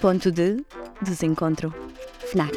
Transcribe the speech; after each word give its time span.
Ponto 0.00 0.30
de 0.30 0.64
desencontro. 1.02 1.74
FNAC. 2.30 2.56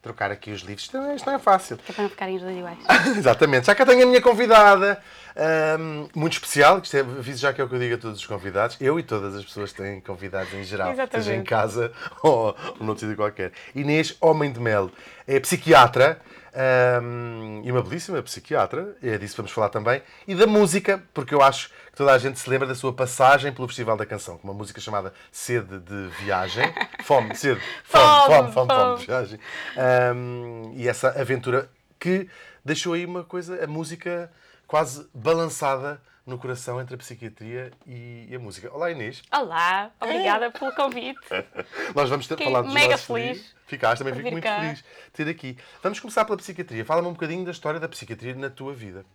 Trocar 0.00 0.30
aqui 0.30 0.50
os 0.50 0.62
livros, 0.62 0.84
isto 0.84 0.96
não 0.96 1.10
é, 1.10 1.14
isto 1.14 1.26
não 1.26 1.34
é 1.34 1.38
fácil. 1.38 1.76
Que 1.76 1.92
é 1.92 1.94
para 1.94 2.04
não 2.04 2.10
ficarem 2.10 2.36
os 2.36 2.42
dois 2.42 2.56
iguais. 2.56 2.78
Exatamente. 3.18 3.66
Já 3.66 3.74
cá 3.74 3.84
tenho 3.84 4.04
a 4.04 4.06
minha 4.06 4.22
convidada, 4.22 5.02
ahm, 5.36 6.08
muito 6.14 6.32
especial, 6.32 6.80
que 6.80 6.86
isto 6.86 6.96
é, 6.96 7.00
aviso 7.00 7.40
já 7.40 7.52
que 7.52 7.60
é 7.60 7.64
o 7.64 7.68
que 7.68 7.74
eu 7.74 7.78
digo 7.78 7.96
a 7.96 7.98
todos 7.98 8.18
os 8.18 8.26
convidados, 8.26 8.78
eu 8.80 8.98
e 8.98 9.02
todas 9.02 9.34
as 9.34 9.44
pessoas 9.44 9.72
que 9.72 9.82
têm 9.82 10.00
convidados 10.00 10.54
em 10.54 10.64
geral, 10.64 10.92
Exatamente. 10.92 11.26
seja 11.26 11.36
em 11.36 11.44
casa 11.44 11.92
ou, 12.22 12.56
ou 12.80 12.86
noutro 12.86 13.00
sítio 13.00 13.16
qualquer. 13.16 13.52
Inês 13.74 14.16
Homem 14.22 14.50
de 14.50 14.60
Melo 14.60 14.90
é 15.26 15.38
psiquiatra 15.38 16.18
ahm, 16.58 17.62
e 17.64 17.70
uma 17.70 17.82
belíssima 17.82 18.20
psiquiatra, 18.22 18.96
é 19.00 19.16
disso 19.16 19.34
que 19.34 19.40
vamos 19.42 19.52
falar 19.52 19.68
também, 19.68 20.02
e 20.26 20.34
da 20.34 20.46
música, 20.46 21.00
porque 21.14 21.32
eu 21.32 21.40
acho 21.40 21.68
que 21.68 21.96
toda 21.96 22.12
a 22.12 22.18
gente 22.18 22.38
se 22.38 22.50
lembra 22.50 22.66
da 22.66 22.74
sua 22.74 22.92
passagem 22.92 23.52
pelo 23.52 23.68
Festival 23.68 23.96
da 23.96 24.04
Canção, 24.04 24.36
com 24.36 24.48
uma 24.48 24.54
música 24.54 24.80
chamada 24.80 25.12
Sede 25.30 25.78
de 25.78 26.08
Viagem, 26.20 26.64
Fome, 27.04 27.34
Sede, 27.36 27.60
Fome, 27.84 28.04
Fome, 28.04 28.52
Fome, 28.52 28.52
Fome, 28.52 28.68
Fome, 28.68 28.98
de 28.98 29.06
Viagem. 29.06 29.40
Ahm, 29.76 30.72
e 30.74 30.88
essa 30.88 31.10
aventura 31.10 31.70
que 31.98 32.28
deixou 32.64 32.94
aí 32.94 33.04
uma 33.04 33.22
coisa, 33.22 33.62
a 33.62 33.66
música 33.66 34.30
quase 34.66 35.08
balançada 35.14 36.00
no 36.28 36.38
coração 36.38 36.78
entre 36.80 36.94
a 36.94 36.98
psiquiatria 36.98 37.72
e 37.86 38.28
a 38.34 38.38
música. 38.38 38.70
Olá 38.72 38.90
Inês, 38.90 39.22
Olá, 39.32 39.90
obrigada 39.98 40.50
pelo 40.50 40.70
convite. 40.72 41.18
nós 41.96 42.10
vamos 42.10 42.28
ter 42.28 42.36
Fiquei 42.36 42.46
falar 42.52 42.62
dos 42.62 42.74
mega 42.74 42.90
nossos 42.92 43.06
feliz. 43.06 43.54
Ficaste, 43.66 43.98
também 43.98 44.14
fico 44.14 44.30
muito 44.30 44.44
cá. 44.44 44.60
feliz 44.60 44.78
de 44.78 44.84
ter 45.12 45.28
aqui. 45.28 45.56
Vamos 45.82 45.98
começar 45.98 46.26
pela 46.26 46.36
psiquiatria. 46.36 46.84
Fala-me 46.84 47.08
um 47.08 47.12
bocadinho 47.12 47.44
da 47.46 47.50
história 47.50 47.80
da 47.80 47.88
psiquiatria 47.88 48.34
na 48.34 48.50
tua 48.50 48.74
vida. 48.74 49.06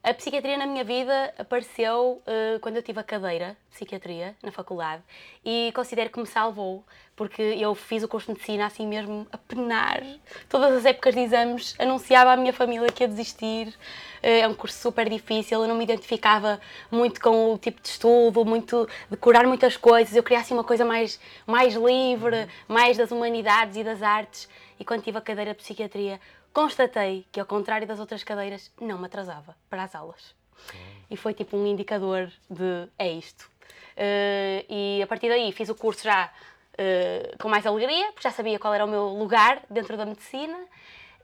A 0.00 0.14
psiquiatria 0.14 0.56
na 0.56 0.64
minha 0.64 0.84
vida 0.84 1.34
apareceu 1.36 2.22
eh, 2.24 2.58
quando 2.60 2.76
eu 2.76 2.82
tive 2.82 3.00
a 3.00 3.02
cadeira 3.02 3.56
de 3.68 3.74
psiquiatria 3.74 4.36
na 4.42 4.52
faculdade 4.52 5.02
e 5.44 5.72
considero 5.74 6.08
que 6.08 6.20
me 6.20 6.26
salvou, 6.26 6.84
porque 7.16 7.42
eu 7.42 7.74
fiz 7.74 8.04
o 8.04 8.08
curso 8.08 8.28
de 8.28 8.34
medicina 8.34 8.66
assim 8.66 8.86
mesmo 8.86 9.26
a 9.32 9.36
penar. 9.36 10.00
Todas 10.48 10.72
as 10.72 10.84
épocas 10.84 11.14
de 11.14 11.20
exames 11.20 11.74
anunciava 11.80 12.32
à 12.32 12.36
minha 12.36 12.52
família 12.52 12.90
que 12.92 13.02
ia 13.02 13.08
desistir. 13.08 13.74
Eh, 14.22 14.40
é 14.40 14.48
um 14.48 14.54
curso 14.54 14.78
super 14.78 15.08
difícil, 15.10 15.60
eu 15.60 15.68
não 15.68 15.74
me 15.74 15.82
identificava 15.82 16.60
muito 16.92 17.20
com 17.20 17.54
o 17.54 17.58
tipo 17.58 17.82
de 17.82 17.88
estudo, 17.88 18.44
muito 18.44 18.88
decorar 19.10 19.48
muitas 19.48 19.76
coisas. 19.76 20.14
Eu 20.14 20.22
queria 20.22 20.40
assim 20.40 20.54
uma 20.54 20.64
coisa 20.64 20.84
mais, 20.84 21.20
mais 21.44 21.74
livre, 21.74 22.48
mais 22.68 22.96
das 22.96 23.10
humanidades 23.10 23.76
e 23.76 23.82
das 23.82 24.00
artes. 24.00 24.48
E 24.78 24.84
quando 24.84 25.02
tive 25.02 25.18
a 25.18 25.20
cadeira 25.20 25.50
de 25.50 25.58
psiquiatria, 25.58 26.20
constatei 26.52 27.26
que, 27.32 27.38
ao 27.40 27.46
contrário 27.46 27.86
das 27.86 28.00
outras 28.00 28.24
cadeiras, 28.24 28.70
não 28.80 28.98
me 28.98 29.06
atrasava 29.06 29.56
para 29.70 29.82
as 29.84 29.94
aulas. 29.94 30.34
E 31.10 31.16
foi 31.16 31.32
tipo 31.34 31.56
um 31.56 31.66
indicador 31.66 32.30
de 32.50 32.88
é 32.98 33.10
isto. 33.10 33.48
Eh, 33.96 34.64
e 34.68 35.02
a 35.02 35.06
partir 35.06 35.28
daí 35.28 35.50
fiz 35.52 35.68
o 35.68 35.74
curso 35.74 36.04
já 36.04 36.30
eh, 36.76 37.34
com 37.40 37.48
mais 37.48 37.64
alegria, 37.66 38.06
porque 38.12 38.22
já 38.28 38.30
sabia 38.32 38.58
qual 38.58 38.74
era 38.74 38.84
o 38.84 38.88
meu 38.88 39.04
lugar 39.08 39.62
dentro 39.70 39.96
da 39.96 40.04
medicina. 40.04 40.58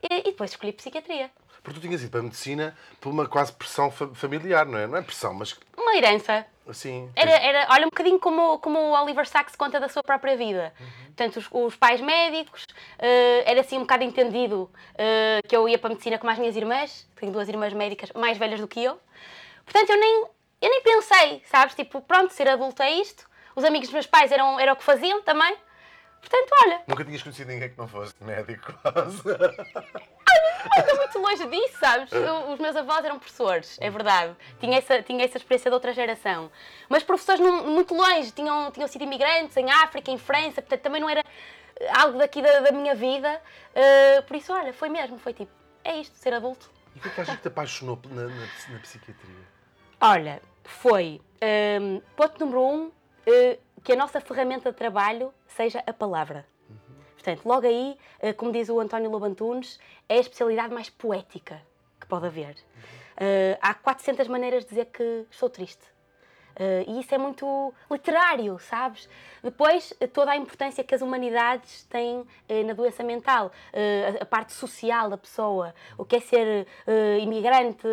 E, 0.02 0.20
e 0.20 0.22
depois 0.24 0.50
escolhi 0.50 0.72
psiquiatria. 0.72 1.30
Porque 1.62 1.80
tu 1.80 1.82
tinhas 1.86 2.02
ido 2.02 2.10
para 2.10 2.20
a 2.20 2.24
medicina 2.24 2.76
por 3.00 3.10
uma 3.10 3.26
quase 3.26 3.52
pressão 3.52 3.90
fa- 3.90 4.08
familiar, 4.14 4.66
não 4.66 4.78
é? 4.78 4.86
Não 4.86 4.98
é 4.98 5.02
pressão, 5.02 5.32
mas 5.34 5.58
Uma 5.76 5.96
herança. 5.96 6.46
Assim. 6.70 7.10
Era, 7.14 7.30
era, 7.30 7.66
olha, 7.70 7.86
um 7.86 7.90
bocadinho 7.90 8.18
como, 8.18 8.58
como 8.58 8.78
o 8.78 9.02
Oliver 9.02 9.26
Sacks 9.26 9.56
conta 9.56 9.78
da 9.78 9.88
sua 9.88 10.02
própria 10.02 10.36
vida. 10.36 10.72
Portanto, 11.06 11.36
os, 11.36 11.48
os 11.50 11.76
pais 11.76 12.00
médicos, 12.00 12.66
eh, 12.98 13.42
era 13.46 13.60
assim 13.60 13.76
um 13.76 13.82
bocado 13.82 14.04
entendido 14.04 14.70
eh, 14.96 15.40
que 15.46 15.56
eu 15.56 15.68
ia 15.68 15.78
para 15.78 15.88
a 15.88 15.90
medicina 15.90 16.18
com 16.18 16.28
as 16.28 16.38
minhas 16.38 16.56
irmãs, 16.56 17.08
tenho 17.16 17.32
duas 17.32 17.48
irmãs 17.48 17.72
médicas 17.72 18.10
mais 18.12 18.38
velhas 18.38 18.60
do 18.60 18.68
que 18.68 18.82
eu. 18.82 18.98
Portanto, 19.64 19.90
eu 19.90 19.98
nem, 19.98 20.24
eu 20.60 20.70
nem 20.70 20.82
pensei, 20.82 21.42
sabes? 21.46 21.74
Tipo, 21.74 22.00
pronto, 22.00 22.32
ser 22.32 22.48
adulto 22.48 22.82
é 22.82 22.90
isto. 22.90 23.28
Os 23.54 23.64
amigos 23.64 23.88
dos 23.88 23.94
meus 23.94 24.06
pais 24.06 24.32
eram, 24.32 24.58
era 24.58 24.72
o 24.72 24.76
que 24.76 24.82
faziam 24.82 25.22
também. 25.22 25.56
Portanto, 26.20 26.50
olha, 26.64 26.82
Nunca 26.86 27.04
tinhas 27.04 27.22
conhecido 27.22 27.50
ninguém 27.50 27.68
que 27.68 27.78
não 27.78 27.86
fosse 27.86 28.14
médico, 28.20 28.72
quase. 28.80 29.22
estou 30.78 30.96
muito 30.96 31.18
longe 31.18 31.46
disso, 31.48 31.78
sabes? 31.78 32.12
Eu- 32.12 32.50
os 32.52 32.58
meus 32.58 32.74
avós 32.76 33.04
eram 33.04 33.18
professores, 33.18 33.76
é 33.80 33.90
verdade. 33.90 34.34
Tinha 34.60 34.78
essa, 34.78 35.02
tinha 35.02 35.24
essa 35.24 35.36
experiência 35.38 35.70
de 35.70 35.74
outra 35.74 35.92
geração. 35.92 36.50
Mas 36.88 37.02
professores 37.02 37.40
num- 37.40 37.66
muito 37.70 37.94
longe, 37.94 38.30
tinham, 38.32 38.70
tinham 38.70 38.88
sido 38.88 39.02
imigrantes 39.02 39.56
em 39.56 39.70
África, 39.70 40.10
em 40.10 40.18
França, 40.18 40.62
portanto 40.62 40.80
também 40.80 41.00
não 41.00 41.08
era 41.08 41.22
eh, 41.76 41.90
algo 41.96 42.18
daqui 42.18 42.40
da, 42.42 42.60
da 42.60 42.72
minha 42.72 42.94
vida. 42.94 43.40
Eh, 43.74 44.22
por 44.22 44.36
isso, 44.36 44.52
olha, 44.52 44.72
foi 44.72 44.88
mesmo, 44.88 45.18
foi 45.18 45.32
tipo, 45.34 45.52
é 45.82 45.96
isto, 45.98 46.16
ser 46.16 46.32
adulto. 46.34 46.70
E 46.94 46.98
o 46.98 47.02
que 47.02 47.08
é 47.08 47.10
que 47.10 47.20
achas 47.20 47.36
que 47.36 47.42
te 47.42 47.48
apaixonou 47.48 47.98
na, 48.10 48.22
na, 48.22 48.46
na 48.70 48.78
psiquiatria? 48.80 49.54
Olha, 50.00 50.40
foi 50.62 51.20
ehm, 51.40 52.00
ponto 52.16 52.38
número 52.44 52.62
um, 52.62 52.92
eh, 53.26 53.58
que 53.82 53.92
a 53.92 53.96
nossa 53.96 54.20
ferramenta 54.20 54.70
de 54.70 54.76
trabalho 54.78 55.32
seja 55.46 55.82
a 55.86 55.92
palavra. 55.92 56.46
Portanto, 57.24 57.46
logo 57.46 57.66
aí, 57.66 57.96
eh, 58.20 58.34
como 58.34 58.52
diz 58.52 58.68
o 58.68 58.78
António 58.78 59.10
Lobantunes, 59.10 59.80
é 60.06 60.16
a 60.16 60.20
especialidade 60.20 60.74
mais 60.74 60.90
poética 60.90 61.62
que 61.98 62.06
pode 62.06 62.26
haver. 62.26 62.54
Eh, 63.16 63.56
há 63.62 63.72
400 63.72 64.28
maneiras 64.28 64.64
de 64.64 64.68
dizer 64.68 64.86
que 64.86 65.24
estou 65.30 65.48
triste. 65.48 65.93
Eh, 66.56 66.84
e 66.88 67.00
isso 67.00 67.14
é 67.14 67.18
muito 67.18 67.72
literário, 67.90 68.58
sabes? 68.58 69.08
Depois, 69.44 69.92
eh, 70.00 70.06
toda 70.06 70.30
a 70.30 70.36
importância 70.36 70.82
que 70.82 70.94
as 70.94 71.02
humanidades 71.02 71.84
têm 71.84 72.24
eh, 72.48 72.62
na 72.62 72.72
doença 72.72 73.02
mental, 73.02 73.52
eh, 73.74 74.16
a, 74.18 74.24
parte 74.24 74.54
social 74.54 75.10
da 75.10 75.18
pessoa, 75.18 75.74
o 75.98 76.04
que 76.04 76.16
é 76.16 76.20
ser 76.20 76.66
imigrante, 77.20 77.86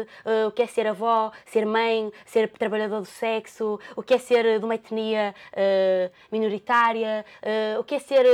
o 0.48 0.52
que 0.52 0.62
é 0.64 0.68
ser 0.68 0.88
avó, 0.88 1.32
ser 1.46 1.66
mãe, 1.66 2.12
ser 2.26 2.50
trabalhador 2.50 3.02
do 3.02 3.06
sexo, 3.06 3.80
o 3.96 4.02
que 4.02 4.14
é 4.14 4.18
ser 4.18 4.60
de 4.60 4.66
uma 4.66 4.76
etnia 4.76 5.36
minoritária, 6.32 7.26
o 7.80 7.84
que 7.84 7.96
é 7.96 8.00
ser 8.00 8.26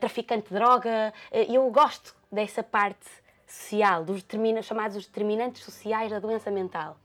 traficante 0.00 0.48
de 0.48 0.54
droga. 0.54 1.12
Eu 1.48 1.70
gosto 1.70 2.14
dessa 2.32 2.62
parte 2.62 3.06
social, 3.46 4.04
dos 4.04 4.24
chamados 4.62 4.96
os 4.96 5.06
determinantes 5.06 5.62
sociais 5.62 6.10
da 6.10 6.18
doença 6.18 6.50
mental. 6.50 6.96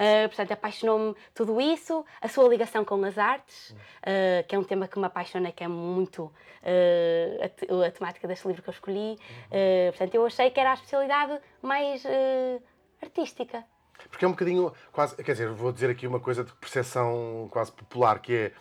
Uh, 0.00 0.28
portanto, 0.28 0.52
apaixonou-me 0.52 1.14
tudo 1.34 1.60
isso, 1.60 2.06
a 2.22 2.28
sua 2.28 2.48
ligação 2.48 2.86
com 2.86 3.04
as 3.04 3.18
artes, 3.18 3.70
uh, 3.70 4.48
que 4.48 4.54
é 4.54 4.58
um 4.58 4.64
tema 4.64 4.88
que 4.88 4.98
me 4.98 5.04
apaixona, 5.04 5.52
que 5.52 5.62
é 5.62 5.68
muito 5.68 6.22
uh, 6.22 7.82
a, 7.82 7.86
a 7.86 7.90
temática 7.90 8.26
deste 8.26 8.48
livro 8.48 8.62
que 8.62 8.70
eu 8.70 8.72
escolhi. 8.72 9.18
Portanto, 9.90 10.14
eu 10.14 10.24
achei 10.24 10.50
que 10.50 10.58
era 10.58 10.70
a 10.70 10.74
especialidade 10.74 11.38
mais 11.60 12.02
artística. 13.02 13.62
Porque 14.08 14.24
é 14.24 14.28
um 14.28 14.30
bocadinho, 14.30 14.72
quase, 14.90 15.14
quer 15.16 15.32
dizer, 15.32 15.50
vou 15.50 15.70
dizer 15.70 15.90
aqui 15.90 16.06
uma 16.06 16.20
coisa 16.20 16.44
de 16.44 16.52
percepção 16.54 17.48
quase 17.50 17.70
popular, 17.70 18.18
que 18.20 18.34
é 18.34 18.52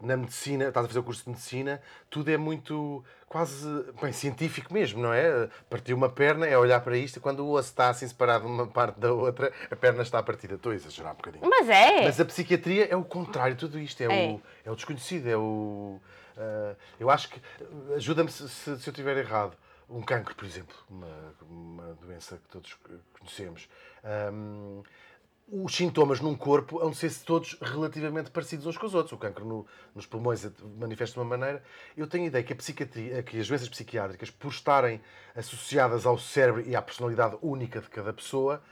na 0.00 0.16
medicina, 0.16 0.68
estás 0.68 0.84
a 0.84 0.88
fazer 0.88 1.00
o 1.00 1.02
curso 1.02 1.24
de 1.24 1.30
medicina, 1.30 1.80
tudo 2.10 2.30
é 2.30 2.36
muito 2.36 3.04
quase 3.28 3.68
bem, 4.00 4.12
científico 4.12 4.72
mesmo, 4.72 5.02
não 5.02 5.12
é? 5.12 5.48
Partir 5.68 5.92
uma 5.94 6.08
perna 6.08 6.46
é 6.46 6.56
olhar 6.56 6.80
para 6.80 6.96
isto, 6.96 7.20
quando 7.20 7.44
o 7.46 7.52
osso 7.52 7.68
está 7.68 7.90
assim 7.90 8.08
separado 8.08 8.46
de 8.46 8.50
uma 8.50 8.66
parte 8.66 8.98
da 8.98 9.12
outra, 9.12 9.52
a 9.70 9.76
perna 9.76 10.02
está 10.02 10.22
partida. 10.22 10.54
Estou 10.54 10.72
a 10.72 10.74
exagerar 10.74 11.12
um 11.12 11.16
bocadinho. 11.16 11.48
Mas 11.48 11.68
é! 11.68 12.04
Mas 12.04 12.18
a 12.18 12.24
psiquiatria 12.24 12.86
é 12.90 12.96
o 12.96 13.04
contrário 13.04 13.54
de 13.54 13.60
tudo 13.60 13.78
isto, 13.78 14.00
é, 14.02 14.06
É. 14.06 14.32
O, 14.32 14.42
é 14.64 14.70
o 14.70 14.74
desconhecido, 14.74 15.26
é 15.28 15.36
o. 15.36 16.00
eh, 16.36 16.76
eu 16.98 17.10
acho 17.10 17.28
que. 17.28 17.40
Ajuda-me 17.94 18.30
se, 18.30 18.48
se, 18.48 18.78
se 18.78 18.88
eu 18.88 18.92
estiver 18.92 19.16
errado. 19.16 19.56
Um 19.90 20.02
cancro, 20.02 20.34
por 20.34 20.44
exemplo, 20.44 20.76
uma, 20.90 21.34
uma 21.48 21.94
doença 21.94 22.36
que 22.36 22.48
todos 22.48 22.76
conhecemos. 23.18 23.68
Ahm, 24.04 24.82
os 25.50 25.74
sintomas 25.74 26.20
num 26.20 26.34
corpo 26.36 26.78
hão 26.78 26.90
de 26.90 26.96
ser 26.96 27.10
todos 27.24 27.56
relativamente 27.62 28.30
parecidos 28.30 28.66
uns 28.66 28.76
com 28.76 28.86
os 28.86 28.94
outros. 28.94 29.12
O 29.12 29.16
cancro 29.16 29.44
no- 29.46 29.66
nos 29.94 30.04
pulmões 30.04 30.46
manifesta 30.78 31.14
de 31.14 31.20
uma 31.20 31.24
maneira. 31.36 31.62
Eu 31.96 32.06
tenho 32.06 32.24
a 32.24 32.26
ideia 32.26 32.44
que 32.44 32.52
a 32.52 32.56
psiquiatria, 32.56 33.22
que 33.22 33.40
as 33.40 33.48
doenças 33.48 33.68
psiquiátricas, 33.68 34.30
por 34.30 34.48
estarem 34.50 35.00
associadas 35.34 36.04
ao 36.04 36.18
cérebro 36.18 36.60
e 36.66 36.76
à 36.76 36.82
personalidade 36.82 37.36
única 37.40 37.80
de 37.80 37.88
cada 37.88 38.12
pessoa, 38.12 38.62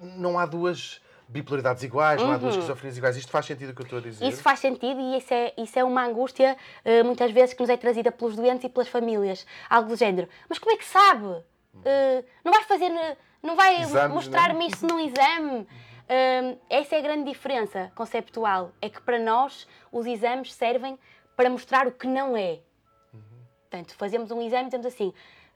não 0.00 0.38
há 0.38 0.46
duas 0.46 1.00
bipolaridades 1.28 1.82
iguais, 1.82 2.20
não 2.20 2.30
há 2.32 2.36
duas 2.36 2.54
esquizofrenias 2.54 2.98
iguais. 2.98 3.16
Isto 3.16 3.30
faz 3.30 3.46
sentido 3.46 3.70
o 3.70 3.74
que 3.74 3.82
eu 3.82 3.84
estou 3.84 3.98
a 3.98 4.02
dizer? 4.02 4.24
Uhum. 4.24 4.30
Isso 4.30 4.42
faz 4.42 4.60
sentido 4.60 5.00
e 5.00 5.18
isso 5.18 5.32
é, 5.32 5.52
isso 5.56 5.78
é 5.78 5.84
uma 5.84 6.04
angústia, 6.04 6.56
eh, 6.84 7.02
muitas 7.02 7.30
vezes, 7.32 7.54
que 7.54 7.60
nos 7.60 7.70
é 7.70 7.76
trazida 7.76 8.10
pelos 8.12 8.36
doentes 8.36 8.64
e 8.64 8.68
pelas 8.68 8.88
famílias. 8.88 9.46
Algo 9.70 9.88
do 9.88 9.96
género. 9.96 10.28
Mas 10.48 10.58
como 10.58 10.72
é 10.74 10.76
que 10.78 10.84
sabe? 10.84 11.42
Eh, 11.84 12.24
não 12.44 12.52
vai 12.52 12.64
fazer. 12.64 12.90
eh, 12.90 13.16
Não 13.42 13.56
vai 13.56 13.84
mostrar-me 14.08 14.60
não? 14.60 14.66
isso 14.68 14.86
num 14.86 15.00
exame? 15.00 15.66
Eh, 16.08 16.56
essa 16.68 16.96
é 16.96 16.98
a 16.98 17.02
grande 17.02 17.30
diferença 17.30 17.92
conceptual. 17.94 18.72
É 18.80 18.88
que 18.88 19.00
para 19.02 19.18
nós 19.18 19.66
os 19.90 20.06
exames 20.06 20.52
servem 20.52 20.98
para 21.36 21.50
mostrar 21.50 21.86
o 21.86 21.92
que 21.92 22.06
não 22.06 22.36
é. 22.36 22.60
Portanto, 23.62 23.94
fazemos 23.96 24.30
um 24.30 24.42
exame 24.42 24.64
e 24.64 24.66
dizemos 24.66 24.86
assim: 24.86 25.12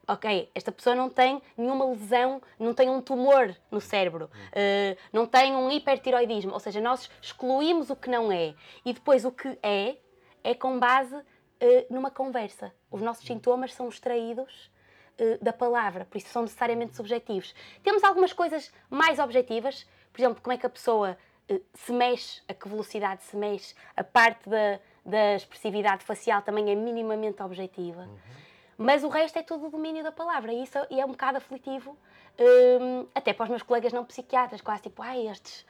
ok, 0.09 0.51
esta 0.55 0.73
pessoa 0.73 0.95
não 0.97 1.11
tem 1.11 1.43
nenhuma 1.57 1.85
lesão, 1.85 2.41
não 2.59 2.73
tem 2.73 2.89
um 2.89 3.01
tumor 3.01 3.55
no 3.71 3.81
cérebro, 3.81 4.31
eh, 4.53 4.97
não 5.13 5.27
tem 5.27 5.55
um 5.55 5.71
hipertiroidismo. 5.71 6.53
Ou 6.53 6.61
seja, 6.61 6.81
nós 6.81 7.11
excluímos 7.21 7.91
o 7.91 7.97
que 7.97 8.09
não 8.09 8.31
é. 8.31 8.55
E 8.85 8.93
depois 8.93 9.25
o 9.25 9.33
que 9.33 9.59
é, 9.63 9.97
é 10.43 10.55
com 10.55 10.79
base 10.79 11.17
eh, 11.61 11.87
numa 11.91 12.11
conversa. 12.11 12.73
Os 12.91 13.03
nossos 13.03 13.27
sintomas 13.27 13.75
são 13.75 13.89
extraídos 13.89 14.71
eh, 15.19 15.39
da 15.41 15.53
palavra, 15.53 16.05
por 16.05 16.19
isso 16.19 16.29
são 16.29 16.43
necessariamente 16.43 16.95
subjetivos. 16.95 17.55
Temos 17.83 18.05
algumas 18.05 18.33
coisas 18.33 18.71
mais 18.91 19.19
objetivas, 19.19 19.87
por 20.17 20.23
exemplo, 20.23 20.43
como 20.43 20.55
é 20.55 20.57
que 20.57 20.65
a 20.65 20.71
pessoa 20.71 21.19
eh, 21.47 21.61
se 21.75 21.93
mexe, 21.93 22.41
a 22.49 22.55
que 22.55 22.67
velocidade 22.67 23.23
se 23.23 23.37
mexe, 23.37 23.75
a 23.95 24.03
parte 24.03 24.49
da, 24.49 24.81
da 25.05 25.35
expressividade 25.35 26.03
facial 26.07 26.41
também 26.41 26.71
é 26.71 26.75
minimamente 26.75 27.43
objetiva. 27.43 28.01
Uhum. 28.01 28.17
Mas 28.79 29.05
o 29.05 29.09
resto 29.09 29.39
é 29.39 29.43
tudo 29.43 29.67
o 29.67 29.71
domínio 29.71 30.03
da 30.03 30.11
palavra 30.11 30.55
e 30.55 30.63
isso 30.63 30.79
é 30.79 31.05
um 31.05 31.09
bocado 31.09 31.37
aflitivo, 31.37 31.99
um, 32.41 33.07
até 33.15 33.35
para 33.35 33.45
os 33.45 33.51
meus 33.51 33.63
colegas 33.63 33.93
não 33.93 34.07
psiquiatras, 34.07 34.63
quase 34.63 34.85
tipo, 34.85 35.03
ai, 35.03 35.29
estes 35.29 35.67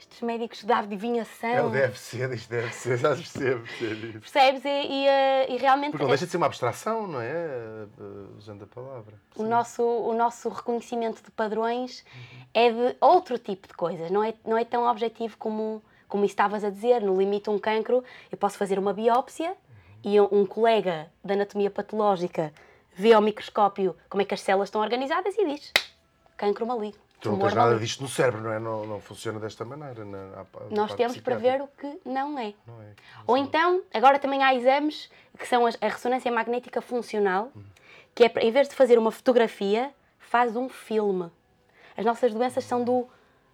estes 0.00 0.22
médicos 0.22 0.64
da 0.64 0.78
adivinhação. 0.78 1.66
O 1.66 1.70
deve 1.70 1.98
ser, 1.98 2.32
isto 2.32 2.48
deve 2.48 2.72
ser, 2.72 2.96
já 2.96 3.14
percebo. 3.14 3.62
percebo 3.62 4.20
Percebes? 4.20 4.64
E, 4.64 4.68
e, 4.68 5.06
eh, 5.06 5.52
e, 5.52 5.56
realmente. 5.58 5.90
Porque 5.92 6.02
não 6.02 6.08
deixa 6.08 6.24
de 6.24 6.30
ser 6.30 6.38
uma 6.38 6.46
abstração, 6.46 7.06
não 7.06 7.20
é? 7.20 7.30
Eh, 7.30 7.86
usando 8.38 8.64
a 8.64 8.66
palavra. 8.66 9.14
O 9.36 9.42
nosso, 9.42 9.82
o 9.82 10.14
nosso 10.14 10.48
reconhecimento 10.48 11.22
de 11.22 11.30
padrões 11.30 12.04
uhum. 12.14 12.46
é 12.54 12.72
de 12.72 12.96
outro 13.00 13.38
tipo 13.38 13.68
de 13.68 13.74
coisas, 13.74 14.10
não 14.10 14.24
é, 14.24 14.34
não 14.44 14.56
é 14.56 14.64
tão 14.64 14.84
objetivo 14.84 15.36
como, 15.36 15.82
como 16.08 16.24
estavas 16.24 16.64
a 16.64 16.70
dizer. 16.70 17.02
No 17.02 17.16
limite, 17.16 17.50
um 17.50 17.58
cancro, 17.58 18.02
eu 18.32 18.38
posso 18.38 18.56
fazer 18.56 18.78
uma 18.78 18.94
biópsia 18.94 19.50
uhum. 19.50 19.54
e 20.12 20.20
um, 20.20 20.28
um 20.32 20.46
colega 20.46 21.10
da 21.22 21.34
anatomia 21.34 21.70
patológica 21.70 22.52
vê 22.94 23.12
ao 23.12 23.20
microscópio 23.20 23.94
como 24.08 24.22
é 24.22 24.24
que 24.24 24.34
as 24.34 24.40
células 24.40 24.68
estão 24.68 24.80
organizadas 24.80 25.36
e 25.36 25.46
diz 25.46 25.72
cancro 26.36 26.66
maligno. 26.66 27.09
Tu 27.20 27.30
não 27.30 27.38
tens 27.38 27.54
nada 27.54 27.78
disto 27.78 28.02
no 28.02 28.08
cérebro, 28.08 28.40
não 28.40 28.52
é? 28.52 28.58
Não, 28.58 28.86
não 28.86 29.00
funciona 29.00 29.38
desta 29.38 29.64
maneira. 29.64 30.04
Na, 30.04 30.46
Nós 30.70 30.94
temos 30.94 31.18
para 31.18 31.36
ver 31.36 31.60
o 31.60 31.68
que 31.68 32.00
não 32.04 32.38
é. 32.38 32.54
Não 32.66 32.80
é. 32.82 32.86
Não 32.86 33.24
Ou 33.26 33.36
então, 33.36 33.82
agora 33.92 34.18
também 34.18 34.42
há 34.42 34.54
exames 34.54 35.10
que 35.38 35.46
são 35.46 35.66
a 35.66 35.70
ressonância 35.88 36.32
magnética 36.32 36.80
funcional, 36.80 37.52
que 38.14 38.24
é, 38.24 38.32
em 38.40 38.50
vez 38.50 38.68
de 38.68 38.74
fazer 38.74 38.98
uma 38.98 39.10
fotografia, 39.10 39.92
faz 40.18 40.56
um 40.56 40.68
filme. 40.68 41.30
As 41.96 42.04
nossas 42.04 42.32
doenças 42.32 42.64
são 42.64 42.82
do, 42.82 43.06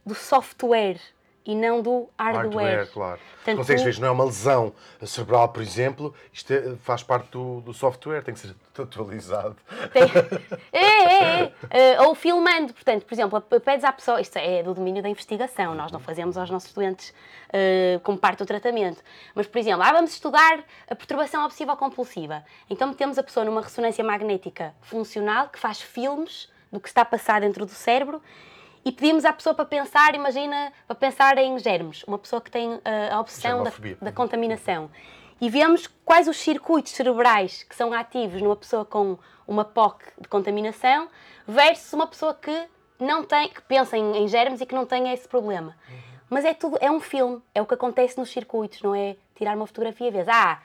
do 0.05 0.15
software 0.15 1.01
e 1.47 1.55
não 1.55 1.81
do 1.81 2.09
hardware. 2.19 2.45
hardware 2.45 2.87
claro. 2.93 3.21
Portanto, 3.37 3.57
Consegues 3.59 3.83
ver, 3.85 4.01
não 4.01 4.09
é 4.09 4.11
uma 4.11 4.25
lesão 4.25 4.73
cerebral, 5.07 5.49
por 5.49 5.63
exemplo, 5.63 6.13
isto 6.33 6.53
é, 6.53 6.75
faz 6.83 7.05
parte 7.05 7.31
do, 7.31 7.61
do, 7.61 7.73
software, 7.73 8.23
tem 8.23 8.35
que 8.35 8.41
ser 8.41 8.55
atualizado. 8.77 9.57
Tem... 9.93 10.03
É, 10.73 10.85
é, 10.85 11.53
é. 11.71 12.01
Uh, 12.01 12.09
ou 12.09 12.15
filmando, 12.15 12.75
portanto, 12.75 13.05
por 13.05 13.15
exemplo, 13.15 13.41
pedes 13.41 13.85
à 13.85 13.93
pessoa, 13.93 14.21
isto 14.21 14.37
é 14.37 14.63
do 14.63 14.75
domínio 14.75 15.03
da 15.03 15.09
investigação, 15.09 15.75
nós 15.75 15.91
não 15.91 16.01
fazemos 16.01 16.37
aos 16.37 16.51
nossos 16.51 16.73
doentes 16.73 17.11
uh, 17.49 18.01
como 18.01 18.19
parte 18.19 18.39
do 18.39 18.47
tratamento, 18.47 19.03
mas, 19.35 19.47
por 19.47 19.59
exemplo, 19.59 19.83
ah, 19.83 19.93
vamos 19.93 20.13
estudar 20.13 20.65
a 20.89 20.95
perturbação 20.95 21.45
obsessiva 21.45 21.77
compulsiva. 21.77 22.45
Então 22.69 22.89
metemos 22.89 23.19
a 23.19 23.23
pessoa 23.23 23.45
numa 23.45 23.63
ressonância 23.63 24.05
magnética 24.05 24.75
funcional 24.83 25.49
que 25.49 25.59
faz 25.59 25.81
filmes 25.81 26.49
do 26.71 26.81
que 26.81 26.89
está 26.89 27.03
a 27.03 27.07
passar 27.07 27.41
dentro 27.41 27.65
do 27.65 27.73
cérebro 27.73 28.21
e 28.87 28.93
pedimos 28.93 29.25
à 29.25 29.33
pessoa 29.33 29.53
para 29.53 29.65
pensar, 29.65 30.15
imagina, 30.15 30.73
para 30.87 30.95
pensar 30.95 31.37
em 31.39 31.59
germes, 31.59 32.05
uma 32.05 32.17
pessoa 32.17 32.41
que 32.41 32.49
tem 32.49 32.73
uh, 32.73 32.81
a 33.11 33.19
obsessão 33.19 33.65
da, 33.65 33.73
da, 34.01 34.13
contaminação. 34.13 34.89
E 35.41 35.51
vemos 35.51 35.89
quais 36.05 36.29
os 36.29 36.37
circuitos 36.37 36.93
cerebrais 36.93 37.65
que 37.65 37.75
são 37.75 37.93
ativos 37.93 38.41
numa 38.41 38.55
pessoa 38.55 38.85
com 38.85 39.19
uma 39.45 39.65
POC 39.65 40.05
de 40.21 40.29
contaminação 40.29 41.09
versus 41.49 41.93
uma 41.93 42.07
pessoa 42.07 42.33
que 42.33 42.69
não 43.01 43.25
tem, 43.25 43.49
que 43.49 43.61
pensa 43.63 43.99
em, 43.99 44.19
em 44.19 44.29
germes 44.29 44.61
e 44.61 44.67
que 44.67 44.75
não 44.75 44.87
tem 44.87 45.13
esse 45.13 45.27
problema. 45.27 45.77
Uhum. 45.89 45.97
Mas 46.31 46.45
é 46.45 46.55
tudo, 46.55 46.79
é 46.81 46.89
um 46.89 47.01
filme, 47.01 47.43
é 47.53 47.61
o 47.61 47.67
que 47.67 47.75
acontece 47.75 48.17
nos 48.17 48.31
circuitos, 48.31 48.83
não 48.83 48.95
é 48.95 49.17
tirar 49.35 49.57
uma 49.57 49.67
fotografia 49.67 50.07
e 50.07 50.11
ver, 50.13 50.31
ah, 50.31 50.63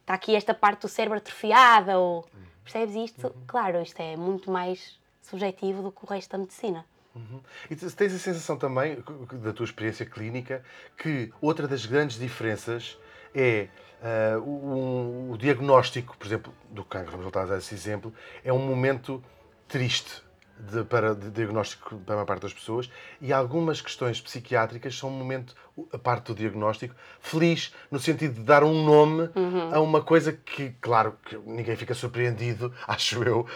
está 0.00 0.14
aqui 0.14 0.36
esta 0.36 0.54
parte 0.54 0.82
do 0.82 0.88
cérebro 0.88 1.18
atrofiada, 1.18 1.98
ou 1.98 2.18
uhum. 2.18 2.44
percebes 2.62 2.94
isto? 2.94 3.26
Uhum. 3.26 3.42
Claro, 3.48 3.82
isto 3.82 3.98
é 3.98 4.16
muito 4.16 4.48
mais 4.48 4.96
subjetivo 5.20 5.82
do 5.82 5.90
que 5.90 6.04
o 6.04 6.06
resto 6.06 6.30
da 6.30 6.38
medicina. 6.38 6.86
Uhum. 7.14 7.40
E 7.70 7.76
tens 7.76 8.14
a 8.14 8.18
sensação 8.18 8.56
também, 8.56 9.02
da 9.42 9.52
tua 9.52 9.64
experiência 9.64 10.04
clínica, 10.04 10.64
que 10.96 11.32
outra 11.40 11.68
das 11.68 11.86
grandes 11.86 12.18
diferenças 12.18 12.98
é 13.32 13.68
uh, 14.02 14.40
um, 14.40 15.30
o 15.30 15.38
diagnóstico, 15.38 16.16
por 16.16 16.26
exemplo, 16.26 16.52
do 16.70 16.84
cancro, 16.84 17.12
vamos 17.12 17.24
voltar 17.24 17.42
a 17.42 17.46
dar 17.46 17.58
esse 17.58 17.74
exemplo, 17.74 18.12
é 18.42 18.52
um 18.52 18.58
momento 18.58 19.22
triste 19.68 20.23
de, 20.58 20.84
para 20.84 21.14
de 21.14 21.30
diagnóstico 21.30 21.96
para 21.98 22.14
a 22.14 22.16
maior 22.16 22.26
parte 22.26 22.42
das 22.42 22.52
pessoas 22.52 22.90
e 23.20 23.32
algumas 23.32 23.80
questões 23.80 24.20
psiquiátricas 24.20 24.96
são 24.96 25.08
um 25.08 25.12
momento, 25.12 25.54
a 25.92 25.98
parte 25.98 26.26
do 26.26 26.34
diagnóstico, 26.34 26.94
feliz, 27.20 27.74
no 27.90 27.98
sentido 27.98 28.34
de 28.34 28.40
dar 28.40 28.62
um 28.62 28.84
nome 28.84 29.30
uhum. 29.34 29.74
a 29.74 29.80
uma 29.80 30.02
coisa 30.02 30.32
que, 30.32 30.70
claro, 30.80 31.16
que 31.24 31.36
ninguém 31.38 31.76
fica 31.76 31.94
surpreendido, 31.94 32.72
acho 32.86 33.22
eu, 33.22 33.46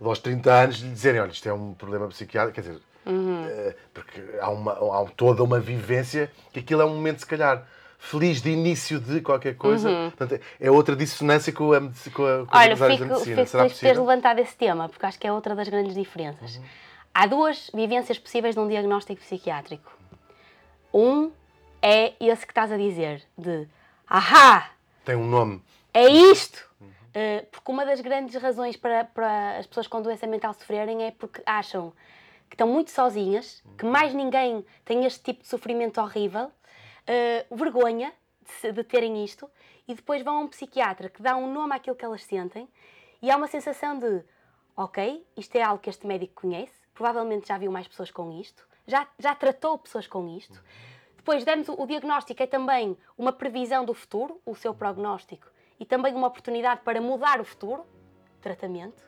aos 0.00 0.18
30 0.18 0.52
anos, 0.52 0.76
de 0.78 0.90
dizerem, 0.90 1.20
olha, 1.20 1.30
isto 1.30 1.48
é 1.48 1.52
um 1.52 1.74
problema 1.74 2.08
psiquiátrico, 2.08 2.54
quer 2.54 2.60
dizer, 2.62 2.80
uhum. 3.06 3.46
porque 3.94 4.22
há, 4.40 4.50
uma, 4.50 4.72
há 4.72 5.04
toda 5.16 5.42
uma 5.42 5.60
vivência 5.60 6.30
que 6.52 6.60
aquilo 6.60 6.82
é 6.82 6.84
um 6.84 6.94
momento, 6.94 7.20
se 7.20 7.26
calhar, 7.26 7.66
feliz 7.98 8.40
de 8.40 8.50
início 8.50 9.00
de 9.00 9.20
qualquer 9.20 9.56
coisa. 9.56 9.88
Uhum. 9.88 10.10
Portanto, 10.10 10.40
é 10.60 10.70
outra 10.70 10.94
dissonância 10.94 11.52
com 11.52 11.72
a, 11.72 11.80
com 11.80 12.26
a, 12.26 12.46
com 12.46 12.56
Olha, 12.56 12.76
fico, 12.76 12.88
da 12.88 12.88
medicina. 12.88 13.36
Fico 13.36 13.46
Será 13.46 13.68
ter 13.68 13.98
levantado 13.98 14.38
esse 14.38 14.56
tema, 14.56 14.88
porque 14.88 15.06
acho 15.06 15.18
que 15.18 15.26
é 15.26 15.32
outra 15.32 15.54
das 15.54 15.68
grandes 15.68 15.94
diferenças. 15.94 16.56
Uhum. 16.56 16.64
Há 17.14 17.26
duas 17.26 17.70
vivências 17.74 18.18
possíveis 18.18 18.54
de 18.54 18.60
um 18.60 18.68
diagnóstico 18.68 19.20
psiquiátrico. 19.20 19.90
Um 20.92 21.30
é 21.80 22.12
esse 22.20 22.44
que 22.44 22.52
estás 22.52 22.70
a 22.70 22.76
dizer, 22.76 23.22
de 23.36 23.66
ahá! 24.06 24.70
Tem 25.04 25.16
um 25.16 25.26
nome. 25.26 25.62
É 25.94 26.08
isto! 26.08 26.68
Uhum. 26.80 26.88
Uh, 26.88 27.46
porque 27.50 27.72
uma 27.72 27.86
das 27.86 28.00
grandes 28.00 28.34
razões 28.40 28.76
para, 28.76 29.04
para 29.04 29.58
as 29.58 29.66
pessoas 29.66 29.86
com 29.86 30.02
doença 30.02 30.26
mental 30.26 30.52
sofrerem 30.52 31.04
é 31.04 31.10
porque 31.10 31.40
acham 31.46 31.92
que 32.48 32.54
estão 32.54 32.68
muito 32.68 32.90
sozinhas, 32.90 33.62
que 33.76 33.84
mais 33.84 34.14
ninguém 34.14 34.64
tem 34.84 35.04
este 35.04 35.22
tipo 35.22 35.42
de 35.42 35.48
sofrimento 35.48 36.00
horrível 36.00 36.50
uh, 37.08 37.56
vergonha 37.56 38.12
de, 38.62 38.72
de, 38.72 38.84
terem 38.84 39.24
isto 39.24 39.50
e 39.86 39.94
depois 39.94 40.22
vão 40.22 40.36
a 40.36 40.40
um 40.40 40.48
psiquiatra 40.48 41.08
que 41.08 41.22
dá 41.22 41.36
um 41.36 41.52
nome 41.52 41.74
àquilo 41.74 41.96
que 41.96 42.04
elas 42.04 42.24
sentem 42.24 42.68
e 43.22 43.30
há 43.30 43.36
uma 43.36 43.46
sensação 43.46 43.98
de 43.98 44.22
ok, 44.76 45.26
isto 45.36 45.56
é 45.56 45.62
algo 45.62 45.80
que 45.80 45.88
este 45.88 46.06
médico 46.06 46.42
conhece, 46.42 46.74
provavelmente 46.92 47.48
já 47.48 47.56
viu 47.56 47.72
mais 47.72 47.88
pessoas 47.88 48.10
com 48.10 48.30
isto, 48.32 48.66
já, 48.86 49.08
já 49.18 49.34
tratou 49.34 49.78
pessoas 49.78 50.06
com 50.06 50.28
isto. 50.36 50.62
Depois 51.16 51.44
demos 51.44 51.68
o, 51.68 51.74
o 51.74 51.86
diagnóstico, 51.86 52.42
é 52.42 52.46
também 52.46 52.96
uma 53.16 53.32
previsão 53.32 53.84
do 53.84 53.94
futuro, 53.94 54.40
o 54.44 54.54
seu 54.54 54.74
prognóstico, 54.74 55.48
e 55.80 55.84
também 55.84 56.14
uma 56.14 56.28
oportunidade 56.28 56.82
para 56.82 57.00
mudar 57.00 57.40
o 57.40 57.44
futuro, 57.44 57.84
tratamento. 58.40 59.02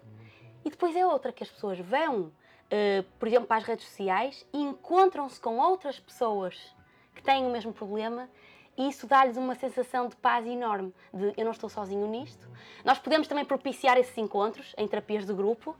E 0.64 0.70
depois 0.70 0.96
é 0.96 1.06
outra 1.06 1.32
que 1.32 1.42
as 1.42 1.50
pessoas 1.50 1.78
vão, 1.78 2.22
uh, 2.22 3.02
por 3.18 3.28
exemplo, 3.28 3.46
para 3.46 3.58
as 3.58 3.64
redes 3.64 3.86
sociais 3.86 4.46
e 4.52 4.60
encontram-se 4.60 5.40
com 5.40 5.58
outras 5.58 6.00
pessoas 6.00 6.74
que 7.18 7.22
têm 7.24 7.44
o 7.44 7.50
mesmo 7.50 7.72
problema 7.72 8.28
e 8.78 8.88
isso 8.88 9.08
dá-lhes 9.08 9.36
uma 9.36 9.56
sensação 9.56 10.06
de 10.06 10.14
paz 10.16 10.46
enorme, 10.46 10.94
de 11.12 11.34
eu 11.36 11.44
não 11.44 11.50
estou 11.50 11.68
sozinho 11.68 12.06
nisto. 12.06 12.48
Nós 12.84 12.96
podemos 12.96 13.26
também 13.26 13.44
propiciar 13.44 13.98
esses 13.98 14.16
encontros 14.16 14.72
em 14.78 14.86
terapias 14.86 15.26
de 15.26 15.34
grupo, 15.34 15.76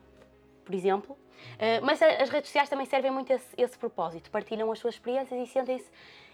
por 0.65 0.75
exemplo, 0.75 1.13
uh, 1.15 1.85
mas 1.85 2.03
as 2.03 2.29
redes 2.29 2.49
sociais 2.49 2.69
também 2.69 2.85
servem 2.85 3.13
muito 3.13 3.33
esse, 3.33 3.55
esse 3.57 3.79
propósito, 3.79 4.31
partilham 4.33 4.71
as 4.73 4.81
suas 4.81 4.95
experiências 4.95 5.41
e 5.41 5.51
sentem-se 5.51 5.89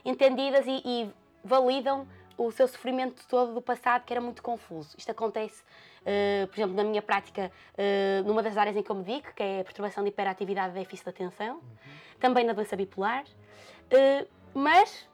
entendidas 0.04 0.64
e, 0.66 0.82
e, 0.84 1.10
validam 1.44 2.08
o 2.38 2.50
seu 2.50 2.66
sofrimento 2.66 3.22
todo 3.28 3.52
do 3.52 3.60
passado 3.60 4.04
que 4.04 4.12
era 4.14 4.20
muito 4.20 4.42
confuso. 4.42 4.96
Isto 4.96 5.10
acontece, 5.10 5.62
uh, 6.00 6.46
por 6.46 6.56
exemplo, 6.56 6.74
na 6.74 6.82
minha 6.82 7.02
prática, 7.02 7.52
uh, 7.74 8.26
numa 8.26 8.42
das 8.42 8.56
áreas 8.56 8.74
em 8.74 8.82
que 8.82 8.90
eu 8.90 8.96
me 8.96 9.04
dedico, 9.04 9.34
que 9.34 9.42
é 9.42 9.60
a 9.60 9.64
perturbação 9.64 10.02
de 10.02 10.08
hiperatividade 10.08 10.70
e 10.70 10.78
déficit 10.80 11.04
de 11.04 11.10
atenção, 11.10 11.56
uhum. 11.56 11.62
também 12.18 12.44
na 12.46 12.54
doença 12.54 12.74
bipolar. 12.74 13.24
Mas 14.54 15.08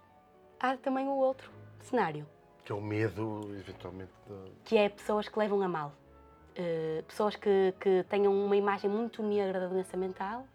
há 0.61 0.77
também 0.77 1.09
o 1.09 1.17
outro 1.17 1.51
cenário. 1.81 2.27
Que 2.65 2.73
é 2.73 2.75
o 2.75 2.81
medo, 2.81 3.41
eventualmente. 3.59 4.13
De... 4.27 4.53
Que 4.65 4.77
é 4.77 4.89
pessoas 4.89 5.29
que 5.29 5.39
levam 5.39 5.63
a 5.63 5.69
mal. 5.69 5.93
Uh, 6.51 7.03
pessoas 7.05 7.35
que, 7.37 7.75
que 7.81 8.05
tenham 8.09 8.33
uma 8.33 8.55
imagem 8.55 8.91
muito 8.91 9.23
negra 9.23 9.61
da 9.61 9.69
doença 9.69 9.97
mental 9.97 10.47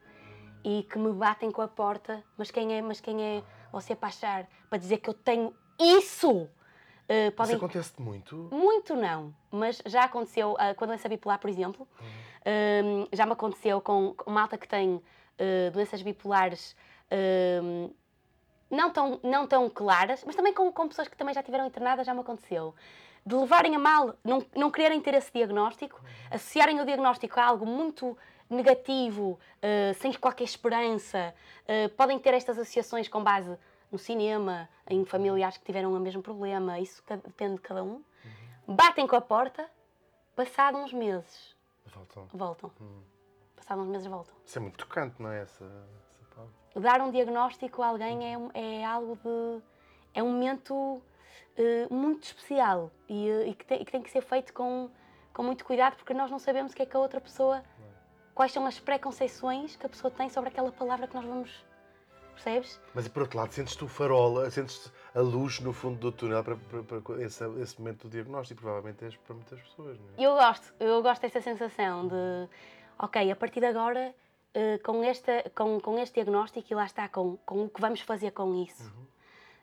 e 0.63 0.83
que 0.83 0.99
me 0.99 1.11
batem 1.11 1.49
com 1.51 1.61
a 1.61 1.67
porta. 1.67 2.23
Mas 2.37 2.51
quem 2.51 2.77
é, 2.77 2.81
mas 2.81 3.01
quem 3.01 3.21
é 3.23 3.43
você 3.71 3.95
para 3.95 4.09
achar, 4.09 4.47
para 4.69 4.77
dizer 4.77 4.97
que 4.99 5.09
eu 5.09 5.13
tenho 5.13 5.53
isso? 5.79 6.31
Uh, 6.31 7.31
podem... 7.35 7.55
Isso 7.55 7.65
acontece 7.65 8.01
muito? 8.01 8.49
Muito 8.51 8.95
não, 8.95 9.33
mas 9.51 9.81
já 9.85 10.03
aconteceu 10.03 10.53
uh, 10.53 10.75
com 10.75 10.83
a 10.83 10.87
doença 10.87 11.09
bipolar, 11.09 11.39
por 11.39 11.49
exemplo. 11.49 11.87
Uhum. 12.45 13.07
já 13.11 13.25
me 13.25 13.31
aconteceu 13.31 13.81
com, 13.81 14.13
com 14.13 14.29
malta 14.29 14.55
que 14.57 14.67
tem 14.67 15.01
doenças 15.73 16.01
bipolares 16.03 16.75
não 18.69 18.91
tão, 18.91 19.19
não 19.23 19.47
tão 19.47 19.69
claras, 19.69 20.23
mas 20.25 20.35
também 20.35 20.53
com, 20.53 20.71
com 20.71 20.87
pessoas 20.87 21.07
que 21.07 21.17
também 21.17 21.33
já 21.33 21.43
tiveram 21.43 21.65
internadas, 21.65 22.05
já 22.05 22.13
me 22.13 22.21
aconteceu. 22.21 22.73
De 23.25 23.35
levarem 23.35 23.75
a 23.75 23.79
mal, 23.79 24.15
não, 24.23 24.45
não 24.55 24.69
quererem 24.69 25.01
ter 25.01 25.13
esse 25.13 25.31
diagnóstico, 25.31 25.99
associarem 26.29 26.79
o 26.79 26.85
diagnóstico 26.85 27.39
a 27.39 27.45
algo 27.45 27.65
muito 27.65 28.17
negativo, 28.49 29.39
uh, 29.57 29.93
sem 29.95 30.13
qualquer 30.13 30.43
esperança. 30.43 31.33
Uh, 31.63 31.89
podem 31.95 32.19
ter 32.19 32.33
estas 32.33 32.59
associações 32.59 33.07
com 33.07 33.23
base 33.23 33.57
no 33.91 33.97
cinema, 33.97 34.69
em 34.87 35.05
familiares 35.05 35.57
que 35.57 35.65
tiveram 35.65 35.93
o 35.93 35.99
mesmo 35.99 36.21
problema, 36.21 36.79
isso 36.79 37.03
depende 37.23 37.55
de 37.55 37.61
cada 37.61 37.83
um. 37.83 38.03
Uhum. 38.67 38.75
Batem 38.75 39.07
com 39.07 39.15
a 39.15 39.21
porta, 39.21 39.69
passado 40.35 40.77
uns 40.77 40.93
meses. 40.93 41.55
Voltam. 41.85 42.27
Voltam. 42.33 42.71
Uhum. 42.79 43.01
Passado 43.55 43.81
uns 43.81 43.87
meses 43.87 44.07
voltam. 44.07 44.35
Isso 44.45 44.57
é 44.57 44.61
muito 44.61 44.77
tocante, 44.77 45.21
não 45.21 45.31
é? 45.31 45.41
Essa, 45.41 45.65
dar 46.75 47.01
um 47.01 47.11
diagnóstico 47.11 47.81
a 47.81 47.87
alguém 47.87 48.33
é, 48.53 48.79
é 48.81 48.85
algo 48.85 49.17
de. 49.23 49.61
é 50.13 50.21
um 50.23 50.31
momento 50.31 51.01
eh, 51.57 51.87
muito 51.89 52.23
especial 52.23 52.91
e, 53.07 53.29
eh, 53.29 53.47
e 53.49 53.53
que 53.55 53.65
tem, 53.65 53.81
e 53.81 53.85
que 53.85 53.91
tem 53.91 54.01
que 54.01 54.09
ser 54.11 54.21
feito 54.21 54.53
com, 54.53 54.89
com 55.33 55.43
muito 55.43 55.63
cuidado 55.65 55.95
porque 55.95 56.13
nós 56.13 56.29
não 56.29 56.39
sabemos 56.39 56.73
o 56.73 56.75
que 56.75 56.81
é 56.83 56.85
que 56.85 56.95
a 56.95 56.99
outra 56.99 57.21
pessoa. 57.21 57.63
quais 58.33 58.51
são 58.51 58.65
as 58.65 58.77
preconceições 58.79 59.75
que 59.77 59.85
a 59.85 59.89
pessoa 59.89 60.11
tem 60.11 60.29
sobre 60.29 60.49
aquela 60.49 60.71
palavra 60.71 61.07
que 61.07 61.15
nós 61.15 61.23
vamos. 61.25 61.65
percebes? 62.33 62.81
Mas 62.93 63.07
por 63.07 63.21
outro 63.21 63.37
lado, 63.37 63.53
sentes-te 63.53 63.81
o 63.85 63.87
farol, 63.87 64.49
sentes 64.51 64.91
a 65.13 65.21
luz 65.21 65.61
no 65.61 65.71
fundo 65.71 65.97
do 65.97 66.11
túnel 66.11 66.43
para, 66.43 66.57
para- 66.57 67.01
para 67.01 67.23
esse, 67.23 67.41
esse 67.61 67.79
momento 67.79 68.03
do 68.03 68.09
diagnóstico, 68.09 68.59
provavelmente 68.61 69.05
és 69.05 69.15
para 69.15 69.33
muitas 69.35 69.61
pessoas, 69.61 69.97
não 69.97 70.05
é? 70.17 70.25
Eu 70.27 70.33
gosto, 70.35 70.73
eu 70.77 71.01
gosto 71.01 71.21
dessa 71.21 71.39
sensação 71.39 72.09
de, 72.09 72.49
ok, 72.99 73.31
a 73.31 73.35
partir 73.37 73.61
de 73.61 73.67
agora, 73.67 74.13
eh, 74.55 74.77
com, 74.77 75.03
esta, 75.03 75.51
com, 75.53 75.81
com 75.81 75.99
este 75.99 76.13
diagnóstico 76.13 76.65
e 76.71 76.73
lá 76.73 76.85
está, 76.85 77.09
com, 77.09 77.35
com 77.45 77.65
o 77.65 77.69
que 77.69 77.81
vamos 77.81 77.99
fazer 77.99 78.31
com 78.31 78.55
isso, 78.55 78.89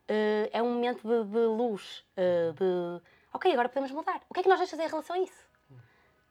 eh, 0.07 0.51
é 0.53 0.63
um 0.63 0.75
momento 0.75 1.01
de, 1.09 1.31
de 1.31 1.47
luz, 1.47 2.05
eh, 2.15 2.53
de, 2.53 3.03
ok, 3.33 3.51
agora 3.51 3.71
podemos 3.71 3.91
mudar. 3.91 4.21
O 4.29 4.35
que 4.35 4.41
é 4.41 4.43
que 4.43 4.51
nós 4.51 4.59
vamos 4.59 4.71
fazer 4.71 4.83
em 4.83 4.89
relação 4.89 5.17
a 5.17 5.19
isso? 5.19 5.47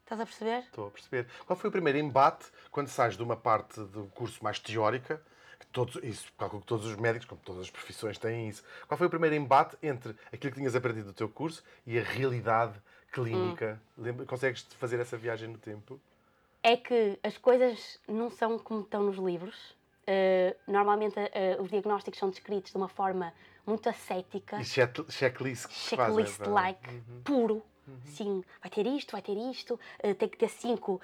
Estás 0.04 0.22
a 0.22 0.26
perceber? 0.26 0.60
Estou 0.60 0.88
a 0.90 0.92
perceber. 0.92 1.28
Qual 1.48 1.58
foi 1.58 1.70
o 1.70 1.72
primeiro 1.72 1.98
embate 1.98 2.52
quando 2.70 2.88
sais 2.88 3.18
de 3.18 3.24
uma 3.24 3.36
parte 3.36 3.82
do 3.82 4.06
curso 4.14 4.44
mais 4.44 4.60
teórica? 4.60 5.20
que 5.58 5.66
Todos, 5.68 5.96
isso, 6.04 6.32
calculo 6.38 6.62
que 6.62 6.68
todos 6.68 6.86
os 6.86 6.96
médicos, 6.98 7.28
como 7.28 7.42
todas 7.42 7.62
as 7.62 7.70
profissões, 7.72 8.20
têm 8.20 8.48
isso. 8.48 8.64
Qual 8.88 8.98
foi 8.98 9.08
o 9.08 9.10
primeiro 9.10 9.36
embate 9.36 9.76
entre 9.82 10.16
aquilo 10.28 10.52
que 10.52 10.60
tinhas 10.60 10.76
aprendido 10.76 11.08
do 11.08 11.14
teu 11.14 11.30
curso 11.30 11.64
e 11.86 11.98
a 11.98 12.04
realidade 12.04 12.80
clínica? 13.12 13.82
Lembra, 13.98 14.26
consegues 14.26 14.62
fazer 14.78 15.00
essa 15.00 15.18
viagem 15.18 15.48
no 15.48 15.58
tempo? 15.58 16.00
É 16.64 16.78
que 16.78 17.18
as 17.24 17.38
coisas 17.38 18.00
não 18.08 18.30
são 18.30 18.60
como 18.60 18.82
estão 18.82 19.04
nos 19.04 19.18
livros. 19.18 19.76
Eh, 20.06 20.56
normalmente 20.68 21.16
eh, 21.18 21.58
os 21.60 21.70
diagnósticos 21.70 22.20
são 22.20 22.30
descritos 22.30 22.72
de 22.72 22.78
uma 22.78 22.88
forma 22.88 23.34
muito 23.66 23.88
ascética. 23.90 24.60
E 24.60 24.66
check- 24.66 25.10
checklist 25.10 25.64
fazem, 25.96 26.26
checklist-like, 26.26 27.02
puro. 27.24 27.64
Sim, 28.06 28.44
vai 28.62 28.70
ter 28.70 28.86
isto, 28.88 29.12
vai 29.12 29.22
ter 29.22 29.36
isto, 29.36 29.78
eh, 30.00 30.14
tem 30.14 30.30
que 30.30 30.38
ter 30.38 30.48
cinco, 30.50 31.02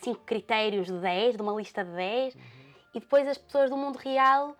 cinco 0.00 0.20
critérios 0.26 0.86
de 0.88 0.98
10, 0.98 1.36
de 1.36 1.42
uma 1.42 1.52
lista 1.54 1.82
de 1.84 1.90
10. 1.92 2.36
E 2.94 3.00
depois 3.00 3.26
as 3.28 3.38
pessoas 3.38 3.70
do 3.70 3.76
mundo 3.76 3.96
real 3.96 4.56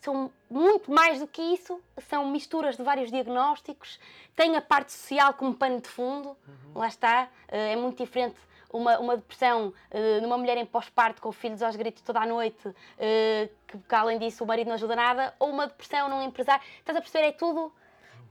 são 0.00 0.30
muito 0.48 0.90
mais 0.90 1.18
do 1.20 1.26
que 1.26 1.40
isso, 1.42 1.80
são 2.08 2.28
misturas 2.30 2.76
de 2.76 2.82
vários 2.82 3.10
diagnósticos, 3.10 3.98
têm 4.36 4.56
a 4.56 4.62
parte 4.62 4.92
social 4.92 5.34
como 5.34 5.54
pano 5.54 5.80
de 5.80 5.88
fundo, 5.88 6.36
lá 6.74 6.86
está, 6.88 7.28
é 7.48 7.74
muito 7.76 8.02
diferente. 8.04 8.36
Uma, 8.72 8.98
uma 8.98 9.16
depressão 9.16 9.72
eh, 9.90 10.20
numa 10.20 10.36
mulher 10.36 10.56
em 10.58 10.66
pós-parto 10.66 11.22
com 11.22 11.30
filhos 11.32 11.62
aos 11.62 11.76
gritos 11.76 12.02
toda 12.02 12.20
a 12.20 12.26
noite, 12.26 12.74
eh, 12.98 13.48
que, 13.66 13.78
que 13.78 13.94
além 13.94 14.18
disso 14.18 14.44
o 14.44 14.46
marido 14.46 14.66
não 14.68 14.74
ajuda 14.74 14.96
nada, 14.96 15.34
ou 15.38 15.50
uma 15.50 15.66
depressão 15.66 16.08
num 16.08 16.20
empresário. 16.22 16.64
Estás 16.78 16.96
a 16.96 17.00
perceber? 17.00 17.26
É 17.28 17.32
tudo 17.32 17.72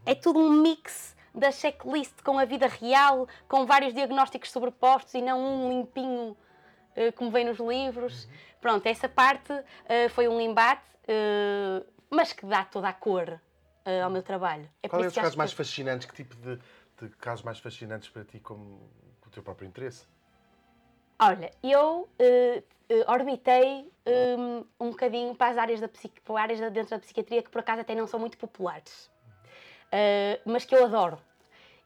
é 0.06 0.14
tudo 0.14 0.40
um 0.40 0.50
mix 0.50 1.16
da 1.34 1.52
checklist 1.52 2.22
com 2.24 2.38
a 2.38 2.46
vida 2.46 2.68
real, 2.68 3.28
com 3.48 3.66
vários 3.66 3.94
diagnósticos 3.94 4.52
sobrepostos 4.52 5.14
e 5.16 5.22
não 5.22 5.40
um 5.40 5.70
limpinho 5.70 6.38
eh, 6.96 7.12
como 7.12 7.32
vem 7.32 7.46
nos 7.46 7.58
livros. 7.60 8.28
Pronto, 8.62 8.86
essa 8.88 9.10
parte 9.10 9.52
eh, 9.88 10.08
foi 10.10 10.28
um 10.28 10.40
embate, 10.40 10.84
eh, 11.08 11.84
mas 12.10 12.34
que 12.34 12.46
dá 12.46 12.64
toda 12.64 12.88
a 12.90 12.94
cor 12.94 13.40
ao 14.04 14.10
meu 14.10 14.24
trabalho. 14.24 14.68
É 14.82 14.88
Qual 14.90 15.04
é 15.04 15.08
os 15.08 15.14
casos 15.14 15.36
mais 15.36 15.52
que- 15.52 15.58
fascinantes? 15.58 16.08
Que 16.08 16.16
tipo 16.16 16.36
de, 16.38 16.60
de 17.00 17.10
casos 17.18 17.44
mais 17.44 17.60
fascinantes 17.60 18.10
para 18.10 18.24
ti, 18.24 18.40
como 18.40 18.90
o 19.26 19.30
teu 19.30 19.44
próprio 19.44 19.68
interesse? 19.68 20.08
Olha, 21.18 21.52
eu 21.64 22.10
eh, 22.20 22.62
orbitei 23.08 23.90
eh, 24.06 24.36
um 24.80 24.90
bocadinho 24.90 25.34
para 25.36 25.52
as 25.52 25.58
áreas, 25.58 25.80
da 25.80 25.88
psiqui- 25.88 26.20
para 26.22 26.42
áreas 26.42 26.60
da- 26.60 26.70
dentro 26.70 26.92
da 26.92 27.00
psiquiatria 27.00 27.42
que 27.42 27.50
por 27.50 27.60
acaso 27.60 27.82
até 27.82 27.96
não 27.96 28.08
são 28.08 28.20
muito 28.20 28.38
populares, 28.38 29.10
Eh, 29.92 30.42
mas 30.46 30.66
que 30.66 30.76
eu 30.76 30.84
adoro. 30.86 31.18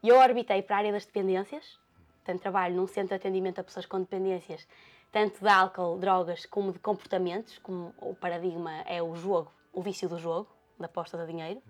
Eu 0.02 0.16
orbitei 0.18 0.62
para 0.62 0.76
a 0.76 0.78
área 0.78 0.90
das 0.92 1.04
dependências, 1.04 1.78
portanto 2.16 2.40
trabalho 2.40 2.74
num 2.74 2.86
centro 2.86 3.10
de 3.10 3.14
atendimento 3.14 3.60
a 3.60 3.64
pessoas 3.64 3.86
com 3.86 4.00
dependências, 4.00 4.66
tanto 5.12 5.38
de 5.40 5.48
álcool, 5.48 5.98
drogas, 5.98 6.44
como 6.46 6.72
de 6.72 6.78
comportamentos, 6.80 7.58
como 7.58 7.94
o 7.98 8.14
paradigma 8.14 8.80
é 8.86 9.00
o 9.02 9.14
jogo, 9.14 9.52
o 9.72 9.80
vício 9.82 10.08
do 10.08 10.18
jogo, 10.18 10.48
da 10.78 10.86
aposta 10.86 11.18
de 11.18 11.26
dinheiro. 11.26 11.62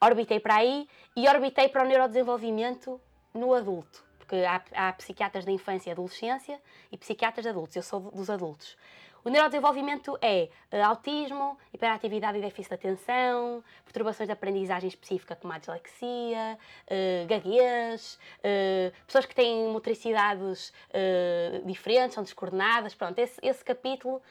Orbitei 0.00 0.38
para 0.38 0.56
aí 0.56 0.86
e 1.16 1.26
orbitei 1.26 1.68
para 1.68 1.82
o 1.82 1.86
neurodesenvolvimento 1.86 3.00
no 3.34 3.54
adulto, 3.54 4.04
porque 4.26 4.44
há, 4.44 4.60
há 4.74 4.92
psiquiatras 4.92 5.44
da 5.44 5.52
infância 5.52 5.88
e 5.88 5.92
adolescência 5.92 6.60
e 6.90 6.98
psiquiatras 6.98 7.44
de 7.44 7.48
adultos, 7.48 7.76
eu 7.76 7.82
sou 7.82 8.00
dos 8.10 8.28
adultos. 8.28 8.76
O 9.24 9.28
neurodesenvolvimento 9.28 10.16
é 10.20 10.48
eh, 10.70 10.82
autismo, 10.82 11.58
hiperatividade 11.74 12.38
e 12.38 12.40
déficit 12.40 12.68
de 12.68 12.74
atenção, 12.74 13.64
perturbações 13.84 14.28
de 14.28 14.32
aprendizagem 14.32 14.88
específica 14.88 15.34
como 15.34 15.52
a 15.52 15.58
dislexia, 15.58 16.56
eh, 16.86 17.24
gaguez, 17.28 18.20
eh, 18.42 18.92
pessoas 19.04 19.26
que 19.26 19.34
têm 19.34 19.68
motricidades 19.68 20.72
eh, 20.90 21.60
diferentes, 21.64 22.14
são 22.14 22.22
descoordenadas. 22.22 22.94
Pronto, 22.94 23.18
esse, 23.18 23.40
esse 23.42 23.64
capítulo, 23.64 24.22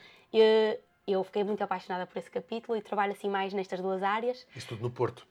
eu 1.05 1.23
fiquei 1.25 1.43
muito 1.43 1.61
apaixonada 1.61 2.05
por 2.05 2.17
esse 2.17 2.31
capítulo 2.31 2.77
e 2.77 2.81
trabalho 2.81 3.11
assim 3.11 3.29
mais 3.29 3.53
nestas 3.53 3.81
duas 3.81 4.01
áreas. 4.01 4.47
Isso 4.55 4.69
tudo 4.69 4.81
no 4.81 4.89
Porto. 4.89 5.27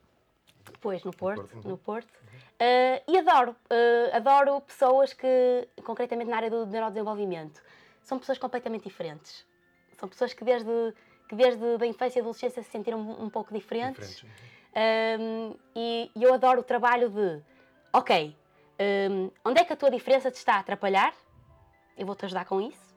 Depois 0.73 1.02
no 1.04 1.12
Porto, 1.12 1.40
Porto, 1.40 1.56
uhum. 1.56 1.71
no 1.71 1.78
Porto. 1.78 2.23
Eh, 2.58 3.02
e 3.08 3.18
adoro, 3.18 3.56
eh, 3.68 4.10
adoro 4.12 4.60
pessoas 4.60 5.12
que, 5.12 5.68
concretamente 5.82 6.30
na 6.30 6.36
área 6.36 6.50
do 6.50 6.66
neurodesenvolvimento, 6.66 7.60
são 8.02 8.18
pessoas 8.18 8.38
completamente 8.38 8.84
diferentes. 8.84 9.46
São 9.98 10.08
pessoas 10.08 10.32
que 10.32 10.44
desde, 10.44 10.94
que 11.28 11.34
desde 11.34 11.64
a 11.80 11.86
infância 11.86 12.18
e 12.18 12.20
adolescência 12.20 12.62
se 12.62 12.70
sentiram 12.70 12.98
um, 13.00 13.24
um 13.24 13.30
pouco 13.30 13.52
diferentes. 13.52 14.16
Diferentes. 14.16 14.54
Um, 15.20 15.56
e, 15.74 16.10
e 16.14 16.22
eu 16.22 16.34
adoro 16.34 16.60
o 16.60 16.64
trabalho 16.64 17.08
de, 17.08 17.42
ok, 17.92 18.36
um, 19.10 19.30
onde 19.44 19.60
é 19.60 19.64
que 19.64 19.72
a 19.72 19.76
tua 19.76 19.90
diferença 19.90 20.30
te 20.30 20.36
está 20.36 20.54
a 20.54 20.58
atrapalhar? 20.60 21.14
Eu 21.96 22.06
vou-te 22.06 22.24
ajudar 22.24 22.44
com 22.44 22.60
isso. 22.60 22.94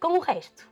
Com 0.00 0.18
o 0.18 0.20
resto, 0.20 0.68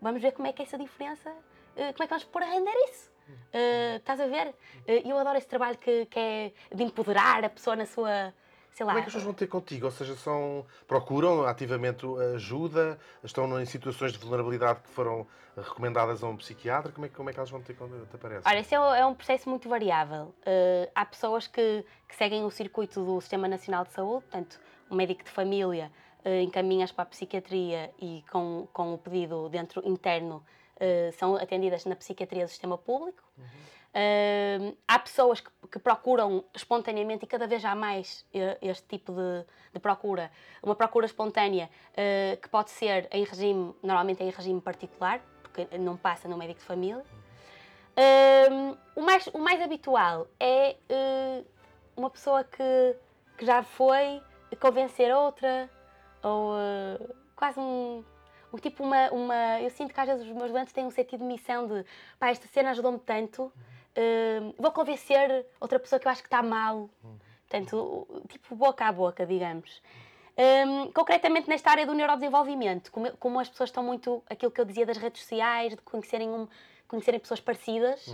vamos 0.00 0.22
ver 0.22 0.32
como 0.32 0.48
é 0.48 0.52
que 0.52 0.62
essa 0.62 0.78
diferença, 0.78 1.30
como 1.74 1.86
é 1.86 1.92
que 1.92 2.06
vamos 2.06 2.24
pôr 2.24 2.42
a 2.42 2.46
render 2.46 2.74
isso. 2.88 3.13
Eh, 3.52 3.96
estás 3.96 4.20
a 4.20 4.26
ver? 4.26 4.54
Eh, 4.86 5.02
eu 5.08 5.16
adoro 5.18 5.38
esse 5.38 5.46
trabalho 5.46 5.78
que, 5.78 6.06
que 6.06 6.18
é 6.18 6.52
de 6.74 6.82
empoderar 6.82 7.44
a 7.44 7.48
pessoa 7.48 7.76
na 7.76 7.86
sua, 7.86 8.34
sei 8.72 8.84
lá, 8.84 8.92
Como 8.92 8.98
é 8.98 9.02
que 9.02 9.06
as 9.08 9.12
pessoas 9.14 9.22
vão 9.24 9.32
ter 9.34 9.46
contigo? 9.46 9.86
Ou 9.86 9.92
seja, 9.92 10.16
são, 10.16 10.66
procuram 10.88 11.44
ativamente 11.46 12.04
ajuda? 12.34 12.98
Estão 13.22 13.60
em 13.60 13.64
situações 13.64 14.12
de 14.12 14.18
vulnerabilidade 14.18 14.80
que 14.80 14.88
foram 14.88 15.26
recomendadas 15.56 16.22
a 16.24 16.26
um 16.26 16.36
psiquiatra? 16.36 16.90
Como 16.92 17.06
é, 17.06 17.08
que- 17.08 17.14
como 17.14 17.30
é 17.30 17.32
que 17.32 17.38
elas 17.38 17.50
vão 17.50 17.62
ter 17.62 17.74
quando 17.74 18.06
te 18.06 18.16
aparecem? 18.16 18.42
Olha, 18.50 18.58
esse 18.60 18.74
é, 18.74 18.80
um- 18.80 18.94
é 18.94 19.06
um 19.06 19.14
processo 19.14 19.48
muito 19.48 19.68
variável. 19.68 20.34
Eh, 20.44 20.90
há 20.94 21.04
pessoas 21.06 21.46
que, 21.46 21.84
que 22.08 22.16
seguem 22.16 22.44
o 22.44 22.50
circuito 22.50 23.04
do 23.04 23.20
Sistema 23.20 23.46
Nacional 23.46 23.84
de 23.84 23.92
Saúde, 23.92 24.22
portanto, 24.24 24.58
o 24.90 24.94
médico 24.96 25.22
de 25.22 25.30
família 25.30 25.90
encaminha-as 26.42 26.90
para 26.90 27.02
a 27.02 27.06
psiquiatria 27.06 27.92
e 28.00 28.24
com, 28.32 28.66
com 28.72 28.94
o 28.94 28.98
pedido 28.98 29.48
dentro 29.50 29.86
interno 29.86 30.42
eh, 30.80 31.10
são 31.18 31.36
atendidas 31.36 31.84
na 31.84 31.96
psiquiatria 31.96 32.44
do 32.44 32.48
sistema 32.48 32.76
público. 32.76 33.22
Eh, 33.96 34.74
há 34.88 34.98
pessoas 34.98 35.40
que, 35.40 35.50
que 35.70 35.78
procuram 35.78 36.44
espontaneamente 36.52 37.24
e 37.24 37.28
cada 37.28 37.46
vez 37.46 37.64
há 37.64 37.76
mais 37.76 38.26
eh, 38.34 38.58
este 38.60 38.88
tipo 38.88 39.12
de, 39.12 39.44
de 39.72 39.78
procura. 39.78 40.32
Uma 40.60 40.74
procura 40.74 41.06
espontânea 41.06 41.70
eh, 41.96 42.36
que 42.42 42.48
pode 42.48 42.70
ser 42.70 43.06
em 43.12 43.22
regime, 43.22 43.72
normalmente 43.80 44.20
em 44.24 44.30
regime 44.30 44.60
particular, 44.60 45.20
porque 45.44 45.78
não 45.78 45.96
passa 45.96 46.26
no 46.26 46.36
médico 46.36 46.58
de 46.58 46.66
família. 46.66 47.04
O, 48.96 49.02
mais, 49.02 49.28
o 49.28 49.38
mais 49.38 49.62
habitual 49.62 50.26
é 50.40 50.74
uma 51.96 52.10
pessoa 52.10 52.42
que, 52.42 52.96
que 53.38 53.46
já 53.46 53.62
foi 53.62 54.20
convencer 54.58 55.14
outra, 55.14 55.70
ou 56.20 56.56
quase 57.36 57.60
um, 57.60 58.02
um 58.54 58.58
tipo 58.58 58.82
uma, 58.84 59.10
uma. 59.10 59.60
Eu 59.60 59.70
sinto 59.70 59.92
que 59.92 60.00
às 60.00 60.06
vezes 60.06 60.26
os 60.26 60.32
meus 60.32 60.50
doentes 60.50 60.72
têm 60.72 60.84
um 60.86 60.90
sentido 60.90 61.20
de 61.20 61.26
missão 61.26 61.66
de 61.66 61.84
pá, 62.18 62.30
esta 62.30 62.46
cena 62.48 62.70
ajudou-me 62.70 62.98
tanto, 62.98 63.52
hum, 63.96 64.54
vou 64.58 64.70
convencer 64.72 65.46
outra 65.60 65.78
pessoa 65.78 65.98
que 65.98 66.06
eu 66.06 66.12
acho 66.12 66.22
que 66.22 66.28
está 66.28 66.42
mal. 66.42 66.88
Portanto, 67.48 68.06
o- 68.08 68.20
tipo 68.28 68.54
boca 68.56 68.84
a 68.86 68.92
boca, 68.92 69.26
digamos. 69.26 69.82
Hum, 70.36 70.90
concretamente 70.92 71.48
nesta 71.48 71.70
área 71.70 71.86
do 71.86 71.94
neurodesenvolvimento, 71.94 72.90
como, 72.90 73.16
como 73.18 73.38
as 73.38 73.48
pessoas 73.48 73.68
estão 73.70 73.84
muito, 73.84 74.22
aquilo 74.28 74.50
que 74.50 74.60
eu 74.60 74.64
dizia 74.64 74.84
das 74.86 74.96
redes 74.96 75.20
sociais, 75.22 75.70
de 75.76 75.82
conhecerem, 75.82 76.28
um, 76.30 76.48
conhecerem 76.88 77.20
pessoas 77.20 77.38
parecidas, 77.40 78.08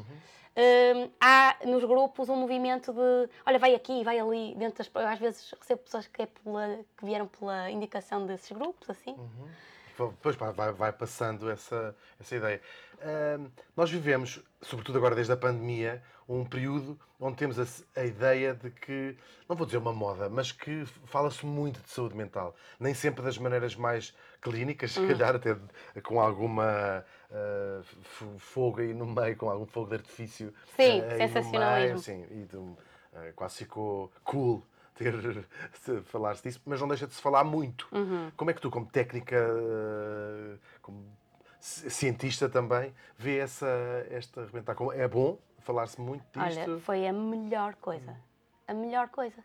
hum, 0.56 1.10
há 1.18 1.56
nos 1.64 1.82
grupos 1.84 2.28
um 2.28 2.36
movimento 2.36 2.92
de, 2.92 3.28
olha, 3.46 3.58
vai 3.58 3.74
aqui, 3.74 4.04
vai 4.04 4.18
ali, 4.18 4.54
dentro 4.56 4.78
das, 4.84 4.90
às 5.10 5.18
vezes 5.18 5.54
recebo 5.58 5.82
pessoas 5.82 6.06
que, 6.08 6.22
é 6.22 6.26
pela- 6.26 6.78
que 6.98 7.04
vieram 7.06 7.26
pela 7.26 7.70
indicação 7.70 8.26
desses 8.26 8.50
grupos, 8.52 8.90
assim. 8.90 9.16
Depois 10.08 10.36
vai, 10.36 10.72
vai 10.72 10.92
passando 10.92 11.50
essa, 11.50 11.94
essa 12.18 12.36
ideia. 12.36 12.60
Uh, 12.96 13.50
nós 13.76 13.90
vivemos, 13.90 14.40
sobretudo 14.62 14.98
agora 14.98 15.14
desde 15.14 15.32
a 15.32 15.36
pandemia, 15.36 16.02
um 16.28 16.44
período 16.44 16.98
onde 17.18 17.36
temos 17.36 17.58
a, 17.58 18.00
a 18.00 18.04
ideia 18.04 18.54
de 18.54 18.70
que, 18.70 19.16
não 19.48 19.56
vou 19.56 19.66
dizer 19.66 19.78
uma 19.78 19.92
moda, 19.92 20.28
mas 20.28 20.52
que 20.52 20.84
fala-se 21.06 21.44
muito 21.44 21.80
de 21.82 21.90
saúde 21.90 22.16
mental. 22.16 22.54
Nem 22.78 22.94
sempre 22.94 23.22
das 23.24 23.36
maneiras 23.36 23.74
mais 23.74 24.14
clínicas, 24.40 24.92
se 24.92 25.00
hum. 25.00 25.08
calhar 25.08 25.34
até 25.34 25.56
com 26.02 26.20
alguma 26.20 27.04
uh, 27.30 28.38
fogo 28.38 28.80
aí 28.80 28.94
no 28.94 29.06
meio, 29.06 29.36
com 29.36 29.50
algum 29.50 29.66
fogo 29.66 29.88
de 29.88 29.96
artifício. 29.96 30.54
Sim, 30.76 31.00
uh, 31.00 31.16
sensacionalismo. 31.16 31.98
sim, 31.98 32.24
e 32.30 32.44
de, 32.44 32.56
uh, 32.56 32.78
quase 33.34 33.56
ficou 33.58 34.10
cool 34.24 34.64
ter 35.00 35.44
falar-se 36.04 36.42
disso, 36.42 36.60
mas 36.66 36.80
não 36.80 36.88
deixa 36.88 37.06
de 37.06 37.14
se 37.14 37.22
falar 37.22 37.42
muito. 37.42 37.88
Uhum. 37.90 38.30
Como 38.36 38.50
é 38.50 38.54
que 38.54 38.60
tu, 38.60 38.70
como 38.70 38.86
técnica, 38.86 39.36
como 40.82 41.06
cientista 41.58 42.48
também, 42.48 42.94
vê 43.16 43.38
essa, 43.38 43.66
esta 44.10 44.42
arrebentar? 44.42 44.76
É 44.94 45.08
bom 45.08 45.38
falar-se 45.60 46.00
muito 46.00 46.24
disto? 46.38 46.70
Olha, 46.70 46.80
foi 46.80 47.06
a 47.06 47.12
melhor 47.12 47.74
coisa. 47.76 48.16
A 48.68 48.74
melhor 48.74 49.08
coisa. 49.08 49.42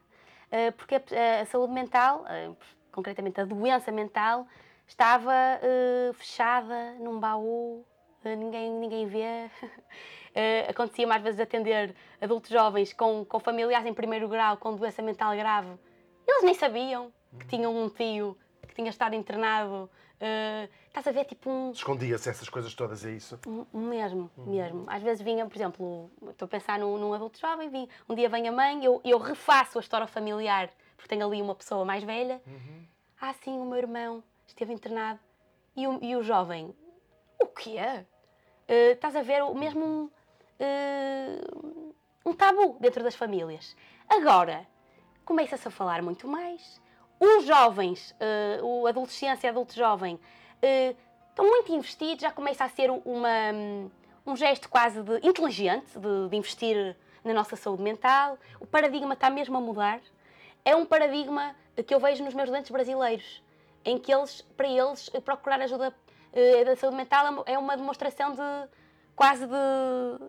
Porque 0.77 0.95
a 0.95 1.45
saúde 1.47 1.73
mental, 1.73 2.25
concretamente 2.91 3.41
a 3.41 3.45
doença 3.45 3.91
mental, 3.91 4.47
estava 4.87 5.33
fechada 6.13 6.93
num 6.99 7.19
baú, 7.19 7.85
ninguém, 8.35 8.71
ninguém 8.71 9.05
vê. 9.05 9.49
uh, 10.35 10.69
acontecia 10.69 11.07
mais 11.07 11.21
vezes 11.21 11.39
atender 11.39 11.95
adultos 12.19 12.49
jovens 12.49 12.93
com, 12.93 13.25
com 13.25 13.39
familiares 13.39 13.87
em 13.87 13.93
primeiro 13.93 14.27
grau 14.27 14.57
com 14.57 14.75
doença 14.75 15.01
mental 15.01 15.35
grave. 15.35 15.71
Eles 16.27 16.43
nem 16.43 16.53
sabiam 16.53 17.11
que 17.39 17.47
tinham 17.47 17.75
um 17.75 17.89
tio 17.89 18.37
que 18.67 18.73
tinha 18.73 18.89
estado 18.89 19.15
internado. 19.15 19.89
Uh, 20.15 20.69
estás 20.87 21.07
a 21.07 21.11
ver, 21.11 21.25
tipo 21.25 21.49
um. 21.49 21.71
Escondia-se 21.71 22.29
essas 22.29 22.49
coisas 22.49 22.73
todas, 22.73 23.05
é 23.05 23.11
isso? 23.11 23.39
Mesmo, 23.73 24.31
uhum. 24.37 24.45
mesmo. 24.45 24.85
Às 24.87 25.03
vezes 25.03 25.21
vinha, 25.21 25.45
por 25.45 25.55
exemplo, 25.55 26.11
estou 26.29 26.45
a 26.45 26.49
pensar 26.49 26.79
num, 26.79 26.97
num 26.97 27.13
adulto 27.13 27.39
jovem, 27.39 27.89
um 28.07 28.15
dia 28.15 28.29
vem 28.29 28.47
a 28.47 28.51
mãe, 28.51 28.83
eu, 28.83 29.01
eu 29.03 29.17
refaço 29.17 29.77
a 29.77 29.81
história 29.81 30.07
familiar, 30.07 30.69
porque 30.95 31.09
tenho 31.09 31.25
ali 31.27 31.41
uma 31.41 31.55
pessoa 31.55 31.83
mais 31.85 32.03
velha. 32.03 32.41
Uhum. 32.47 32.85
Ah, 33.19 33.33
sim, 33.33 33.57
o 33.57 33.65
meu 33.65 33.77
irmão 33.77 34.23
esteve 34.47 34.73
internado. 34.73 35.19
E 35.75 35.85
o, 35.87 35.99
e 36.01 36.15
o 36.15 36.23
jovem, 36.23 36.73
o 37.39 37.47
quê? 37.47 38.05
Uh, 38.67 38.93
estás 38.93 39.15
a 39.15 39.21
ver 39.21 39.43
o 39.43 39.53
mesmo 39.53 40.11
uh, 40.59 41.93
um 42.25 42.33
tabu 42.33 42.77
dentro 42.79 43.03
das 43.03 43.15
famílias. 43.15 43.75
Agora, 44.09 44.65
começa-se 45.23 45.67
a 45.67 45.71
falar 45.71 46.01
muito 46.01 46.27
mais. 46.27 46.81
Os 47.19 47.45
jovens, 47.45 48.15
uh, 48.61 48.65
o 48.65 48.87
adolescência 48.87 49.49
adulto 49.49 49.75
jovem, 49.75 50.15
uh, 50.15 50.97
estão 51.29 51.45
muito 51.45 51.71
investidos, 51.71 52.21
já 52.21 52.31
começa 52.31 52.63
a 52.63 52.69
ser 52.69 52.89
uma, 52.89 53.51
um 54.25 54.35
gesto 54.35 54.67
quase 54.67 55.01
de, 55.01 55.27
inteligente 55.27 55.97
de, 55.97 56.29
de 56.29 56.35
investir 56.35 56.95
na 57.23 57.33
nossa 57.33 57.55
saúde 57.55 57.83
mental. 57.83 58.37
O 58.59 58.65
paradigma 58.65 59.13
está 59.13 59.29
mesmo 59.29 59.57
a 59.57 59.61
mudar. 59.61 60.01
É 60.63 60.75
um 60.75 60.85
paradigma 60.85 61.55
que 61.85 61.93
eu 61.93 61.99
vejo 61.99 62.23
nos 62.23 62.33
meus 62.33 62.49
doentes 62.49 62.71
brasileiros 62.71 63.43
em 63.83 63.99
que 63.99 64.11
eles, 64.11 64.41
para 64.41 64.67
eles, 64.67 65.09
procurar 65.23 65.61
ajuda 65.61 65.93
da 66.65 66.75
saúde 66.75 66.97
mental 66.97 67.43
é 67.45 67.57
uma 67.57 67.77
demonstração 67.77 68.33
de 68.33 68.69
quase 69.15 69.47
de, 69.47 70.25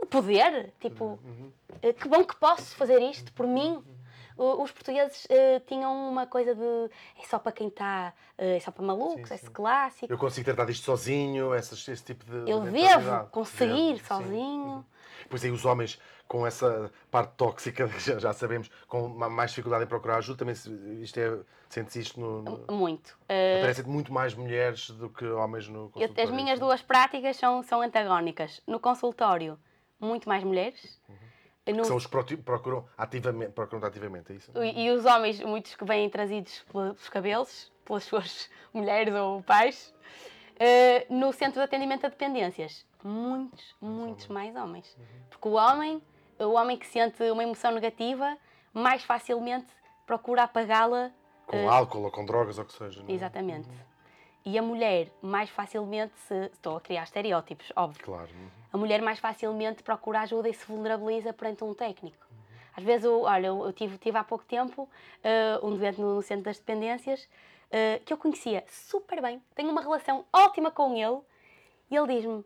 de 0.00 0.06
poder. 0.06 0.72
Tipo, 0.80 1.18
uhum. 1.22 1.52
uh, 1.82 1.94
que 1.94 2.08
bom 2.08 2.24
que 2.24 2.36
posso 2.36 2.74
fazer 2.74 3.00
isto 3.02 3.32
por 3.32 3.46
mim. 3.46 3.82
Uh, 4.36 4.62
os 4.62 4.70
portugueses 4.70 5.24
uh, 5.24 5.60
tinham 5.66 6.08
uma 6.08 6.24
coisa 6.26 6.54
de 6.54 6.90
é 7.20 7.26
só 7.28 7.40
para 7.40 7.50
quem 7.50 7.66
está, 7.66 8.14
é 8.38 8.60
só 8.60 8.70
para 8.70 8.84
malucos, 8.84 9.16
sim, 9.16 9.26
sim. 9.26 9.34
esse 9.34 9.50
clássico. 9.50 10.12
Eu 10.12 10.16
consigo 10.16 10.44
tratar 10.44 10.64
disto 10.64 10.84
sozinho, 10.84 11.52
esse, 11.54 11.74
esse 11.90 12.04
tipo 12.04 12.24
de. 12.24 12.48
Eu 12.48 12.60
devo 12.60 13.26
conseguir 13.30 13.94
devo, 13.94 14.06
sozinho. 14.06 14.86
Sim. 14.88 14.97
Pois 15.28 15.44
aí 15.44 15.50
os 15.50 15.64
homens 15.64 15.98
com 16.28 16.46
essa 16.46 16.92
parte 17.10 17.32
tóxica, 17.36 17.88
já, 17.98 18.18
já 18.18 18.32
sabemos, 18.32 18.70
com 18.86 19.08
mais 19.08 19.50
dificuldade 19.50 19.84
em 19.84 19.86
procurar 19.86 20.18
ajuda, 20.18 20.38
também 20.38 20.54
isto 21.02 21.18
é, 21.18 21.38
sente-se 21.68 22.00
isto 22.00 22.20
no, 22.20 22.42
no... 22.42 22.66
Muito. 22.70 23.08
Uh... 23.22 23.58
Aparecem 23.58 23.84
muito 23.84 24.12
mais 24.12 24.34
mulheres 24.34 24.90
do 24.90 25.08
que 25.08 25.24
homens 25.24 25.68
no 25.68 25.88
consultório. 25.88 26.22
As 26.22 26.30
minhas 26.30 26.60
duas 26.60 26.82
práticas 26.82 27.36
são, 27.36 27.62
são 27.62 27.80
antagónicas. 27.80 28.60
No 28.66 28.78
consultório, 28.78 29.58
muito 29.98 30.28
mais 30.28 30.44
mulheres. 30.44 31.00
Uhum. 31.08 31.28
No... 31.74 31.84
São 31.84 31.96
os 31.96 32.06
que 32.06 32.36
procuram 32.38 32.86
ativamente, 32.96 33.52
procuram 33.52 33.86
ativamente, 33.86 34.32
é 34.32 34.36
isso? 34.36 34.50
E, 34.56 34.86
e 34.86 34.90
os 34.90 35.04
homens, 35.04 35.40
muitos 35.40 35.74
que 35.74 35.84
vêm 35.84 36.08
trazidos 36.08 36.64
pelos 36.72 37.08
cabelos, 37.08 37.70
pelas 37.84 38.04
suas 38.04 38.50
mulheres 38.72 39.14
ou 39.14 39.42
pais. 39.42 39.94
Uh, 40.54 41.14
no 41.14 41.32
centro 41.32 41.60
de 41.60 41.64
atendimento 41.64 42.04
a 42.04 42.08
dependências, 42.08 42.84
muitos, 43.06 43.74
muitos 43.80 44.26
mais 44.28 44.54
homens. 44.56 44.94
Uhum. 44.96 45.04
Porque 45.30 45.48
o 45.48 45.52
homem 45.52 46.02
o 46.44 46.52
homem 46.52 46.76
que 46.76 46.86
sente 46.86 47.22
uma 47.30 47.42
emoção 47.42 47.72
negativa 47.72 48.36
mais 48.72 49.02
facilmente 49.02 49.66
procura 50.06 50.44
apagá-la. 50.44 51.10
Com 51.46 51.66
uh, 51.66 51.70
álcool 51.70 52.04
ou 52.04 52.10
com 52.10 52.24
drogas 52.24 52.58
ou 52.58 52.64
o 52.64 52.66
que 52.66 52.74
seja. 52.74 53.02
Não 53.02 53.08
é? 53.08 53.12
Exatamente. 53.12 53.68
Uhum. 53.68 53.76
E 54.44 54.58
a 54.58 54.62
mulher 54.62 55.10
mais 55.20 55.50
facilmente 55.50 56.12
se. 56.20 56.34
Estou 56.46 56.76
a 56.76 56.80
criar 56.80 57.02
estereótipos, 57.02 57.72
óbvio. 57.74 58.04
Claro. 58.04 58.28
Uhum. 58.30 58.48
A 58.72 58.78
mulher 58.78 59.02
mais 59.02 59.18
facilmente 59.18 59.82
procura 59.82 60.20
ajuda 60.20 60.48
e 60.48 60.54
se 60.54 60.64
vulnerabiliza 60.66 61.32
perante 61.32 61.64
um 61.64 61.74
técnico. 61.74 62.26
Uhum. 62.30 62.36
Às 62.76 62.84
vezes, 62.84 63.04
eu, 63.04 63.22
olha, 63.22 63.48
eu 63.48 63.72
tive, 63.72 63.98
tive 63.98 64.16
há 64.16 64.24
pouco 64.24 64.44
tempo 64.44 64.82
uh, 64.82 65.66
um 65.66 65.76
doente 65.76 66.00
no, 66.00 66.16
no, 66.16 66.22
centro 66.22 66.44
das 66.44 66.58
dependências 66.58 67.24
uh, 67.24 68.04
que 68.04 68.12
eu 68.12 68.16
conhecia 68.16 68.64
super 68.68 69.20
bem, 69.20 69.42
tenho 69.54 69.70
uma 69.70 69.80
relação 69.80 70.24
ótima 70.32 70.70
com 70.70 70.94
ele 70.94 71.20
e 71.90 71.96
ele 71.96 72.14
diz-me: 72.14 72.44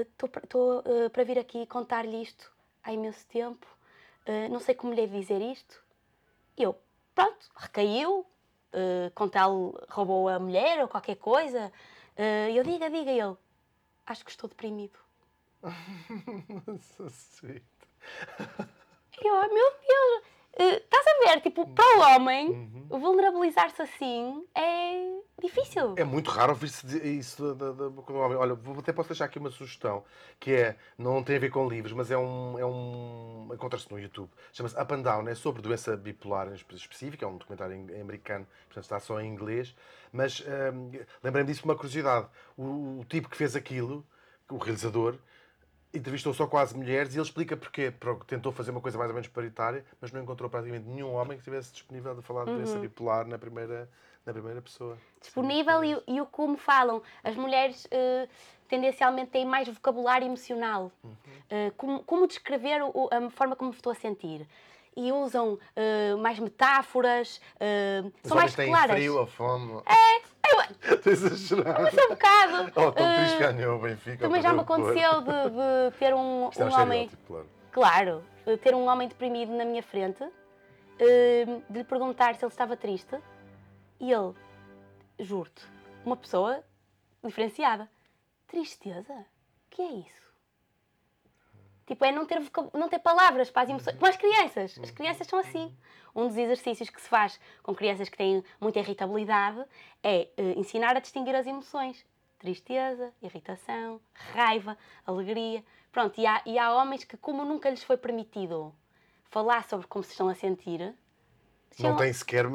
Estou 0.00 0.82
para 1.12 1.24
vir 1.24 1.38
aqui 1.38 1.66
contar-lhe 1.66 2.22
isto 2.22 2.50
há 2.82 2.92
imenso 2.92 3.26
tempo, 3.26 3.66
uh, 4.26 4.52
não 4.52 4.60
sei 4.60 4.74
como 4.74 4.94
lhe 4.94 5.06
dizer 5.06 5.40
isto. 5.40 5.82
E 6.56 6.62
eu, 6.62 6.78
pronto, 7.14 7.50
recaiu, 7.56 8.20
uh, 8.20 9.10
com 9.14 9.28
tal 9.28 9.74
roubou 9.88 10.28
a 10.28 10.38
mulher 10.38 10.80
ou 10.80 10.88
qualquer 10.88 11.16
coisa. 11.16 11.72
Uh, 12.16 12.50
eu, 12.54 12.62
diga, 12.62 12.88
diga, 12.88 13.10
ele, 13.10 13.36
acho 14.06 14.24
que 14.24 14.30
estou 14.30 14.48
deprimido. 14.48 14.98
so 16.96 17.06
sweet. 17.06 17.64
Eu, 19.22 19.34
meu 19.52 19.72
Deus, 19.88 20.22
Uh, 20.58 20.76
estás 20.76 21.04
a 21.06 21.34
ver, 21.34 21.40
tipo, 21.42 21.66
para 21.68 21.84
o 21.84 22.00
homem, 22.00 22.48
uhum. 22.48 22.98
vulnerabilizar-se 22.98 23.82
assim 23.82 24.42
é 24.54 25.18
difícil. 25.38 25.94
É 25.98 26.04
muito 26.04 26.30
raro 26.30 26.52
ouvir-se 26.52 26.86
isso 27.06 27.54
da, 27.54 27.72
da 27.72 27.90
boca 27.90 28.10
do 28.10 28.18
homem. 28.18 28.38
Olha, 28.38 28.58
até 28.78 28.90
posso 28.90 29.10
deixar 29.10 29.26
aqui 29.26 29.38
uma 29.38 29.50
sugestão, 29.50 30.02
que 30.40 30.52
é, 30.52 30.76
não 30.96 31.22
tem 31.22 31.36
a 31.36 31.38
ver 31.38 31.50
com 31.50 31.68
livros, 31.68 31.92
mas 31.92 32.10
é 32.10 32.16
um. 32.16 32.58
É 32.58 32.64
um 32.64 33.50
Encontra-se 33.52 33.90
no 33.90 33.98
YouTube. 33.98 34.30
Chama-se 34.52 34.80
Up 34.80 34.94
and 34.94 35.02
Down, 35.02 35.28
é 35.28 35.34
sobre 35.34 35.60
doença 35.60 35.94
bipolar 35.96 36.48
em 36.48 36.54
específico, 36.54 37.22
é 37.22 37.28
um 37.28 37.36
documentário 37.36 37.74
em, 37.74 38.00
americano, 38.00 38.46
portanto 38.66 38.84
está 38.84 38.98
só 38.98 39.20
em 39.20 39.28
inglês. 39.28 39.74
Mas 40.10 40.40
um, 40.40 40.90
lembrei-me 41.22 41.52
disso 41.52 41.64
uma 41.66 41.76
curiosidade. 41.76 42.28
O, 42.56 43.00
o 43.00 43.06
tipo 43.08 43.28
que 43.28 43.36
fez 43.36 43.54
aquilo, 43.54 44.04
o 44.50 44.56
realizador, 44.56 45.16
entrevistou 45.96 46.32
só 46.34 46.46
quase 46.46 46.76
mulheres 46.76 47.14
e 47.14 47.18
ele 47.18 47.24
explica 47.24 47.56
porquê. 47.56 47.92
Tentou 48.26 48.52
fazer 48.52 48.70
uma 48.70 48.80
coisa 48.80 48.98
mais 48.98 49.10
ou 49.10 49.14
menos 49.14 49.28
paritária, 49.28 49.84
mas 50.00 50.12
não 50.12 50.22
encontrou 50.22 50.48
praticamente 50.48 50.86
nenhum 50.86 51.14
homem 51.14 51.36
que 51.36 51.42
estivesse 51.42 51.72
disponível 51.72 52.14
de 52.14 52.22
falar 52.22 52.44
de 52.44 52.52
doença 52.52 52.74
uhum. 52.74 52.80
bipolar 52.80 53.26
na 53.26 53.38
primeira, 53.38 53.88
na 54.24 54.32
primeira 54.32 54.60
pessoa. 54.62 54.96
Disponível 55.20 55.84
e, 55.84 56.02
e, 56.06 56.20
o 56.20 56.26
como 56.26 56.56
falam. 56.56 57.02
As 57.22 57.34
mulheres 57.36 57.86
uh, 57.86 58.28
tendencialmente 58.68 59.30
têm 59.30 59.44
mais 59.44 59.68
vocabulário 59.68 60.26
emocional. 60.26 60.92
Uhum. 61.02 61.10
Uh, 61.10 61.72
como, 61.76 62.02
como, 62.04 62.26
descrever 62.26 62.82
o, 62.82 63.08
a 63.10 63.30
forma 63.30 63.56
como 63.56 63.70
estou 63.70 63.92
a 63.92 63.94
sentir. 63.94 64.46
E 64.96 65.12
usam 65.12 65.54
uh, 65.54 66.18
mais 66.18 66.38
metáforas, 66.38 67.38
são 68.22 68.34
mais 68.34 68.54
claras. 68.54 68.96
frio 68.96 69.18
ou 69.18 69.26
fome. 69.26 69.82
É, 69.84 70.22
Estou 71.06 71.60
a. 71.60 71.80
Mas 71.80 71.94
um 71.94 72.08
bocado. 72.08 72.72
Oh, 72.76 72.92
tão 72.92 73.04
uh, 73.04 73.16
triste 73.16 73.38
ganhou 73.38 73.76
o 73.76 73.78
Benfica. 73.80 74.18
Também 74.18 74.42
já 74.42 74.52
me 74.52 74.60
aconteceu 74.60 75.20
de, 75.20 75.50
de, 75.50 75.98
ter 75.98 76.14
um, 76.14 76.50
é 76.56 76.64
um, 76.64 76.68
um 76.68 76.80
homem. 76.80 77.10
Claro. 77.26 77.46
claro, 77.72 78.24
ter 78.62 78.74
um 78.74 78.86
homem 78.86 79.08
deprimido 79.08 79.52
na 79.52 79.64
minha 79.64 79.82
frente, 79.82 80.22
uh, 80.22 81.62
de 81.68 81.78
lhe 81.78 81.84
perguntar 81.84 82.34
se 82.34 82.44
ele 82.44 82.52
estava 82.52 82.76
triste. 82.76 83.16
E 83.98 84.12
ele, 84.12 84.34
juro-te, 85.18 85.64
uma 86.04 86.16
pessoa 86.16 86.62
diferenciada. 87.24 87.88
Tristeza? 88.46 89.12
O 89.12 89.70
que 89.70 89.82
é 89.82 89.92
isso? 89.92 90.25
Tipo, 91.86 92.04
é 92.04 92.12
não 92.12 92.26
ter, 92.26 92.42
não 92.74 92.88
ter 92.88 92.98
palavras 92.98 93.50
para 93.50 93.62
as 93.62 93.68
emoções. 93.68 93.96
Como 93.96 94.10
as 94.10 94.16
crianças. 94.16 94.78
As 94.82 94.90
crianças 94.90 95.26
são 95.26 95.38
assim. 95.38 95.74
Um 96.14 96.26
dos 96.26 96.36
exercícios 96.36 96.90
que 96.90 97.00
se 97.00 97.08
faz 97.08 97.38
com 97.62 97.74
crianças 97.74 98.08
que 98.08 98.16
têm 98.16 98.42
muita 98.60 98.80
irritabilidade 98.80 99.64
é 100.02 100.28
uh, 100.36 100.58
ensinar 100.58 100.96
a 100.96 101.00
distinguir 101.00 101.36
as 101.36 101.46
emoções. 101.46 102.04
Tristeza, 102.38 103.12
irritação, 103.22 104.00
raiva, 104.12 104.76
alegria. 105.06 105.64
Pronto, 105.92 106.20
e 106.20 106.26
há, 106.26 106.42
e 106.44 106.58
há 106.58 106.74
homens 106.74 107.04
que, 107.04 107.16
como 107.16 107.44
nunca 107.44 107.70
lhes 107.70 107.82
foi 107.82 107.96
permitido 107.96 108.74
falar 109.30 109.68
sobre 109.68 109.86
como 109.86 110.02
se 110.02 110.10
estão 110.10 110.28
a 110.28 110.34
sentir, 110.34 110.94
não 111.78 111.96
têm 111.96 112.12
sequer 112.12 112.46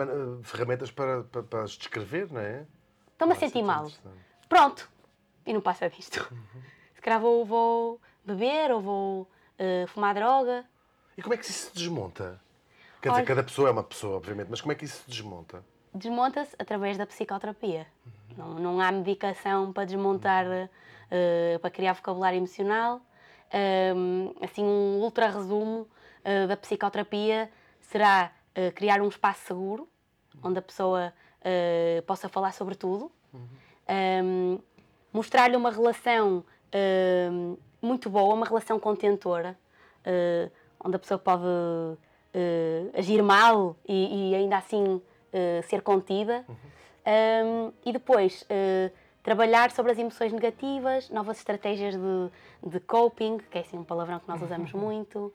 ferramentas 0.41 0.89
para, 0.89 1.23
para, 1.23 1.43
para 1.43 1.63
as 1.63 1.71
descrever, 1.71 2.31
não 2.31 2.41
é? 2.41 2.65
estou-me 3.11 3.33
a 3.33 3.37
sentir 3.37 3.59
é 3.59 3.63
mal. 3.63 3.85
interessante. 3.85 4.25
Pronto. 4.49 4.89
E 5.45 5.53
não 5.53 5.61
passa 5.61 5.89
disto. 5.89 6.27
Se 6.95 7.01
calhar 7.01 7.19
vou, 7.19 7.45
vou 7.45 8.01
beber 8.25 8.71
ou 8.71 8.81
vou 8.81 9.31
eh, 9.57 9.85
fumar 9.87 10.13
droga. 10.15 10.65
E 11.17 11.21
como 11.21 11.33
é 11.33 11.37
que 11.37 11.43
isso 11.45 11.69
se 11.69 11.73
desmonta? 11.75 12.39
Quer 13.01 13.09
dizer, 13.09 13.21
Olha- 13.21 13.27
cada 13.27 13.43
pessoa 13.43 13.67
é 13.69 13.71
uma 13.71 13.83
pessoa, 13.83 14.17
obviamente, 14.17 14.47
mas 14.49 14.61
como 14.61 14.71
é 14.71 14.75
que 14.75 14.85
isso 14.85 15.03
se 15.03 15.09
desmonta? 15.09 15.63
Desmonta-se 15.93 16.55
através 16.57 16.97
da 16.97 17.05
psicoterapia. 17.05 17.85
Não, 18.37 18.53
não 18.55 18.79
há 18.79 18.91
medicação 18.91 19.73
para 19.73 19.85
desmontar, 19.85 20.45
eh, 21.09 21.57
para 21.61 21.69
criar 21.69 21.93
vocabulário 21.93 22.37
emocional. 22.37 23.01
Ahm, 23.53 24.33
assim, 24.41 24.63
um 24.63 24.99
ultra 25.01 25.27
resumo 25.29 25.87
eh, 26.23 26.47
da 26.47 26.55
psicoterapia 26.55 27.51
será 27.81 28.31
eh, 28.55 28.71
criar 28.71 29.01
um 29.01 29.07
espaço 29.09 29.41
seguro, 29.47 29.89
onde 30.43 30.59
a 30.59 30.61
pessoa 30.61 31.13
possa 32.05 32.29
falar 32.29 32.51
sobre 32.53 32.75
tudo. 32.75 33.11
Ahm, 33.87 34.59
Mostrar-lhe 35.11 35.57
uma 35.57 35.71
relação 35.71 36.45
muito 37.81 38.09
boa, 38.09 38.33
uma 38.33 38.45
relação 38.45 38.79
contentora, 38.79 39.57
eh, 40.05 40.49
onde 40.83 40.95
a 40.95 40.99
pessoa 40.99 41.17
pode 41.17 41.43
eh, 42.33 42.85
agir 42.93 43.21
mal 43.21 43.75
e, 43.87 44.31
e 44.31 44.35
ainda 44.35 44.57
assim 44.57 45.01
eh, 45.33 45.61
ser 45.63 45.81
contida. 45.81 46.45
Um, 47.03 47.73
e 47.83 47.91
depois 47.91 48.45
trabalhar 49.23 49.71
sobre 49.71 49.91
as 49.91 49.97
emoções 49.97 50.31
negativas, 50.31 51.09
novas 51.09 51.37
estratégias 51.39 51.95
de, 51.95 52.69
de 52.69 52.79
coping, 52.79 53.39
que 53.49 53.57
é 53.57 53.61
assim 53.61 53.75
um 53.75 53.83
palavrão 53.83 54.19
que 54.19 54.27
nós 54.27 54.39
usamos 54.39 54.71
muito. 54.73 55.33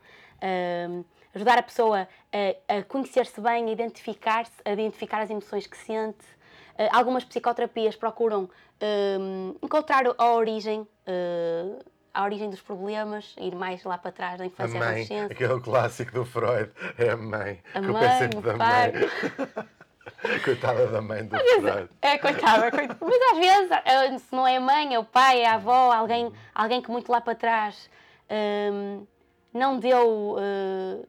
Um, 0.88 1.04
ajudar 1.34 1.58
a 1.58 1.62
pessoa 1.62 2.08
a, 2.32 2.78
a 2.78 2.82
conhecer-se 2.84 3.40
bem, 3.40 3.68
a 3.68 3.72
identificar-se, 3.72 4.52
a 4.64 4.72
identificar 4.72 5.22
as 5.22 5.30
emoções 5.30 5.66
que 5.66 5.76
sente. 5.76 6.24
Eh, 6.78 6.88
algumas 6.92 7.24
psicoterapias 7.24 7.96
procuram 7.96 8.48
um, 9.20 9.54
encontrar 9.62 10.04
a 10.18 10.32
origem, 10.34 10.86
eh, 11.06 11.78
a 12.16 12.24
origem 12.24 12.48
dos 12.50 12.60
problemas, 12.60 13.34
ir 13.38 13.54
mais 13.54 13.84
lá 13.84 13.98
para 13.98 14.10
trás 14.10 14.38
da 14.38 14.44
A 14.44 14.46
infância 14.46 14.76
e 14.76 14.78
mãe, 14.80 14.88
adolescência. 14.88 15.26
aquele 15.26 15.60
clássico 15.60 16.12
do 16.12 16.24
Freud, 16.24 16.70
é 16.98 17.10
a 17.10 17.16
mãe. 17.16 17.62
A 17.74 17.80
que 17.80 17.86
mãe, 17.86 18.18
sempre 18.18 18.38
o 18.38 18.42
da 18.42 18.54
pai. 18.56 18.92
mãe. 18.92 19.66
Coitada 20.44 20.86
da 20.86 21.00
mãe 21.02 21.24
do 21.24 21.36
Freud. 21.38 21.88
É, 22.00 22.18
coitada, 22.18 22.70
coitada. 22.70 22.98
Mas 23.00 23.32
às 23.32 23.38
vezes, 23.38 23.70
eh, 23.84 24.18
se 24.18 24.34
não 24.34 24.46
é 24.46 24.56
a 24.56 24.60
mãe, 24.60 24.94
é 24.94 24.98
o 24.98 25.04
pai, 25.04 25.40
é 25.42 25.46
a 25.46 25.54
avó, 25.54 25.92
alguém, 25.92 26.32
alguém 26.54 26.80
que 26.80 26.90
muito 26.90 27.10
lá 27.12 27.20
para 27.20 27.34
trás 27.34 27.88
hum, 28.72 29.06
não 29.52 29.78
deu. 29.78 30.36
eh, 30.38 31.04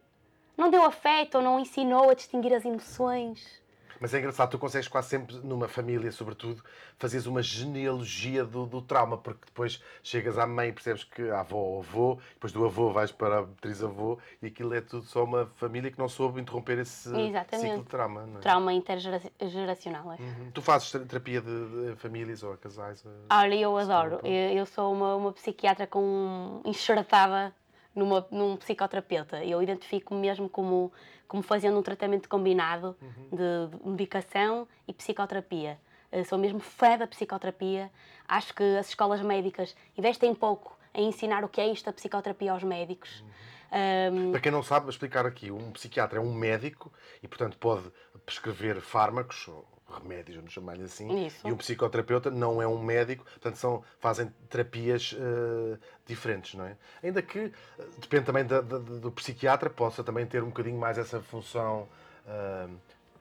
não 0.58 0.70
deu 0.72 0.84
afeto 0.84 1.36
ou 1.36 1.43
não 1.43 1.60
ensinou 1.60 2.10
a 2.10 2.13
distinguir 2.15 2.54
as 2.54 2.65
emoções. 2.65 3.62
Mas 3.99 4.13
é 4.13 4.19
engraçado, 4.19 4.51
tu 4.51 4.60
consegues 4.60 4.88
quase 4.88 5.10
sempre, 5.10 5.36
numa 5.38 5.67
família, 5.67 6.12
sobretudo, 6.12 6.63
fazeres 6.97 7.25
uma 7.25 7.41
genealogia 7.41 8.43
do, 8.45 8.65
do 8.65 8.81
trauma, 8.81 9.17
porque 9.17 9.45
depois 9.45 9.81
chegas 10.03 10.38
à 10.38 10.45
mãe 10.45 10.69
e 10.69 10.73
percebes 10.73 11.03
que 11.03 11.29
a 11.29 11.39
avó 11.39 11.57
ou 11.57 11.79
avô, 11.79 12.19
depois 12.33 12.53
do 12.53 12.63
avô 12.65 12.91
vais 12.91 13.12
para 13.12 13.39
a 13.39 13.43
trisavô 13.62 14.17
e 14.41 14.47
aquilo 14.47 14.73
é 14.73 14.81
tudo 14.81 15.05
só 15.05 15.23
uma 15.23 15.47
família 15.55 15.89
que 15.91 15.97
não 15.97 16.07
soube 16.07 16.39
interromper 16.39 16.77
esse 16.79 17.10
Exatamente. 17.10 17.67
ciclo 17.69 17.83
de 17.83 17.89
trauma. 17.89 18.29
É? 18.38 18.39
Trauma 18.39 18.73
intergeracional. 18.73 20.13
É? 20.13 20.15
Uhum. 20.21 20.51
Tu 20.53 20.62
fazes 20.62 20.91
ter- 20.91 21.05
terapia 21.05 21.41
de, 21.41 21.89
de 21.91 21.95
famílias 21.95 22.43
ou 22.43 22.53
a 22.53 22.57
casais? 22.57 23.03
a- 23.29 23.39
Olha, 23.41 23.55
eu 23.55 23.75
adoro. 23.77 24.19
Eu, 24.23 24.57
eu 24.57 24.65
sou 24.65 24.93
uma, 24.93 25.15
uma 25.15 25.31
psiquiatra 25.33 25.88
com 25.88 26.62
enxertada 26.65 27.53
numa, 27.97 28.25
num 28.29 28.55
psicoterapeuta. 28.55 29.43
Eu 29.43 29.62
identifico-me 29.62 30.21
mesmo 30.21 30.47
como, 30.47 30.91
como 31.27 31.41
fazendo 31.41 31.77
um 31.77 31.81
tratamento 31.81 32.29
combinado 32.29 32.95
de, 33.31 33.77
de 33.77 33.89
medicação 33.89 34.67
e 34.88 34.93
psicoterapia. 34.93 35.79
Eu 36.12 36.23
sou 36.23 36.38
mesmo 36.38 36.60
fã 36.60 36.97
da 36.97 37.07
psicoterapia. 37.07 37.91
Acho 38.27 38.53
que 38.53 38.63
as 38.77 38.89
escolas 38.89 39.21
médicas 39.21 39.75
investem 39.97 40.33
pouco 40.33 40.77
em 40.93 41.10
ensinar 41.10 41.43
o 41.43 41.49
que 41.49 41.60
é 41.60 41.67
isto 41.67 41.86
da 41.86 41.93
psicoterapia 41.93 42.51
aos 42.51 42.63
médicos. 42.63 43.23
Ahm, 43.71 44.31
Para 44.31 44.39
quem 44.39 44.51
não 44.51 44.63
sabe, 44.63 44.86
vou 44.86 44.91
explicar 44.91 45.25
aqui. 45.25 45.51
Um 45.51 45.71
psiquiatra 45.71 46.19
é 46.19 46.21
um 46.21 46.33
médico 46.33 46.93
e, 47.21 47.27
portanto, 47.27 47.57
pode 47.57 47.91
prescrever 48.25 48.79
fármacos, 48.79 49.49
remédios, 49.89 50.36
vamos 50.36 50.52
chamar-lhe 50.52 50.84
assim. 50.84 51.26
Isso. 51.26 51.47
E 51.47 51.52
um 51.52 51.58
psicoterapeuta 51.58 52.30
não 52.30 52.62
é 52.62 52.67
um 52.67 52.82
médico, 52.82 53.23
portanto, 53.23 53.56
são, 53.56 53.84
fazem 54.00 54.28
terapias 54.50 55.15
eh, 55.17 55.78
diferentes, 56.06 56.56
não 56.56 56.65
é? 56.65 56.76
Ainda 57.04 57.21
que 57.21 57.39
eh, 57.80 57.84
depende 58.00 58.26
também 58.26 58.45
da- 58.45 58.62
da- 58.62 58.78
do 58.80 59.12
psiquiatra, 59.12 59.69
possa 59.69 60.04
também 60.04 60.26
ter 60.26 60.43
um 60.43 60.47
bocadinho 60.47 60.78
mais 60.80 60.97
essa 60.97 61.21
função. 61.21 61.88
eh, 62.28 62.67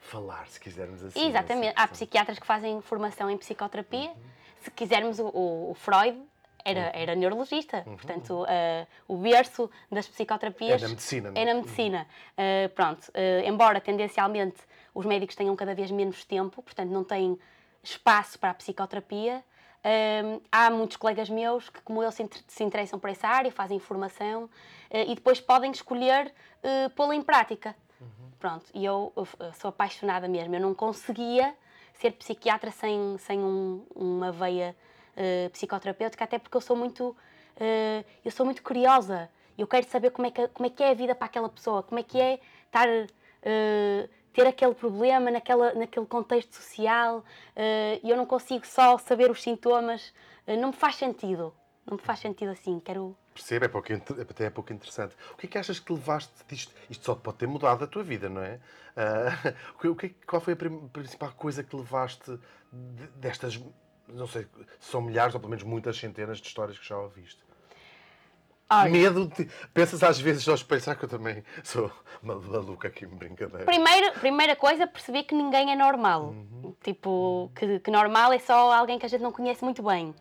falar, 0.00 0.46
se 0.48 0.60
quisermos 0.60 1.02
assim. 1.02 1.28
Exatamente. 1.28 1.72
essa 1.74 1.82
Há 1.82 1.88
psiquiatras 1.88 2.38
que 2.38 2.46
fazem 2.46 2.80
formação 2.80 3.28
em 3.30 3.36
psicoterapia. 3.36 4.12
Se 4.60 4.70
quisermos, 4.70 5.18
o, 5.18 5.26
o- 5.26 5.70
o 5.70 5.74
Freud 5.74 6.16
era, 6.64 6.90
era 6.94 7.14
neurologista. 7.16 7.82
Portanto, 7.82 8.44
eh, 8.48 8.86
o 9.08 9.16
berço 9.16 9.68
das 9.90 10.06
psicoterapias 10.08 10.80
É 10.80 10.84
na 10.84 10.88
medicina, 10.90 11.32
é? 11.34 11.42
é 11.42 11.44
na 11.44 11.54
medicina. 11.54 12.06
Eh, 12.36 12.68
pronto, 12.68 13.10
eh, 13.14 13.42
embora 13.46 13.80
tendencialmente 13.80 14.56
os 14.96 15.04
médicos 15.04 15.36
tenham 15.36 15.54
cada 15.54 15.74
vez 15.74 15.90
menos 15.90 16.24
tempo, 16.24 16.62
portanto, 16.62 16.90
não 16.90 17.04
têm 17.04 17.38
espaço 17.82 18.38
para 18.38 18.50
a 18.50 18.54
psicoterapia. 18.54 19.44
eh, 19.84 20.40
há 20.50 20.70
muitos 20.70 20.96
colegas 20.96 21.28
meus 21.30 21.68
que, 21.68 21.80
como 21.82 22.02
eu, 22.02 22.10
se, 22.10 22.22
inter- 22.22 22.42
se 22.48 22.64
interessam 22.64 22.98
por 22.98 23.08
essa 23.10 23.28
área, 23.28 23.52
fazem 23.52 23.78
formação 23.78 24.48
eh, 24.90 25.04
e 25.10 25.14
depois 25.14 25.38
podem 25.40 25.70
escolher 25.70 26.32
eh, 26.62 26.88
pô-la 26.96 27.14
em 27.14 27.22
prática. 27.22 27.76
Pronto, 28.40 28.64
e 28.74 28.84
eu, 28.84 29.12
eu 29.14 29.52
sou 29.52 29.68
apaixonada 29.68 30.26
mesmo. 30.28 30.54
Eu 30.56 30.60
não 30.60 30.74
conseguia 30.74 31.54
ser 31.94 32.12
psiquiatra 32.12 32.70
sem, 32.70 33.16
sem 33.18 33.38
um- 33.38 33.84
uma 33.94 34.32
veia 34.32 34.74
eh, 35.14 35.48
psicoterapêutica, 35.52 36.24
até 36.24 36.38
porque 36.38 36.56
eu 36.56 36.60
sou 36.60 36.74
muito, 36.76 37.14
eu 38.24 38.30
sou 38.30 38.44
muito 38.44 38.62
curiosa. 38.62 39.30
Eu 39.56 39.66
quero 39.66 39.86
saber 39.88 40.10
como 40.10 40.26
é, 40.26 40.30
que, 40.30 40.48
como 40.48 40.66
é 40.66 40.70
que 40.70 40.82
é 40.82 40.90
a 40.90 40.94
vida 40.94 41.14
para 41.14 41.26
aquela 41.26 41.48
pessoa, 41.48 41.82
como 41.82 41.98
é 41.98 42.02
que 42.02 42.18
é 42.20 42.40
estar, 42.66 42.88
ter 44.36 44.46
aquele 44.46 44.74
problema 44.74 45.30
naquela, 45.30 45.72
naquele 45.74 46.06
contexto 46.06 46.54
social. 46.54 47.24
eh, 47.56 47.98
E 48.04 48.10
eu 48.10 48.16
não 48.16 48.26
consigo 48.26 48.66
só 48.66 48.98
saber 48.98 49.30
os 49.30 49.42
sintomas. 49.42 50.12
eh, 50.46 50.56
não 50.56 50.68
me 50.68 50.74
faz 50.74 50.96
sentido. 50.96 51.52
Não 51.86 51.96
me 51.96 52.02
faz 52.02 52.18
sentido 52.20 52.50
assim. 52.50 52.78
Quero. 52.80 53.16
Percebo, 53.32 53.64
é, 53.64 53.68
pouco, 53.68 53.92
inter- 53.92 54.20
até 54.20 54.44
é 54.46 54.50
pouco 54.50 54.72
interessante. 54.72 55.14
O 55.32 55.36
que 55.36 55.46
é 55.46 55.48
que 55.48 55.58
achas 55.58 55.78
que 55.80 55.92
levaste 55.92 56.32
disto? 56.48 56.72
Isto 56.90 57.04
só 57.04 57.14
pode 57.14 57.38
ter 57.38 57.46
mudado 57.46 57.84
a 57.84 57.86
tua 57.86 58.02
vida, 58.02 58.28
não 58.28 58.42
é? 58.42 58.60
Ah, 58.96 59.54
o 59.84 59.88
o 59.90 59.96
que, 59.96 60.10
qual 60.26 60.40
foi 60.40 60.52
a 60.54 60.56
principal 60.92 61.32
coisa 61.32 61.62
que 61.64 61.74
levaste 61.76 62.30
de- 62.72 63.06
destas, 63.16 63.60
não 64.08 64.26
sei, 64.26 64.46
se 64.80 64.90
são 64.90 65.00
milhares 65.00 65.34
ou 65.34 65.40
pelo 65.40 65.50
menos 65.50 65.64
muitas 65.64 65.96
centenas 65.98 66.38
de 66.38 66.46
histórias 66.48 66.78
que 66.78 66.86
já 66.88 66.98
ouviste? 66.98 67.40
Olha, 68.68 68.90
Medo 68.90 69.26
de... 69.28 69.44
Pensas 69.72 70.02
às 70.02 70.18
vezes 70.18 70.48
ao 70.48 70.58
pensar 70.58 70.96
que 70.96 71.04
eu 71.04 71.08
também 71.08 71.42
sou 71.62 71.90
uma 72.22 72.34
maluca 72.34 72.88
aqui, 72.88 73.06
brincadeira. 73.06 73.64
Primeiro, 73.64 74.12
primeira 74.18 74.56
coisa, 74.56 74.86
perceber 74.86 75.22
que 75.22 75.34
ninguém 75.34 75.72
é 75.72 75.76
normal. 75.76 76.30
Uhum. 76.30 76.74
Tipo, 76.82 77.50
que, 77.54 77.78
que 77.78 77.90
normal 77.90 78.32
é 78.32 78.38
só 78.40 78.72
alguém 78.72 78.98
que 78.98 79.06
a 79.06 79.08
gente 79.08 79.22
não 79.22 79.30
conhece 79.30 79.62
muito 79.62 79.82
bem. 79.82 80.14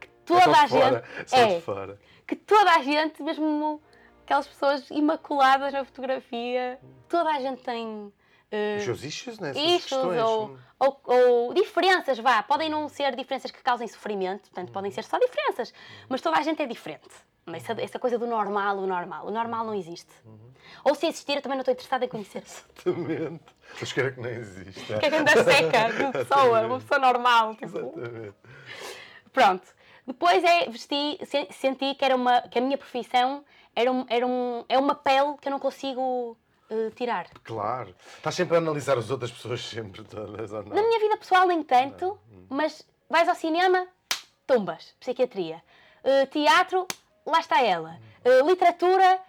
Que 0.00 0.06
É 0.06 0.10
toda 0.24 0.44
só 0.44 0.50
a 0.64 0.68
fora, 0.68 1.04
gente. 1.18 1.34
é, 1.34 1.60
fora. 1.60 1.98
que 2.26 2.36
toda 2.36 2.70
a 2.70 2.82
gente, 2.82 3.22
mesmo 3.22 3.82
aquelas 4.24 4.46
pessoas 4.46 4.90
imaculadas 4.90 5.72
na 5.72 5.84
fotografia, 5.84 6.78
toda 7.08 7.30
a 7.30 7.40
gente 7.40 7.62
tem. 7.62 8.10
Eh, 8.50 8.76
Os 8.78 8.84
seus 8.84 9.02
issues, 9.04 9.38
né? 9.38 9.50
Issues 9.52 9.82
questões. 9.84 10.20
ou, 10.22 10.56
ou, 10.78 11.00
ou 11.06 11.54
diferenças, 11.54 12.18
vá. 12.18 12.42
Podem 12.42 12.68
não 12.70 12.88
ser 12.88 13.14
diferenças 13.16 13.50
que 13.50 13.62
causem 13.62 13.86
sofrimento, 13.88 14.42
portanto, 14.50 14.72
podem 14.72 14.90
ser 14.90 15.04
só 15.04 15.18
diferenças, 15.18 15.72
mas 16.08 16.20
toda 16.20 16.38
a 16.38 16.42
gente 16.42 16.62
é 16.62 16.66
diferente. 16.66 17.08
Essa, 17.52 17.72
essa 17.78 17.98
coisa 17.98 18.18
do 18.18 18.26
normal, 18.26 18.78
o 18.78 18.86
normal. 18.86 19.26
O 19.26 19.30
normal 19.30 19.66
não 19.66 19.74
existe. 19.74 20.10
Ou 20.82 20.94
se 20.94 21.06
existir, 21.06 21.36
eu 21.36 21.42
também 21.42 21.56
não 21.56 21.60
estou 21.60 21.72
interessada 21.72 22.04
em 22.04 22.08
conhecer. 22.08 22.42
Exatamente. 22.42 23.44
Mas 23.78 23.92
que 23.92 24.00
era 24.00 24.12
que 24.12 24.20
não 24.20 24.30
existe. 24.30 24.92
O 24.94 24.98
que 24.98 25.06
é 25.06 25.10
que 25.10 25.16
anda 25.16 25.44
seca 25.44 25.90
de 25.92 26.12
pessoa, 26.12 26.60
uma 26.66 26.80
pessoa 26.80 26.98
normal. 27.00 27.54
Tipo. 27.54 27.76
Exatamente. 27.78 28.34
Pronto. 29.32 29.74
Depois 30.06 30.42
é 30.44 30.68
vesti, 30.70 31.18
se- 31.26 31.48
senti 31.50 31.94
que, 31.94 32.04
era 32.04 32.14
uma, 32.16 32.40
que 32.42 32.58
a 32.58 32.62
minha 32.62 32.78
profissão 32.78 33.44
era, 33.76 33.90
um, 33.92 34.06
era 34.08 34.26
um, 34.26 34.64
é 34.68 34.78
uma 34.78 34.94
pele 34.94 35.36
que 35.40 35.48
eu 35.48 35.50
não 35.50 35.58
consigo 35.58 36.36
eh, 36.70 36.90
tirar. 36.94 37.28
Claro. 37.42 37.94
Estás 38.16 38.34
sempre 38.34 38.56
a 38.56 38.58
analisar 38.58 38.98
as 38.98 39.10
outras 39.10 39.30
pessoas, 39.30 39.60
sempre 39.64 40.04
todas, 40.04 40.52
ou 40.52 40.62
não? 40.62 40.74
Na 40.74 40.82
minha 40.82 41.00
vida 41.00 41.16
pessoal, 41.16 41.46
nem 41.46 41.62
tanto, 41.62 42.18
mas 42.48 42.86
vais 43.08 43.28
ao 43.28 43.34
cinema, 43.34 43.86
tumbas, 44.46 44.94
psiquiatria. 45.00 45.62
Eh, 46.02 46.26
teatro, 46.26 46.86
lá 47.26 47.40
está 47.40 47.62
ela. 47.62 47.98
Eh, 48.24 48.42
literatura, 48.42 49.20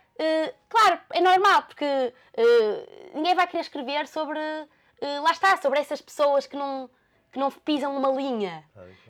claro, 0.70 1.00
é 1.12 1.20
normal, 1.20 1.64
porque 1.64 2.14
ninguém 3.14 3.36
vai 3.36 3.46
querer 3.48 3.62
escrever 3.62 4.08
sobre, 4.08 4.40
lá 5.02 5.32
está, 5.32 5.58
sobre 5.58 5.78
essas 5.78 6.02
pessoas 6.02 6.48
que 6.48 6.56
não, 6.56 6.90
que 7.34 7.40
não 7.40 7.52
pisam 7.52 7.96
uma 7.98 8.10
linha. 8.10 8.64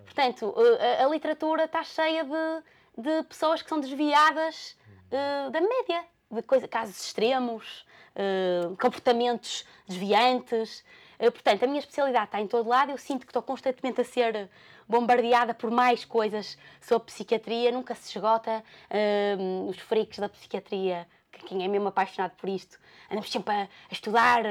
Portanto, 0.03 0.55
eh, 0.79 1.03
a, 1.03 1.05
a 1.05 1.09
literatura 1.09 1.65
está 1.65 1.83
cheia 1.83 2.23
de, 2.23 3.01
de 3.03 3.23
pessoas 3.23 3.61
que 3.61 3.69
são 3.69 3.79
desviadas 3.79 4.75
eh, 5.11 5.49
da 5.51 5.61
média, 5.61 6.03
de 6.31 6.41
coisa, 6.41 6.67
casos 6.67 6.99
extremos, 6.99 7.85
eh, 8.15 8.69
comportamentos 8.80 9.65
desviantes. 9.86 10.86
Uh, 11.19 11.32
portanto, 11.32 11.63
a 11.63 11.67
minha 11.67 11.80
especialidade 11.80 12.25
está 12.25 12.41
em 12.41 12.47
todo 12.47 12.67
lado, 12.67 12.91
eu 12.91 12.97
sinto 12.97 13.21
que 13.25 13.30
estou 13.30 13.41
constantemente 13.41 14.01
a 14.01 14.04
ser 14.04 14.49
bombardeada 14.88 15.54
por 15.54 15.71
mais 15.71 16.04
coisas 16.06 16.58
sobre 16.82 17.08
psiquiatria, 17.08 17.71
nunca 17.71 17.93
se 17.95 18.17
esgota. 18.17 18.63
Uh, 18.89 19.67
os 19.69 19.78
freaks 19.80 20.19
da 20.19 20.30
psiquiatria, 20.30 21.08
quem 21.45 21.63
é 21.63 21.67
mesmo 21.67 21.88
apaixonado 21.89 22.32
por 22.38 22.49
isto, 22.49 22.78
andamos 23.10 23.30
sempre 23.30 23.54
a, 23.54 23.67
estudar 23.91 24.43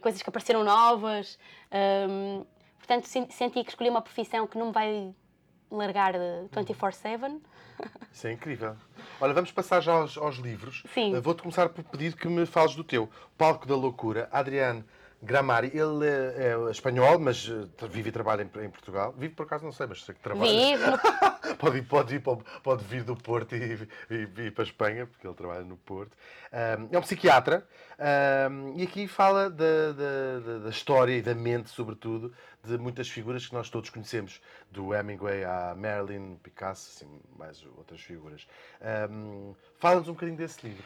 coisas 0.00 0.20
que 0.20 0.28
apareceram 0.28 0.64
novas. 0.64 1.38
Portanto, 2.78 3.06
senti 3.06 3.62
que 3.62 3.70
escolhi 3.70 3.88
uma 3.88 4.02
profissão 4.02 4.46
que 4.46 4.58
não 4.58 4.66
me 4.66 4.72
vai 4.72 5.14
largar 5.76 6.14
24-7. 6.52 7.40
Isso 8.12 8.26
é 8.26 8.32
incrível. 8.32 8.76
Olha, 9.20 9.34
vamos 9.34 9.50
passar 9.50 9.80
já 9.80 9.92
aos, 9.92 10.16
aos 10.16 10.36
livros. 10.36 10.84
Sim. 10.92 11.16
Uh, 11.16 11.20
Vou-te 11.20 11.42
começar 11.42 11.68
por 11.68 11.84
pedir 11.84 12.14
que 12.14 12.28
me 12.28 12.46
fales 12.46 12.74
do 12.74 12.84
teu. 12.84 13.08
Palco 13.36 13.66
da 13.66 13.74
Loucura, 13.74 14.28
Adriano 14.30 14.84
Gramari. 15.24 15.70
Ele 15.74 16.06
é, 16.06 16.52
é 16.52 16.70
espanhol, 16.70 17.18
mas 17.18 17.48
uh, 17.48 17.68
vive 17.88 18.10
e 18.10 18.12
trabalha 18.12 18.42
em, 18.42 18.64
em, 18.64 18.70
Portugal. 18.70 19.14
Vive 19.16 19.34
por 19.34 19.44
acaso, 19.44 19.64
não 19.64 19.72
sei, 19.72 19.86
mas 19.86 20.04
sei 20.04 20.14
que 20.14 20.20
trabalha. 20.20 20.50
Vive. 20.50 20.84
pode, 21.58 21.78
ir, 21.78 21.82
pode, 21.82 22.14
ir, 22.14 22.20
pode, 22.20 22.44
pode 22.62 22.84
vir 22.84 23.02
do 23.02 23.16
Porto 23.16 23.54
e, 23.56 23.88
e, 24.10 24.14
e, 24.14 24.42
ir 24.42 24.50
para 24.52 24.62
a 24.62 24.66
Espanha, 24.66 25.06
porque 25.06 25.26
ele 25.26 25.34
trabalha 25.34 25.64
no 25.64 25.76
Porto. 25.76 26.16
Um, 26.52 26.88
é 26.92 26.98
um 26.98 27.02
psiquiatra 27.02 27.66
um, 27.98 28.78
e 28.78 28.82
aqui 28.82 29.08
fala 29.08 29.50
da, 29.50 29.92
da, 29.92 30.58
da, 30.58 30.70
história 30.70 31.12
e 31.16 31.22
da 31.22 31.34
mente, 31.34 31.70
sobretudo, 31.70 32.32
de 32.62 32.78
muitas 32.78 33.08
figuras 33.08 33.46
que 33.46 33.54
nós 33.54 33.68
todos 33.68 33.90
conhecemos, 33.90 34.40
do 34.70 34.94
Hemingway 34.94 35.44
à 35.44 35.74
Marilyn, 35.76 36.36
Picasso, 36.36 36.90
assim, 36.94 37.20
mais 37.36 37.64
outras 37.76 38.00
figuras. 38.00 38.46
Um, 39.10 39.54
Fala-nos 39.78 40.08
um 40.08 40.12
bocadinho 40.12 40.38
desse 40.38 40.66
livro. 40.66 40.84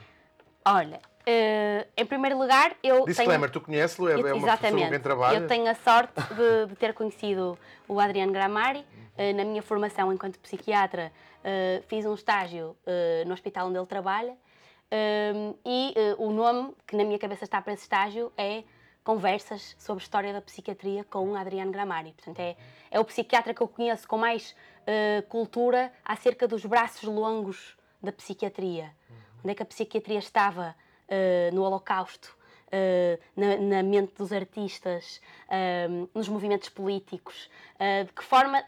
Olha, 0.70 0.98
uh, 0.98 1.88
em 1.96 2.04
primeiro 2.04 2.38
lugar, 2.38 2.76
eu. 2.82 3.06
Disclaimer, 3.06 3.50
tenho... 3.50 3.52
tu 3.52 3.60
conheces-lo? 3.62 4.08
É, 4.08 4.12
é 4.12 4.16
uma 4.34 4.56
pessoa 4.56 4.70
com 4.70 4.90
quem 4.90 5.00
trabalha? 5.00 5.38
Eu 5.38 5.46
tenho 5.46 5.70
a 5.70 5.74
sorte 5.74 6.12
de, 6.34 6.66
de 6.66 6.76
ter 6.76 6.92
conhecido 6.92 7.58
o 7.88 7.98
Adriano 7.98 8.32
Gramari. 8.32 8.84
Uh, 9.16 9.34
na 9.34 9.44
minha 9.44 9.62
formação 9.62 10.12
enquanto 10.12 10.38
psiquiatra, 10.38 11.10
uh, 11.40 11.82
fiz 11.88 12.04
um 12.04 12.14
estágio 12.14 12.76
no 13.26 13.32
hospital 13.32 13.68
onde 13.68 13.78
ele 13.78 13.86
trabalha. 13.86 14.36
e 15.64 15.94
o 16.18 16.30
nome 16.30 16.74
que 16.86 16.96
na 16.96 17.04
minha 17.04 17.18
cabeça 17.18 17.44
está 17.44 17.60
para 17.60 17.72
esse 17.72 17.82
estágio 17.82 18.32
é 18.36 18.62
conversas 19.02 19.74
sobre 19.78 20.02
história 20.02 20.32
da 20.32 20.40
psiquiatria 20.40 21.04
com 21.04 21.34
Adriano 21.34 21.72
Gramari. 21.72 22.12
Portanto, 22.12 22.40
é, 22.40 22.56
é 22.90 23.00
o 23.00 23.04
psiquiatra 23.04 23.54
que 23.54 23.60
eu 23.60 23.68
conheço 23.68 24.06
com 24.06 24.18
mais 24.18 24.54
cultura 25.28 25.90
acerca 26.04 26.46
dos 26.46 26.64
braços 26.64 27.02
longos 27.02 27.76
da 28.02 28.12
psiquiatria. 28.12 28.92
Uhum. 29.10 29.27
Onde 29.42 29.52
é 29.52 29.54
que 29.54 29.62
a 29.62 29.66
psiquiatria 29.66 30.18
estava 30.18 30.74
uh, 31.08 31.54
no 31.54 31.62
Holocausto, 31.62 32.36
uh, 32.66 33.20
na, 33.36 33.56
na, 33.56 33.82
mente 33.82 34.14
dos 34.16 34.32
artistas, 34.32 35.20
nos 36.14 36.28
movimentos 36.28 36.68
políticos. 36.68 37.48
de 38.06 38.12
que 38.12 38.24
forma 38.24 38.62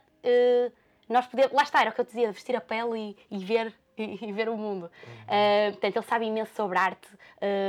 nós 1.09 1.27
podemos. 1.27 1.53
Lá 1.53 1.63
está, 1.63 1.81
era 1.81 1.91
o 1.91 1.93
que 1.93 2.01
eu 2.01 2.05
dizia, 2.05 2.33
vestir 2.33 2.57
a 2.57 2.61
pele 2.61 3.17
e, 3.31 3.37
e 3.37 3.45
ver 3.45 3.75
e, 4.01 4.33
ver 4.33 4.49
o 4.49 4.57
mundo. 4.57 4.85
Uhum. 4.85 5.69
Uh, 5.69 5.73
portanto, 5.73 5.97
ele 5.97 6.07
sabe 6.07 6.27
imenso 6.27 6.55
sobre 6.55 6.79
arte 6.79 7.09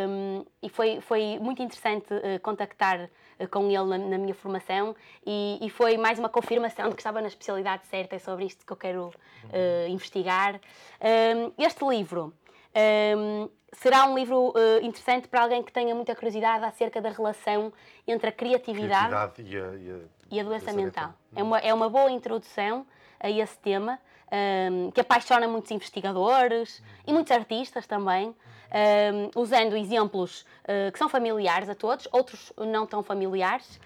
um, 0.08 0.46
e 0.62 0.70
foi, 0.70 1.02
foi 1.02 1.38
muito 1.40 1.62
interessante 1.62 2.14
uh, 2.14 2.40
contactar 2.42 3.10
uh, 3.40 3.48
com 3.50 3.70
ele 3.70 3.86
na, 3.86 3.98
na 3.98 4.18
minha 4.18 4.34
formação 4.34 4.96
e, 5.26 5.60
e, 5.62 5.70
foi 5.70 5.98
mais 5.98 6.20
uma 6.20 6.30
confirmação 6.30 6.90
de 6.90 6.96
que 6.96 7.02
estava 7.02 7.22
na 7.22 7.28
especialidade 7.28 7.86
certa, 7.88 8.16
é 8.16 8.20
sobre 8.20 8.46
isto 8.46 8.66
que 8.66 8.72
eu 8.72 8.78
quero 8.78 9.14
uhum. 9.44 9.88
investigar. 9.90 10.60
Um, 11.02 11.52
este 11.58 11.86
livro 11.86 12.34
um, 12.76 13.50
será 13.74 14.06
um 14.06 14.16
livro 14.18 14.54
interessante 14.82 15.28
para 15.28 15.44
alguém 15.44 15.64
que 15.64 15.72
tenha 15.72 15.94
muita 15.96 16.16
curiosidade 16.16 16.64
acerca 16.66 17.02
da 17.02 17.10
relação 17.10 17.72
entre 18.08 18.30
a 18.30 18.32
criatividade, 18.32 19.10
criatividade 19.10 19.42
e, 19.42 19.58
a, 19.58 19.76
e, 19.76 19.92
a, 19.92 20.00
e 20.32 20.40
a 20.40 20.44
doença 20.44 20.74
mental. 20.74 21.08
mental. 21.08 21.16
É, 21.36 21.44
uma, 21.44 21.60
é 21.60 21.74
uma 21.74 21.90
boa 21.90 22.12
introdução 22.12 22.86
a 23.20 23.30
esse 23.30 23.58
tema 23.60 24.00
um, 24.32 24.92
que 24.92 25.02
apaixona 25.02 25.48
muitos 25.48 25.72
investigadores 25.72 26.82
e 27.06 27.14
muitos 27.14 27.32
artistas 27.32 27.86
também, 27.86 28.30
um, 28.30 29.40
usando 29.40 29.76
exemplos 29.76 30.42
uh, 30.64 30.92
que 30.92 30.98
são 30.98 31.10
familiares 31.10 31.70
a 31.70 31.76
todos, 31.76 32.08
outros 32.12 32.54
não 32.58 32.86
tão 32.86 33.04
familiares, 33.04 33.80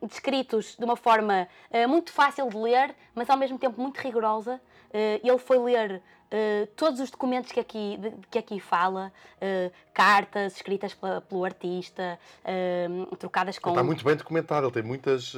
um, 0.00 0.06
descritos 0.06 0.76
de 0.78 0.84
uma 0.84 0.96
forma 0.96 1.46
uh, 1.70 1.88
muito 1.88 2.10
fácil 2.12 2.48
de 2.48 2.56
ler, 2.56 2.94
mas 3.14 3.28
ao 3.28 3.36
mesmo 3.36 3.58
tempo 3.58 3.80
muito 3.80 3.98
rigorosa. 3.98 4.60
Uh, 4.88 5.20
ele 5.22 5.38
foi 5.38 5.58
ler 5.58 6.02
Uh, 6.30 6.64
todos 6.76 7.00
os 7.00 7.10
documentos 7.10 7.50
que 7.50 7.58
aqui, 7.58 7.96
de, 7.98 8.12
que 8.30 8.38
aqui 8.38 8.60
fala, 8.60 9.12
uh, 9.42 9.72
cartas 9.92 10.54
escritas 10.54 10.94
pela, 10.94 11.20
pelo 11.20 11.44
artista, 11.44 12.16
uh, 12.44 13.16
trocadas 13.16 13.58
com. 13.58 13.70
Está 13.70 13.82
muito 13.82 14.04
bem 14.04 14.14
documentado, 14.14 14.66
ele 14.66 14.72
tem 14.72 14.82
muitas 14.84 15.34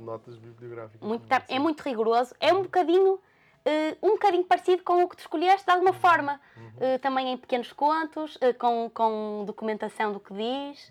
notas 0.00 0.36
bibliográficas. 0.36 1.06
Muito, 1.06 1.26
tá, 1.26 1.42
é 1.50 1.58
muito 1.58 1.82
rigoroso, 1.82 2.34
é 2.40 2.50
um 2.50 2.62
bocadinho 2.62 3.20
Uh, 3.64 3.96
um 4.06 4.10
bocadinho 4.12 4.44
parecido 4.44 4.82
com 4.82 5.04
o 5.04 5.08
que 5.08 5.16
tu 5.16 5.20
escolheste, 5.20 5.64
de 5.64 5.70
alguma 5.70 5.92
forma. 5.92 6.40
Uhum. 6.56 6.94
Uh, 6.94 6.98
também 6.98 7.32
em 7.32 7.36
pequenos 7.36 7.72
contos, 7.72 8.36
uh, 8.36 8.54
com, 8.58 8.90
com 8.92 9.44
documentação 9.46 10.12
do 10.12 10.18
que 10.18 10.34
diz. 10.34 10.90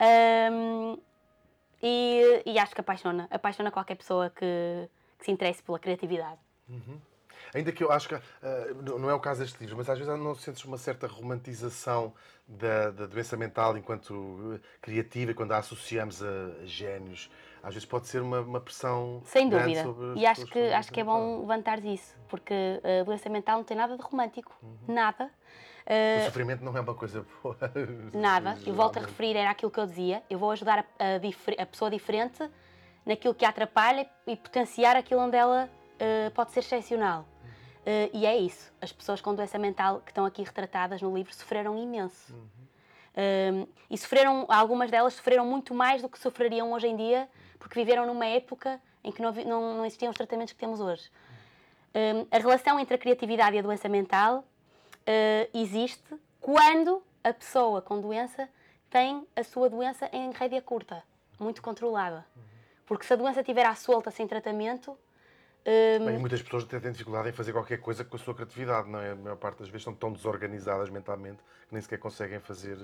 Uhum. 0.00 0.98
E, 1.80 2.42
e, 2.44 2.58
acho 2.58 2.74
que 2.74 2.80
apaixona. 2.80 3.28
Apaixona 3.30 3.70
qualquer 3.70 3.94
pessoa 3.94 4.30
que, 4.30 4.44
que 5.16 5.24
se 5.24 5.30
interesse 5.30 5.62
pela 5.62 5.78
criatividade. 5.78 6.40
Uhum. 6.68 7.00
Ainda 7.54 7.72
que 7.72 7.82
eu 7.82 7.92
acho 7.92 8.08
que, 8.08 8.14
uh, 8.14 8.98
não 8.98 9.08
é 9.08 9.14
o 9.14 9.20
caso 9.20 9.40
deste 9.40 9.58
livro, 9.60 9.76
mas 9.76 9.88
às 9.88 9.98
vezes 9.98 10.12
não 10.18 10.34
sentes 10.34 10.64
uma 10.64 10.76
certa 10.76 11.06
romantização 11.06 12.12
da, 12.46 12.90
da 12.90 13.06
doença 13.06 13.36
mental 13.36 13.76
enquanto 13.76 14.60
criativa, 14.80 15.32
quando 15.34 15.52
a 15.52 15.58
associamos 15.58 16.22
a, 16.22 16.26
a 16.62 16.66
génios. 16.66 17.30
Às 17.62 17.74
vezes 17.74 17.86
pode 17.86 18.06
ser 18.06 18.22
uma, 18.22 18.40
uma 18.40 18.60
pressão. 18.60 19.20
Sem 19.24 19.48
dúvida. 19.48 19.84
e 20.16 20.26
acho 20.26 20.46
que, 20.46 20.58
acho 20.58 20.92
que 20.92 21.00
é 21.00 21.04
bom 21.04 21.40
levantar 21.40 21.84
isso, 21.84 22.16
porque 22.28 22.54
a 23.00 23.04
doença 23.04 23.28
mental 23.28 23.58
não 23.58 23.64
tem 23.64 23.76
nada 23.76 23.96
de 23.96 24.02
romântico. 24.02 24.56
Uhum. 24.62 24.94
Nada. 24.94 25.30
O 26.20 26.24
sofrimento 26.26 26.62
não 26.62 26.76
é 26.76 26.80
uma 26.80 26.94
coisa 26.94 27.24
boa. 27.42 27.56
Nada. 28.12 28.58
Eu 28.66 28.74
volto 28.74 28.98
a 28.98 29.00
referir, 29.00 29.36
era 29.36 29.50
aquilo 29.50 29.70
que 29.70 29.80
eu 29.80 29.86
dizia. 29.86 30.22
Eu 30.28 30.38
vou 30.38 30.50
ajudar 30.50 30.80
a, 30.80 30.82
a, 31.04 31.62
a 31.62 31.66
pessoa 31.66 31.90
diferente 31.90 32.46
naquilo 33.06 33.34
que 33.34 33.44
a 33.44 33.48
atrapalha 33.48 34.06
e 34.26 34.36
potenciar 34.36 34.94
aquilo 34.96 35.22
onde 35.22 35.36
ela 35.36 35.68
uh, 35.94 36.30
pode 36.32 36.52
ser 36.52 36.60
excepcional. 36.60 37.22
Uh, 37.80 38.10
e 38.12 38.26
é 38.26 38.36
isso. 38.36 38.70
As 38.82 38.92
pessoas 38.92 39.22
com 39.22 39.34
doença 39.34 39.58
mental 39.58 40.02
que 40.04 40.10
estão 40.10 40.26
aqui 40.26 40.42
retratadas 40.42 41.00
no 41.00 41.14
livro 41.16 41.34
sofreram 41.34 41.76
imenso. 41.78 42.34
Uhum. 42.34 43.64
Uh, 43.64 43.68
e 43.90 43.96
sofreram, 43.96 44.46
algumas 44.48 44.90
delas 44.90 45.14
sofreram 45.14 45.46
muito 45.46 45.74
mais 45.74 46.02
do 46.02 46.08
que 46.08 46.18
sofreriam 46.18 46.70
hoje 46.72 46.86
em 46.86 46.96
dia, 46.96 47.28
porque 47.58 47.78
viveram 47.78 48.06
numa 48.06 48.26
época 48.26 48.80
em 49.02 49.12
que 49.12 49.22
não, 49.22 49.32
não, 49.32 49.76
não 49.78 49.86
existiam 49.86 50.10
os 50.10 50.16
tratamentos 50.16 50.52
que 50.52 50.58
temos 50.58 50.80
hoje. 50.80 51.10
Uh, 51.88 52.26
a 52.30 52.38
relação 52.38 52.78
entre 52.78 52.94
a 52.94 52.98
criatividade 52.98 53.56
e 53.56 53.58
a 53.58 53.62
doença 53.62 53.88
mental 53.88 54.44
existe 55.54 56.14
quando 56.38 57.02
a 57.24 57.32
pessoa 57.32 57.80
com 57.80 57.98
doença 57.98 58.46
tem 58.90 59.26
a 59.34 59.42
sua 59.42 59.70
doença 59.70 60.06
em 60.12 60.30
rédea 60.32 60.60
curta, 60.60 61.02
muito 61.40 61.62
controlada. 61.62 62.26
Porque 62.84 63.06
se 63.06 63.12
a 63.14 63.16
doença 63.16 63.40
estiver 63.40 63.64
à 63.64 63.74
solta 63.74 64.10
sem 64.10 64.26
tratamento, 64.26 64.96
um... 66.00 66.06
Bem, 66.06 66.18
muitas 66.18 66.42
pessoas 66.42 66.64
têm 66.64 66.92
dificuldade 66.92 67.28
em 67.28 67.32
fazer 67.32 67.52
qualquer 67.52 67.78
coisa 67.78 68.04
com 68.04 68.16
a 68.16 68.18
sua 68.18 68.34
criatividade, 68.34 68.88
não 68.88 69.00
é? 69.00 69.10
A 69.10 69.16
maior 69.16 69.36
parte 69.36 69.58
das 69.58 69.68
vezes 69.68 69.82
estão 69.82 69.94
tão 69.94 70.12
desorganizadas 70.12 70.88
mentalmente 70.88 71.42
que 71.68 71.74
nem 71.74 71.82
sequer 71.82 71.98
conseguem 71.98 72.40
fazer 72.40 72.78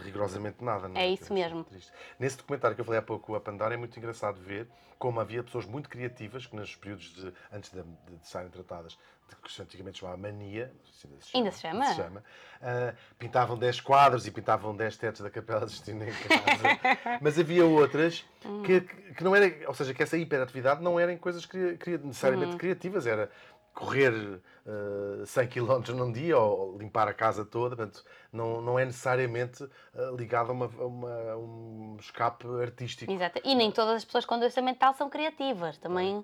rigorosamente 0.00 0.62
nada. 0.62 0.88
Não 0.88 0.96
é? 0.96 1.04
é 1.04 1.10
isso 1.10 1.32
mesmo. 1.32 1.64
Triste. 1.64 1.92
Nesse 2.18 2.36
documentário 2.36 2.74
que 2.74 2.80
eu 2.80 2.84
falei 2.84 2.98
há 2.98 3.02
pouco, 3.02 3.34
and 3.34 3.56
Down, 3.56 3.72
é 3.72 3.76
muito 3.76 3.98
engraçado 3.98 4.40
ver 4.40 4.68
como 4.98 5.20
havia 5.20 5.42
pessoas 5.42 5.64
muito 5.64 5.88
criativas 5.88 6.46
que 6.46 6.56
nos 6.56 6.74
períodos 6.74 7.14
de, 7.14 7.32
antes 7.52 7.70
de, 7.70 7.82
de, 7.82 8.16
de 8.16 8.26
serem 8.26 8.50
tratadas 8.50 8.98
de 9.28 9.36
que 9.36 9.62
antigamente 9.62 9.98
chamava 9.98 10.16
mania, 10.16 10.72
se 10.90 11.06
ainda 11.06 11.20
se 11.20 11.30
chama, 11.30 11.38
ainda 11.38 11.52
se 11.52 11.60
chama. 11.60 11.84
Se 11.84 11.94
chama 11.94 12.24
uh, 12.58 12.96
pintavam 13.18 13.58
10 13.58 13.80
quadros 13.80 14.26
e 14.26 14.30
pintavam 14.30 14.74
10 14.74 14.96
tetos 14.96 15.20
da 15.20 15.30
Capela 15.30 15.66
de 15.66 15.72
Sistina 15.72 16.04
em 16.04 16.12
casa. 16.12 17.18
Mas 17.20 17.38
havia 17.38 17.64
outras 17.64 18.24
que, 18.64 18.80
que 18.80 19.24
não 19.24 19.34
era, 19.34 19.68
ou 19.68 19.74
seja, 19.74 19.92
que 19.94 20.02
essa 20.02 20.16
hiperatividade 20.16 20.82
não 20.82 20.98
eram 20.98 21.16
coisas 21.16 21.44
cri, 21.44 21.76
cri, 21.76 21.98
necessariamente 21.98 22.52
uhum. 22.52 22.58
criativas, 22.58 23.06
era 23.06 23.30
correr 23.78 24.12
uh, 24.12 25.24
100 25.24 25.46
km 25.46 25.94
num 25.94 26.10
dia 26.10 26.36
ou 26.36 26.76
limpar 26.76 27.06
a 27.06 27.14
casa 27.14 27.44
toda, 27.44 27.76
portanto, 27.76 28.04
não, 28.32 28.60
não 28.60 28.76
é 28.76 28.84
necessariamente 28.84 29.62
uh, 29.62 30.16
ligado 30.16 30.50
a, 30.50 30.52
uma, 30.52 30.66
a, 30.66 30.84
uma, 30.84 31.30
a, 31.30 31.38
um 31.38 31.96
escape 32.00 32.44
artístico. 32.60 33.12
Exato, 33.12 33.40
e 33.44 33.54
nem 33.54 33.70
todas 33.70 33.94
as 33.94 34.04
pessoas 34.04 34.24
com 34.24 34.36
doença 34.36 34.60
mental 34.60 34.94
são 34.94 35.08
criativas, 35.08 35.78
também... 35.78 36.22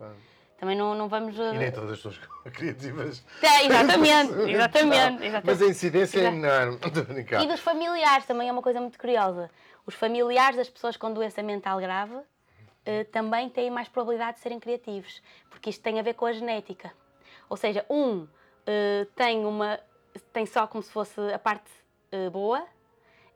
Também 0.57 0.79
não, 0.79 0.95
não 0.95 1.09
vamos. 1.09 1.37
E 1.37 1.59
nem 1.59 1.71
todas 1.73 1.91
as 1.91 1.97
pessoas 1.97 2.21
criativas. 2.55 3.25
É, 3.43 3.67
exatamente, 3.67 4.33
exatamente, 4.49 5.25
exatamente. 5.25 5.47
Mas 5.47 5.61
a 5.61 5.67
incidência 5.67 6.21
é 6.21 6.25
enorme. 6.27 6.79
E 7.43 7.47
dos 7.49 7.61
familiares 7.61 8.25
também 8.25 8.49
é 8.49 8.53
uma 8.53 8.63
coisa 8.63 8.81
muito 8.81 8.97
curiosa. 8.97 9.51
Os 9.85 9.95
familiares 9.95 10.57
das 10.57 10.71
pessoas 10.71 10.97
com 10.97 11.13
doença 11.13 11.43
mental 11.43 11.81
grave 11.81 12.15
eh, 12.87 13.05
também 13.05 13.51
têm 13.51 13.69
mais 13.69 13.89
probabilidade 13.89 14.37
de 14.37 14.43
serem 14.43 14.61
criativos, 14.61 15.21
porque 15.51 15.71
isto 15.71 15.83
tem 15.83 15.99
a 15.99 16.03
ver 16.03 16.15
com 16.15 16.25
a 16.25 16.33
genética. 16.33 16.93
Ou 17.55 17.57
seja, 17.57 17.87
um 17.89 18.27
eh, 18.67 19.07
tem 19.15 19.45
uma 19.45 19.79
tem 20.33 20.45
só 20.45 20.67
como 20.67 20.83
se 20.83 20.91
fosse 20.91 21.21
a 21.33 21.39
parte 21.39 21.71
eh, 22.11 22.29
boa 22.31 22.67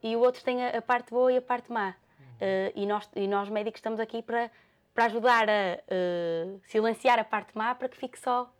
e 0.03 0.17
o 0.17 0.19
outro 0.19 0.43
tem 0.43 0.65
a, 0.65 0.79
a 0.79 0.83
parte 0.83 1.11
boa 1.11 1.33
e 1.33 1.37
a 1.37 1.43
parte 1.43 1.71
má. 1.71 1.91
Uh, 1.91 2.71
e, 2.75 2.85
nós, 2.85 3.09
e 3.15 3.29
nós 3.29 3.49
médicos 3.49 3.79
estamos 3.79 4.01
aqui 4.01 4.23
para, 4.23 4.51
para 4.93 5.05
ajudar 5.05 5.49
a 5.49 5.77
uh, 5.77 6.61
silenciar 6.67 7.19
a 7.19 7.25
parte 7.25 7.57
má 7.57 7.75
para 7.77 7.89
que 7.89 7.97
fique 7.97 8.19
só. 8.19 8.53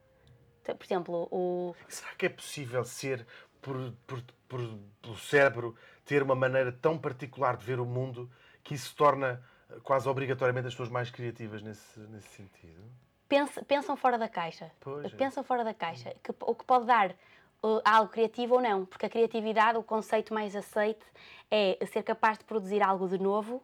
Por 0.63 0.85
exemplo, 0.85 1.29
o. 1.31 1.75
Será 1.89 2.15
que 2.15 2.27
é 2.27 2.29
possível 2.29 2.85
ser, 2.85 3.27
por, 3.61 3.93
por, 4.07 4.23
por, 4.49 4.61
pelo 5.03 5.17
cérebro, 5.17 5.77
ter 6.05 6.23
uma 6.23 6.37
maneira 6.37 6.71
tão 6.71 6.97
particular 6.97 7.57
de 7.57 7.65
ver 7.65 7.81
o 7.81 7.87
mundo 7.87 8.31
que 8.63 8.75
isso 8.75 8.95
torna 8.95 9.43
quase 9.83 10.09
obrigatoriamente 10.09 10.69
as 10.69 10.75
pessoas 10.75 10.89
mais 10.89 11.11
criativas 11.11 11.63
nesse, 11.63 11.99
nesse 12.01 12.29
sentido? 12.29 12.83
Pensam, 13.29 13.63
pensam 13.65 13.97
fora 13.97 14.17
da 14.17 14.29
caixa. 14.29 14.71
Pois 14.81 15.13
é. 15.13 15.17
Pensam 15.17 15.45
fora 15.45 15.63
da 15.63 15.75
caixa. 15.75 16.15
Que, 16.23 16.33
o 16.41 16.55
que 16.55 16.65
pode 16.65 16.87
dar 16.87 17.11
uh, 17.63 17.81
algo 17.85 18.11
criativo 18.11 18.55
ou 18.55 18.61
não. 18.61 18.87
Porque 18.87 19.07
a 19.07 19.11
criatividade, 19.11 19.79
o 19.79 19.83
conceito 19.83 20.33
mais 20.33 20.57
aceite, 20.57 21.05
é 21.51 21.79
ser 21.87 22.03
capaz 22.03 22.39
de 22.39 22.45
produzir 22.45 22.83
algo 22.83 23.09
de 23.09 23.19
novo 23.19 23.63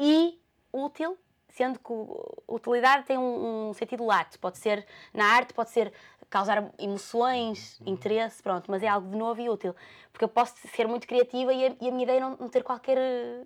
e 0.00 0.40
útil, 0.72 1.16
sendo 1.48 1.78
que 1.78 1.92
utilidade 2.48 3.06
tem 3.06 3.18
um, 3.18 3.68
um 3.68 3.74
sentido 3.74 4.04
lato. 4.04 4.38
Pode 4.38 4.58
ser 4.58 4.86
na 5.12 5.26
arte, 5.26 5.54
pode 5.54 5.70
ser 5.70 5.92
causar 6.32 6.72
emoções, 6.78 7.78
uhum. 7.80 7.92
interesse, 7.92 8.42
pronto, 8.42 8.70
mas 8.70 8.82
é 8.82 8.88
algo 8.88 9.10
de 9.10 9.16
novo 9.16 9.40
e 9.40 9.50
útil. 9.50 9.76
Porque 10.10 10.24
eu 10.24 10.28
posso 10.28 10.56
ser 10.68 10.88
muito 10.88 11.06
criativa 11.06 11.52
e 11.52 11.66
a, 11.66 11.76
e 11.78 11.88
a 11.88 11.90
minha 11.90 12.04
ideia 12.04 12.20
não, 12.20 12.36
não, 12.36 12.48
ter 12.48 12.64
qualquer 12.64 12.98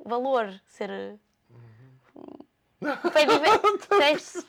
valor, 0.04 0.48
ser. 0.68 1.18
Foi 3.12 3.26
Isso 4.12 4.46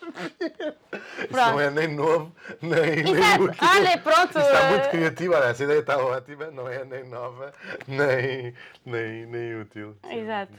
não 1.31 1.59
é 1.59 1.69
nem 1.69 1.87
novo, 1.87 2.35
nem, 2.61 3.03
nem 3.03 3.41
útil. 3.41 3.67
Olha, 3.67 3.97
pronto. 3.97 4.37
Está 4.37 4.69
muito 4.69 4.89
criativo, 4.89 5.33
olha, 5.33 5.45
essa 5.45 5.63
ideia 5.63 5.79
está 5.79 5.97
ótima, 5.97 6.51
não 6.51 6.67
é 6.67 6.85
nem 6.85 7.03
nova, 7.03 7.53
nem, 7.87 8.53
nem, 8.85 9.25
nem 9.25 9.61
útil. 9.61 9.97
Exato. 10.09 10.53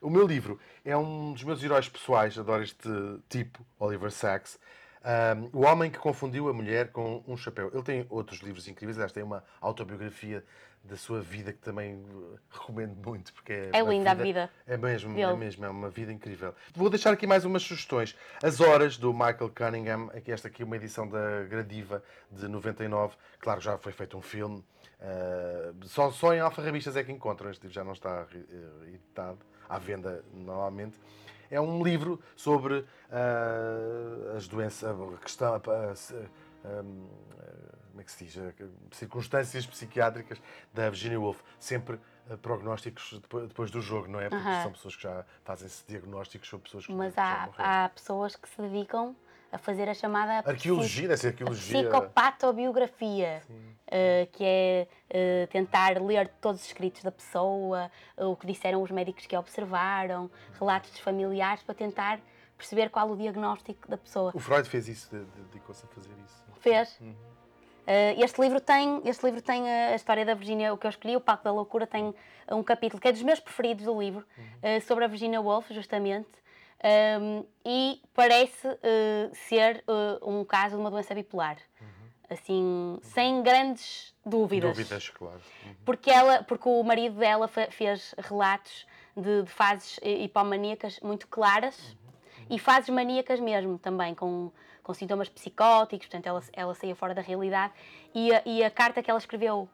O 0.00 0.08
meu 0.10 0.26
livro 0.26 0.58
é 0.84 0.96
um 0.96 1.32
dos 1.32 1.44
meus 1.44 1.62
heróis 1.62 1.88
pessoais, 1.88 2.38
adoro 2.38 2.62
este 2.62 2.88
tipo, 3.28 3.64
Oliver 3.78 4.10
Sacks. 4.10 4.58
Um, 5.04 5.58
o 5.58 5.64
Homem 5.64 5.90
que 5.90 5.98
Confundiu 5.98 6.48
a 6.48 6.52
Mulher 6.52 6.92
com 6.92 7.24
um 7.26 7.36
Chapéu. 7.36 7.70
Ele 7.74 7.82
tem 7.82 8.06
outros 8.08 8.40
livros 8.40 8.68
incríveis, 8.68 8.96
aliás, 8.96 9.10
tem 9.10 9.22
uma 9.22 9.42
autobiografia 9.60 10.44
da 10.84 10.96
sua 10.96 11.20
vida 11.20 11.52
que 11.52 11.58
também 11.58 11.94
uh, 11.94 12.38
recomendo 12.50 12.96
muito 12.96 13.32
porque 13.32 13.52
é, 13.52 13.70
é 13.72 13.82
linda 13.82 14.10
a 14.10 14.14
vida. 14.14 14.50
É 14.66 14.76
mesmo, 14.76 15.18
é 15.18 15.36
mesmo, 15.36 15.64
é 15.64 15.68
uma 15.68 15.88
vida 15.88 16.12
incrível. 16.12 16.54
Vou 16.74 16.90
deixar 16.90 17.12
aqui 17.12 17.26
mais 17.26 17.44
umas 17.44 17.62
sugestões. 17.62 18.16
As 18.42 18.60
Horas 18.60 18.96
do 18.96 19.12
Michael 19.12 19.50
Cunningham, 19.54 20.10
aqui 20.14 20.32
esta 20.32 20.48
aqui 20.48 20.62
é 20.62 20.64
uma 20.64 20.76
edição 20.76 21.08
da 21.08 21.44
Gradiva 21.44 22.02
de 22.30 22.48
99. 22.48 23.14
Claro, 23.38 23.60
já 23.60 23.78
foi 23.78 23.92
feito 23.92 24.16
um 24.16 24.22
filme. 24.22 24.64
Uh, 25.00 25.86
só, 25.86 26.10
só 26.10 26.34
em 26.34 26.40
alfarrabistas 26.40 26.96
é 26.96 27.04
que 27.04 27.12
encontram 27.12 27.50
este 27.50 27.62
livro, 27.62 27.74
já 27.74 27.84
não 27.84 27.92
está 27.92 28.24
uh, 28.24 28.84
editado 28.88 29.38
à 29.68 29.78
venda 29.78 30.24
normalmente. 30.32 30.98
É 31.50 31.60
um 31.60 31.82
livro 31.82 32.20
sobre 32.34 32.74
uh, 32.74 34.36
as 34.36 34.48
doenças, 34.48 34.84
a 34.84 35.18
questão, 35.18 35.60
um, 36.64 37.06
como 37.92 38.00
é 38.00 38.04
que 38.04 38.10
se 38.10 38.24
diz, 38.24 38.36
circunstâncias 38.90 39.66
psiquiátricas 39.66 40.40
da 40.72 40.88
Virginia 40.88 41.20
Woolf, 41.20 41.40
sempre 41.60 41.96
uh, 42.30 42.38
prognósticos 42.38 43.20
depois, 43.48 43.70
do 43.70 43.80
jogo, 43.80 44.08
não 44.08 44.18
é? 44.18 44.28
Porque 44.28 44.44
são 44.62 44.72
pessoas 44.72 44.96
que 44.96 45.02
já 45.02 45.24
fazem-se 45.44 45.84
diagnósticos 45.86 46.48
sobre 46.48 46.64
pessoas 46.64 46.86
que 46.86 46.92
Mas 46.92 47.16
há, 47.16 47.48
há 47.58 47.88
pessoas 47.90 48.34
que 48.34 48.48
se 48.48 48.60
dedicam 48.62 49.14
a 49.52 49.58
fazer 49.58 49.86
a 49.88 49.92
chamada 49.92 50.38
arqueologia, 50.48 51.12
arqueologia. 51.12 51.82
psicopatobiografia, 51.82 53.42
uh, 53.50 54.26
que 54.32 54.42
é 54.42 54.88
uh, 55.10 55.46
tentar 55.48 56.00
ler 56.00 56.28
todos 56.40 56.62
os 56.62 56.66
escritos 56.66 57.02
da 57.02 57.12
pessoa, 57.12 57.90
uh, 58.16 58.28
o 58.28 58.36
que 58.36 58.46
disseram 58.46 58.82
os 58.82 58.90
médicos 58.90 59.26
que 59.26 59.36
a 59.36 59.40
observaram, 59.40 60.30
relatos 60.58 60.90
dos 60.90 61.00
familiares, 61.00 61.62
para 61.62 61.74
tentar 61.74 62.18
perceber 62.56 62.88
qual 62.88 63.10
o 63.10 63.16
diagnóstico 63.16 63.86
da 63.88 63.98
pessoa. 63.98 64.32
O 64.34 64.40
Freud 64.40 64.66
fez 64.66 64.88
isso, 64.88 65.10
dedicou-se 65.50 65.84
a 65.84 65.88
fazer 65.88 66.14
isso. 66.24 66.46
Fez. 66.58 66.98
Uhum. 67.00 67.31
Uh, 67.82 68.22
este 68.22 68.40
livro 68.40 68.60
tem, 68.60 69.02
este 69.04 69.24
livro 69.24 69.42
tem 69.42 69.68
a 69.68 69.94
história 69.94 70.24
da 70.24 70.34
Virginia, 70.34 70.72
o 70.72 70.78
que 70.78 70.86
eu 70.86 70.90
escolhi, 70.90 71.16
o 71.16 71.20
Palco 71.20 71.42
da 71.42 71.52
Loucura, 71.52 71.86
tem 71.86 72.14
um 72.50 72.62
capítulo 72.62 73.00
que 73.00 73.08
é 73.08 73.12
dos 73.12 73.22
meus 73.22 73.40
preferidos 73.40 73.84
do 73.84 74.00
livro, 74.00 74.24
uhum. 74.38 74.76
uh, 74.76 74.80
sobre 74.82 75.04
a 75.04 75.08
Virginia 75.08 75.40
Woolf, 75.40 75.70
justamente, 75.70 76.28
um, 77.20 77.44
e 77.64 78.00
parece 78.14 78.66
uh, 78.68 79.34
ser 79.34 79.84
um 80.22 80.44
caso 80.44 80.76
de 80.76 80.80
uma 80.80 80.90
doença 80.90 81.14
bipolar. 81.14 81.56
Uhum. 81.80 81.86
Assim, 82.30 82.98
sem 83.02 83.42
grandes 83.42 84.14
dúvidas. 84.24 84.76
Dúvidas, 84.76 85.08
claro. 85.10 85.40
Uhum. 85.66 85.74
Porque, 85.84 86.10
ela, 86.10 86.42
porque 86.44 86.68
o 86.68 86.82
marido 86.82 87.18
dela 87.18 87.48
fez 87.48 88.14
relatos 88.16 88.86
de, 89.16 89.42
de 89.42 89.50
fases 89.50 90.00
hipomaníacas 90.02 90.98
muito 91.00 91.28
claras 91.28 91.78
uhum. 91.78 92.46
e 92.50 92.58
fases 92.58 92.88
maníacas 92.90 93.38
mesmo 93.38 93.78
também, 93.78 94.14
com 94.14 94.50
com 94.82 94.92
sintomas 94.94 95.28
psicóticos, 95.28 96.06
portanto 96.06 96.26
ela, 96.26 96.42
ela 96.52 96.74
saía 96.74 96.94
fora 96.94 97.14
da 97.14 97.22
realidade. 97.22 97.72
E 98.14 98.34
a, 98.34 98.42
e 98.44 98.64
a 98.64 98.70
carta 98.70 99.02
que 99.02 99.10
ela 99.10 99.18
escreveu 99.18 99.68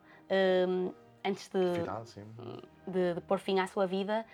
um, 0.69 0.93
antes 1.25 1.49
de, 1.49 1.81
Final, 1.81 2.05
de, 2.87 3.15
de, 3.15 3.21
pôr 3.23 3.39
fim 3.39 3.59
à 3.59 3.67
sua 3.67 3.87
vida 3.87 4.25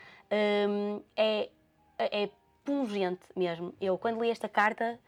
um, 0.69 1.01
é, 1.17 1.51
é 1.99 2.29
pungente 2.65 3.27
mesmo. 3.37 3.75
Eu, 3.81 3.99
quando 3.99 4.23
li 4.23 4.31
esta 4.31 4.49
carta, 4.49 4.99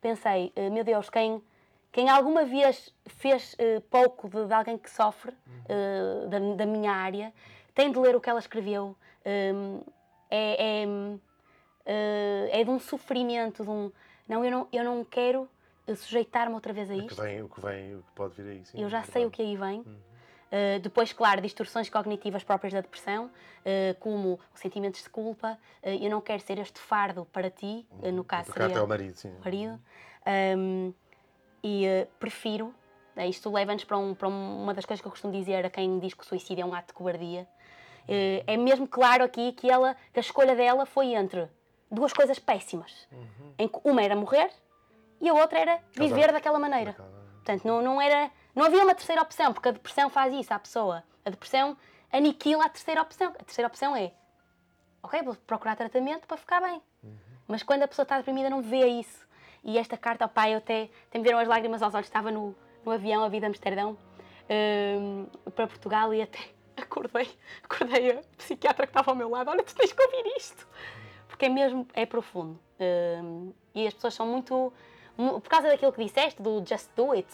pensei, 0.00 0.52
uh, 0.56 0.70
meu 0.70 0.84
Deus, 0.84 1.08
quem, 1.08 1.42
quem 1.92 2.08
alguma 2.08 2.44
vez 2.44 2.94
fez 3.06 3.54
uh, 3.54 3.80
pouco 3.82 4.28
de, 4.28 4.46
de, 4.46 4.52
alguém 4.52 4.76
que 4.76 4.90
sofre 4.90 5.30
uh, 5.30 6.28
da, 6.28 6.38
da, 6.56 6.66
minha 6.66 6.92
área, 6.92 7.32
tem 7.74 7.90
de 7.90 7.98
ler 7.98 8.16
o 8.16 8.20
que 8.20 8.28
ela 8.28 8.40
escreveu. 8.40 8.96
Um, 9.24 9.80
é, 10.30 10.84
é, 11.86 12.60
é 12.60 12.64
de 12.64 12.70
um 12.70 12.78
sofrimento, 12.78 13.62
de 13.62 13.70
um, 13.70 13.92
não, 14.28 14.44
eu 14.44 14.50
não, 14.50 14.68
eu 14.72 14.84
não 14.84 15.04
quero 15.04 15.48
sujeitar-me 15.96 16.54
outra 16.54 16.72
vez 16.72 16.90
a 16.90 16.94
isto. 16.94 17.12
O 17.12 17.16
que 17.16 17.22
vem, 17.22 17.42
o 17.42 17.48
que, 17.48 17.60
vem, 17.60 17.96
o 17.96 17.98
que 17.98 18.12
pode 18.14 18.34
vir 18.34 18.50
aí, 18.50 18.64
sim. 18.64 18.80
Eu 18.80 18.88
já 18.88 19.00
é 19.00 19.02
sei 19.02 19.26
o 19.26 19.30
que 19.30 19.42
aí 19.42 19.56
vem. 19.56 19.80
Uhum. 19.80 20.14
Uh, 20.54 20.78
depois, 20.78 21.12
claro, 21.12 21.40
distorções 21.40 21.90
cognitivas 21.90 22.44
próprias 22.44 22.72
da 22.72 22.80
depressão, 22.80 23.26
uh, 23.26 23.98
como 23.98 24.38
sentimentos 24.54 25.02
de 25.02 25.10
culpa. 25.10 25.58
Uh, 25.82 26.04
eu 26.04 26.08
não 26.08 26.20
quero 26.20 26.40
ser 26.42 26.58
este 26.60 26.78
fardo 26.78 27.26
para 27.32 27.50
ti, 27.50 27.84
uhum. 27.90 28.12
no 28.12 28.24
caso 28.24 28.52
seria 28.52 28.68
até 28.68 28.80
o 28.80 28.86
marido, 28.86 29.16
sim. 29.16 29.32
marido. 29.42 29.80
Um, 30.56 30.94
e 31.62 32.06
prefiro, 32.20 32.74
isto 33.26 33.50
leva-nos 33.50 33.84
para, 33.84 33.96
um, 33.96 34.14
para, 34.14 34.28
uma 34.28 34.74
das 34.74 34.84
coisas 34.84 35.00
que 35.00 35.06
eu 35.06 35.10
costumo 35.10 35.32
dizer 35.32 35.64
a 35.64 35.70
quem 35.70 35.98
diz 35.98 36.12
que 36.12 36.22
o 36.22 36.26
suicídio 36.26 36.62
é 36.62 36.64
um 36.64 36.74
ato 36.74 36.88
de 36.88 36.92
cobardia. 36.92 37.48
é 38.06 38.56
mesmo 38.58 38.86
claro 38.86 39.24
aqui 39.24 39.52
que, 39.52 39.70
ela, 39.70 39.96
que 40.12 40.18
a 40.18 40.20
escolha 40.20 40.54
dela 40.54 40.84
foi 40.84 41.14
entre 41.14 41.48
duas 41.94 42.12
coisas 42.12 42.38
péssimas. 42.38 43.06
Uhum. 43.10 43.54
Em 43.58 43.68
que 43.68 43.78
uma 43.84 44.02
era 44.02 44.14
morrer 44.16 44.50
e 45.20 45.28
a 45.28 45.34
outra 45.34 45.58
era 45.58 45.80
viver 45.92 46.18
Exato. 46.18 46.32
daquela 46.34 46.58
maneira. 46.58 46.94
Portanto, 47.36 47.64
não, 47.64 47.80
não, 47.80 48.00
era, 48.00 48.30
não 48.54 48.64
havia 48.64 48.82
uma 48.82 48.94
terceira 48.94 49.22
opção, 49.22 49.52
porque 49.52 49.68
a 49.68 49.72
depressão 49.72 50.10
faz 50.10 50.32
isso 50.34 50.52
à 50.52 50.58
pessoa. 50.58 51.04
A 51.24 51.30
depressão 51.30 51.76
aniquila 52.12 52.64
a 52.64 52.68
terceira 52.68 53.00
opção. 53.00 53.28
A 53.28 53.44
terceira 53.44 53.68
opção 53.68 53.96
é, 53.96 54.12
ok, 55.02 55.22
vou 55.22 55.34
procurar 55.46 55.76
tratamento 55.76 56.26
para 56.26 56.36
ficar 56.36 56.60
bem. 56.60 56.80
Uhum. 57.02 57.16
Mas 57.48 57.62
quando 57.62 57.82
a 57.82 57.88
pessoa 57.88 58.04
está 58.04 58.16
deprimida 58.18 58.50
não 58.50 58.62
vê 58.62 58.86
isso. 58.86 59.24
E 59.62 59.78
esta 59.78 59.96
carta 59.96 60.24
ao 60.24 60.28
pai, 60.28 60.52
eu 60.52 60.58
até, 60.58 60.90
até 61.08 61.18
me 61.18 61.24
deram 61.24 61.38
as 61.38 61.48
lágrimas 61.48 61.82
aos 61.82 61.94
olhos. 61.94 62.06
Estava 62.06 62.30
no, 62.30 62.54
no 62.84 62.92
avião 62.92 63.24
a 63.24 63.28
vida 63.28 63.46
Amsterdão 63.46 63.96
um, 64.50 65.26
para 65.52 65.66
Portugal 65.66 66.12
e 66.12 66.20
até 66.20 66.38
acordei, 66.76 67.30
acordei 67.62 68.10
a 68.10 68.22
psiquiatra 68.36 68.86
que 68.86 68.90
estava 68.90 69.10
ao 69.10 69.16
meu 69.16 69.30
lado. 69.30 69.50
Olha, 69.50 69.62
tu 69.62 69.74
tens 69.74 69.92
que 69.92 70.02
ouvir 70.02 70.36
isto 70.36 70.66
porque 71.34 71.46
é 71.46 71.48
mesmo, 71.48 71.86
é 71.94 72.06
profundo. 72.06 72.58
Uh, 72.78 73.52
e 73.74 73.86
as 73.88 73.92
pessoas 73.92 74.14
são 74.14 74.26
muito, 74.26 74.72
por 75.16 75.48
causa 75.48 75.66
daquilo 75.68 75.92
que 75.92 76.04
disseste, 76.04 76.40
do 76.40 76.64
just 76.64 76.88
do 76.94 77.10
it, 77.10 77.28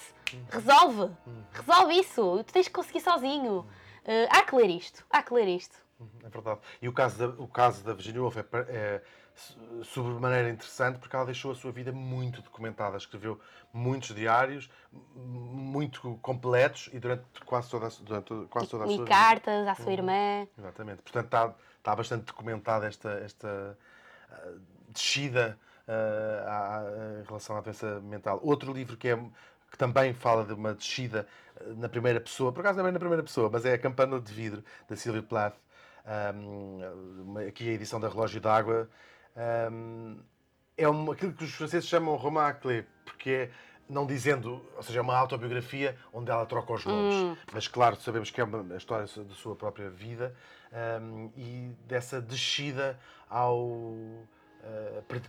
resolve, 0.50 1.12
resolve 1.52 1.94
isso, 1.98 2.42
tu 2.44 2.52
tens 2.52 2.66
que 2.66 2.72
conseguir 2.72 3.00
sozinho. 3.00 3.58
Uh, 3.58 4.26
há 4.30 4.42
que 4.42 4.56
ler 4.56 4.70
isto, 4.70 5.04
há 5.10 5.22
que 5.22 5.34
ler 5.34 5.48
isto. 5.48 5.76
É 6.24 6.28
verdade. 6.30 6.60
E 6.80 6.88
o 6.88 6.92
caso 6.94 7.18
da, 7.18 7.42
o 7.42 7.46
caso 7.46 7.84
da 7.84 7.92
Virginia 7.92 8.22
Woolf 8.22 8.38
é, 8.38 8.44
é 8.70 9.02
sobremaneira 9.84 10.48
interessante 10.48 10.98
porque 10.98 11.14
ela 11.14 11.26
deixou 11.26 11.52
a 11.52 11.54
sua 11.54 11.70
vida 11.70 11.92
muito 11.92 12.40
documentada. 12.40 12.96
Escreveu 12.96 13.38
muitos 13.70 14.14
diários, 14.14 14.70
muito 15.14 16.18
completos 16.22 16.88
e 16.94 16.98
durante 16.98 17.24
quase 17.44 17.68
toda 17.68 17.88
a, 17.88 17.90
durante 18.00 18.48
quase 18.48 18.70
toda 18.70 18.84
a 18.84 18.86
e 18.86 18.96
sua 18.96 19.04
cartas 19.04 19.58
vida. 19.58 19.72
à 19.72 19.74
sua 19.74 19.92
irmã. 19.92 20.48
Exatamente. 20.58 21.02
Portanto, 21.02 21.26
está, 21.26 21.54
está 21.76 21.94
bastante 21.94 22.24
documentada 22.24 22.86
esta, 22.86 23.10
esta 23.20 23.76
descida 24.88 25.58
uh, 25.86 26.48
à, 26.48 26.84
em 27.20 27.26
relação 27.26 27.56
à 27.56 27.60
doença 27.60 28.00
mental. 28.00 28.40
Outro 28.42 28.72
livro 28.72 28.96
que, 28.96 29.08
é, 29.08 29.16
que 29.16 29.78
também 29.78 30.12
fala 30.12 30.44
de 30.44 30.52
uma 30.52 30.74
descida 30.74 31.26
na 31.76 31.88
primeira 31.88 32.20
pessoa, 32.20 32.52
por 32.52 32.60
acaso 32.60 32.78
não 32.78 32.86
é 32.86 32.92
na 32.92 32.98
primeira 32.98 33.22
pessoa, 33.22 33.50
mas 33.50 33.64
é 33.64 33.74
a 33.74 33.78
Campana 33.78 34.20
de 34.20 34.32
Vidro, 34.32 34.64
da 34.88 34.96
Sylvia 34.96 35.22
Plath, 35.22 35.56
um, 36.34 37.38
aqui 37.46 37.68
a 37.68 37.72
edição 37.72 38.00
da 38.00 38.08
Relógio 38.08 38.40
d'Água. 38.40 38.88
Um, 39.70 40.18
é 40.76 40.88
um, 40.88 41.10
aquilo 41.10 41.32
que 41.32 41.44
os 41.44 41.52
franceses 41.52 41.88
chamam 41.88 42.16
clé, 42.60 42.86
porque 43.04 43.30
é 43.30 43.50
não 43.90 44.06
dizendo, 44.06 44.62
ou 44.76 44.82
seja, 44.82 45.00
é 45.00 45.02
uma 45.02 45.16
autobiografia 45.16 45.96
onde 46.12 46.30
ela 46.30 46.46
troca 46.46 46.72
os 46.72 46.84
nomes. 46.84 47.14
Hum. 47.14 47.36
Mas 47.52 47.66
claro, 47.68 47.96
sabemos 47.96 48.30
que 48.30 48.40
é 48.40 48.44
uma 48.44 48.76
história 48.76 49.04
da 49.06 49.34
sua 49.34 49.54
própria 49.56 49.90
vida 49.90 50.34
hum, 51.02 51.30
e 51.36 51.72
dessa 51.86 52.20
descida 52.20 52.98
ao. 53.28 53.56
uh, 53.58 54.24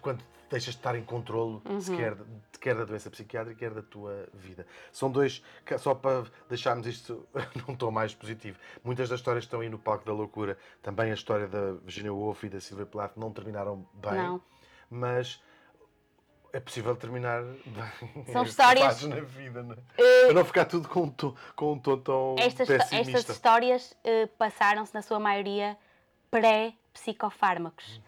quando 0.02 0.24
deixas 0.50 0.74
de 0.74 0.80
estar 0.80 0.96
em 0.96 1.04
controlo, 1.04 1.62
Uhum. 1.66 1.80
se 1.80 1.96
quer, 1.96 2.14
de- 2.16 2.74
da 2.76 2.84
doença 2.86 3.10
psiquiátrica, 3.10 3.58
quer 3.58 3.72
da 3.74 3.82
tua 3.82 4.28
vida. 4.34 4.68
São 4.92 5.10
dois, 5.10 5.42
só 5.80 5.96
para 5.96 6.26
deixarmos 6.50 6.86
isto 6.86 7.26
num 7.68 7.74
tom 7.76 7.90
mais 7.90 8.14
positivo. 8.14 8.60
Muitas 8.84 9.08
das 9.10 9.20
histórias 9.20 9.46
que 9.46 9.48
estão 9.48 9.62
aí 9.62 9.70
no 9.70 9.80
palco 9.80 10.06
da 10.06 10.12
loucura, 10.12 10.58
também 10.84 11.10
a 11.10 11.14
história 11.14 11.48
da 11.48 11.72
Virginia 11.84 12.14
Woolf 12.14 12.44
e 12.44 12.50
da 12.50 12.60
Sylvia 12.60 12.86
Plath 12.86 13.16
não 13.16 13.32
terminaram 13.32 13.88
bem, 13.94 14.14
Não. 14.14 14.42
mas 14.90 15.42
é 16.54 16.60
possível 16.60 16.96
terminar. 16.96 17.44
São 18.32 18.44
histórias- 18.46 19.02
na 19.04 19.22
vida, 19.22 19.64
não 19.64 19.74
é? 19.76 20.26
Para 20.26 20.34
não 20.34 20.46
ficar 20.46 20.66
tudo 20.66 20.88
com 20.88 21.04
um 21.04 21.10
tom, 21.10 21.36
com 21.56 21.74
um 21.74 21.80
tom 21.80 21.98
tão 21.98 22.36
Estas, 22.38 22.68
pessimista. 22.68 23.18
estas 23.18 23.36
histórias 23.36 23.98
eh, 24.04 24.28
passaram-se, 24.38 24.94
na 24.94 25.02
sua 25.02 25.20
maioria, 25.20 25.78
pré-psicofármacos. 26.30 28.02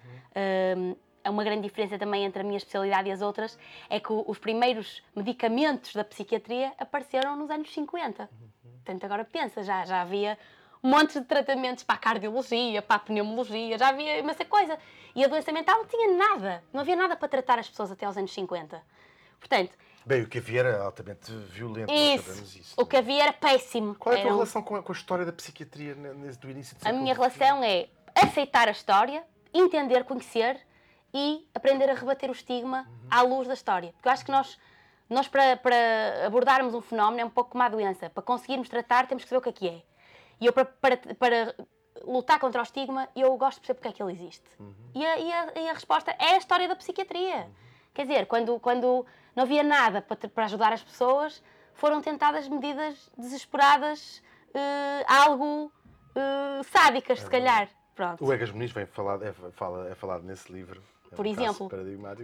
Um, 0.77 0.95
é 1.23 1.29
uma 1.29 1.43
grande 1.43 1.61
diferença 1.61 1.97
também 1.97 2.25
entre 2.25 2.41
a 2.41 2.43
minha 2.43 2.57
especialidade 2.57 3.07
e 3.07 3.11
as 3.11 3.21
outras, 3.21 3.57
é 3.89 3.97
que 3.99 4.11
os 4.11 4.37
primeiros 4.37 5.01
medicamentos 5.15 5.93
da 5.93 6.03
psiquiatria 6.03 6.73
apareceram 6.77 7.37
nos 7.37 7.49
anos 7.49 7.73
50. 7.73 8.29
Portanto, 8.83 9.03
agora 9.05 9.23
pensa, 9.23 9.63
já, 9.63 9.85
já 9.85 10.01
havia 10.01 10.37
um 10.83 10.89
monte 10.89 11.19
de 11.19 11.25
tratamentos 11.25 11.83
para 11.83 11.95
a 11.95 11.97
cardiologia, 11.97 12.81
para 12.81 12.97
a 12.97 12.99
pneumologia, 12.99 13.77
já 13.77 13.87
havia 13.87 14.19
imensa 14.19 14.43
coisa. 14.43 14.77
E 15.15 15.23
a 15.23 15.27
doença 15.27 15.51
mental 15.51 15.77
não 15.77 15.85
tinha 15.85 16.13
nada, 16.13 16.63
não 16.73 16.81
havia 16.81 16.95
nada 16.95 17.15
para 17.15 17.27
tratar 17.29 17.57
as 17.57 17.69
pessoas 17.69 17.91
até 17.91 18.05
aos 18.05 18.17
anos 18.17 18.33
50. 18.33 18.83
Portanto, 19.39 19.77
Bem, 20.05 20.23
o 20.23 20.27
que 20.27 20.37
havia 20.39 20.59
era 20.59 20.83
altamente 20.83 21.31
violento, 21.31 21.89
nós 21.89 22.21
sabemos 22.21 22.49
isso, 22.49 22.59
isso. 22.59 22.73
o 22.77 22.85
que 22.85 22.97
havia 22.97 23.23
era 23.23 23.31
péssimo. 23.33 23.95
Qual 23.95 24.13
é 24.13 24.17
a 24.17 24.21
tua 24.21 24.27
Eram- 24.27 24.35
relação 24.39 24.61
com 24.61 24.75
a, 24.75 24.83
com 24.83 24.91
a 24.91 24.95
história 24.95 25.25
da 25.25 25.31
psiquiatria 25.31 25.95
do 25.95 26.49
início 26.49 26.75
do 26.77 26.85
A 26.85 26.91
minha 26.91 27.13
relação 27.13 27.63
é 27.63 27.87
aceitar 28.13 28.67
a 28.67 28.71
história, 28.71 29.23
entender, 29.53 30.03
conhecer 30.03 30.59
e 31.13 31.47
aprender 31.55 31.89
a 31.89 31.93
rebater 31.93 32.29
o 32.29 32.33
estigma 32.33 32.85
à 33.09 33.21
luz 33.21 33.47
da 33.47 33.53
história. 33.53 33.93
Porque 33.93 34.09
eu 34.09 34.11
acho 34.11 34.25
que 34.25 34.31
nós, 34.31 34.59
nós 35.09 35.29
para, 35.29 35.55
para 35.55 36.25
abordarmos 36.25 36.73
um 36.73 36.81
fenómeno, 36.81 37.21
é 37.21 37.25
um 37.25 37.29
pouco 37.29 37.51
como 37.51 37.63
a 37.63 37.69
doença. 37.69 38.09
Para 38.09 38.23
conseguirmos 38.23 38.67
tratar, 38.67 39.07
temos 39.07 39.23
que 39.23 39.29
saber 39.29 39.39
o 39.39 39.41
que 39.41 39.49
é 39.49 39.53
que 39.53 39.67
é. 39.69 39.81
E 40.43 40.45
eu, 40.45 40.51
para, 40.51 40.65
para, 40.65 40.97
para 41.15 41.55
lutar 42.05 42.37
contra 42.37 42.59
o 42.59 42.63
estigma, 42.63 43.07
eu 43.15 43.33
gosto 43.37 43.61
de 43.61 43.61
perceber 43.61 43.75
porque 43.79 43.87
é 43.87 43.91
que 43.93 44.03
ele 44.03 44.11
existe. 44.11 44.43
E, 44.93 45.05
a, 45.05 45.17
e 45.17 45.31
a- 45.31 45.53
e 45.55 45.69
a 45.69 45.73
resposta 45.73 46.11
é 46.19 46.33
a 46.35 46.37
história 46.37 46.67
da 46.67 46.75
psiquiatria. 46.75 47.49
Quer 47.93 48.05
dizer, 48.05 48.25
quando, 48.25 48.59
quando 48.59 49.05
não 49.33 49.43
havia 49.43 49.63
nada 49.63 50.01
para, 50.01 50.27
para 50.27 50.43
ajudar 50.43 50.73
as 50.73 50.83
pessoas, 50.83 51.41
foram 51.75 52.01
tentadas 52.01 52.49
medidas 52.49 53.09
desesperadas, 53.17 54.21
eh, 54.53 55.05
algo 55.07 55.71
eh, 56.13 56.61
sádicas, 56.63 57.21
se 57.21 57.29
calhar. 57.29 57.69
Pronto. 57.95 58.25
O 58.25 58.33
Egas 58.33 58.51
Muniz 58.51 58.71
vem 58.73 58.85
falado, 58.87 59.23
é, 59.23 59.31
fala, 59.51 59.87
é 59.89 59.95
falado 59.95 60.23
nesse 60.23 60.51
livro. 60.51 60.83
É 61.09 61.13
um 61.13 61.15
Por 61.15 61.25
caso 61.25 61.41
exemplo, 61.41 61.69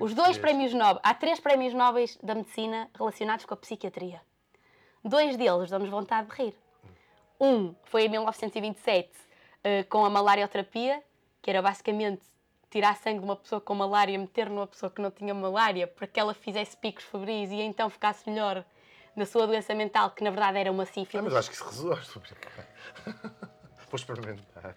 os 0.04 0.14
dois 0.14 0.32
Este- 0.32 0.42
prémios 0.42 0.74
Nobel, 0.74 1.00
há 1.04 1.14
três 1.14 1.40
prémios 1.40 1.74
Nobel 1.74 2.06
da 2.22 2.36
medicina 2.36 2.90
relacionados 2.98 3.46
com 3.46 3.54
a 3.54 3.58
psiquiatria. 3.58 4.20
Dois 5.06 5.38
deles 5.38 5.70
dão-nos 5.70 5.90
vontade 5.90 6.28
de 6.28 6.36
rir. 6.36 6.56
Um 7.40 7.74
foi 7.84 8.06
em 8.06 8.10
1927 8.10 9.10
eh, 9.64 9.84
com 9.84 10.04
a 10.06 10.10
malarioterapia, 10.10 11.02
que 11.42 11.50
era 11.50 11.62
basicamente 11.62 12.22
tirar 12.70 12.96
sangue 12.98 13.20
de 13.20 13.26
uma 13.26 13.36
pessoa 13.36 13.60
com 13.62 13.74
malária 13.74 14.14
e 14.14 14.18
meter 14.18 14.50
numa 14.50 14.68
pessoa 14.68 14.90
que 14.92 15.02
não 15.02 15.10
tinha 15.10 15.34
malária 15.34 15.88
para 15.88 16.06
que 16.06 16.20
ela 16.20 16.34
fizesse 16.34 16.78
picos 16.78 17.04
febris 17.06 17.50
e 17.50 17.62
então 17.62 17.90
ficasse 17.90 18.30
melhor 18.30 18.64
na 19.16 19.26
sua 19.26 19.48
doença 19.48 19.74
mental, 19.74 20.12
que 20.12 20.24
na 20.24 20.30
verdade 20.30 20.60
era 20.60 20.72
uma 20.72 20.84
Ah, 20.84 20.86
sífilis. 20.86 21.24
mas 21.24 21.34
eu 21.34 21.40
acho 21.40 21.50
que 21.50 21.56
isso 21.56 21.66
resolve. 21.66 22.02
Vou 23.90 23.96
experimentar. 23.96 24.76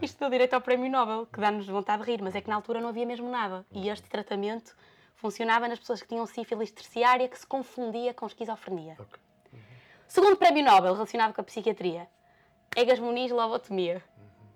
Isto 0.00 0.18
deu 0.18 0.30
direito 0.30 0.54
ao 0.54 0.60
Prémio 0.62 0.90
Nobel, 0.90 1.26
que 1.26 1.38
dá-nos 1.38 1.66
vontade 1.66 2.02
de 2.04 2.10
rir, 2.10 2.22
mas 2.22 2.34
é 2.34 2.40
que 2.40 2.48
na 2.48 2.56
altura 2.56 2.80
não 2.80 2.88
havia 2.88 3.04
mesmo 3.04 3.28
nada. 3.30 3.66
E 3.70 3.90
este 3.90 4.08
tratamento 4.08 4.74
funcionava 5.14 5.68
nas 5.68 5.78
pessoas 5.78 6.00
que 6.00 6.08
tinham 6.08 6.24
sífilis 6.24 6.70
terciária, 6.70 7.28
que 7.28 7.38
se 7.38 7.46
confundia 7.46 8.14
com 8.14 8.26
esquizofrenia. 8.26 8.96
Ok. 8.98 9.20
Segundo 10.06 10.36
Prémio 10.36 10.64
Nobel 10.64 10.94
relacionado 10.94 11.34
com 11.34 11.40
a 11.40 11.44
psiquiatria, 11.44 12.08
Egas 12.76 12.98
Muniz, 12.98 13.30
lobotomia. 13.30 14.02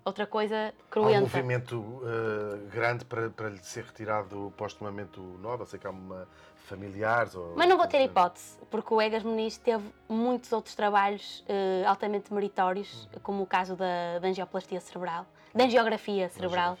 Outra 0.05 0.25
coisa 0.25 0.55
Há 0.55 0.69
um 0.69 0.89
cruenta. 0.89 1.19
movimento 1.21 2.01
eh, 2.03 2.69
grande 2.73 3.05
para, 3.05 3.29
para 3.29 3.49
lhe 3.49 3.59
ser 3.59 3.83
retirado 3.83 4.51
postumamente 4.57 5.19
o 5.19 5.37
Nobel. 5.37 5.65
Sei 5.65 5.77
que 5.77 5.85
há 5.85 5.89
uma 5.89 6.27
familiares 6.69 7.35
ou... 7.35 7.53
Mas 7.55 7.67
não 7.67 7.77
vou 7.77 7.87
ter 7.87 8.01
hipótese, 8.01 8.57
porque 8.69 8.93
o 8.93 9.01
Egas 9.01 9.23
Muniz 9.23 9.57
teve 9.57 9.83
muitos 10.07 10.51
outros 10.53 10.75
trabalhos 10.75 11.43
eh, 11.47 11.83
altamente 11.85 12.33
meritórios, 12.33 13.09
como 13.23 13.43
o 13.43 13.47
caso 13.47 13.75
da, 13.75 14.19
da 14.19 14.27
angioplastia 14.27 14.79
cerebral, 14.79 15.25
da 15.53 15.63
angiografia 15.65 16.29
cerebral, 16.29 16.77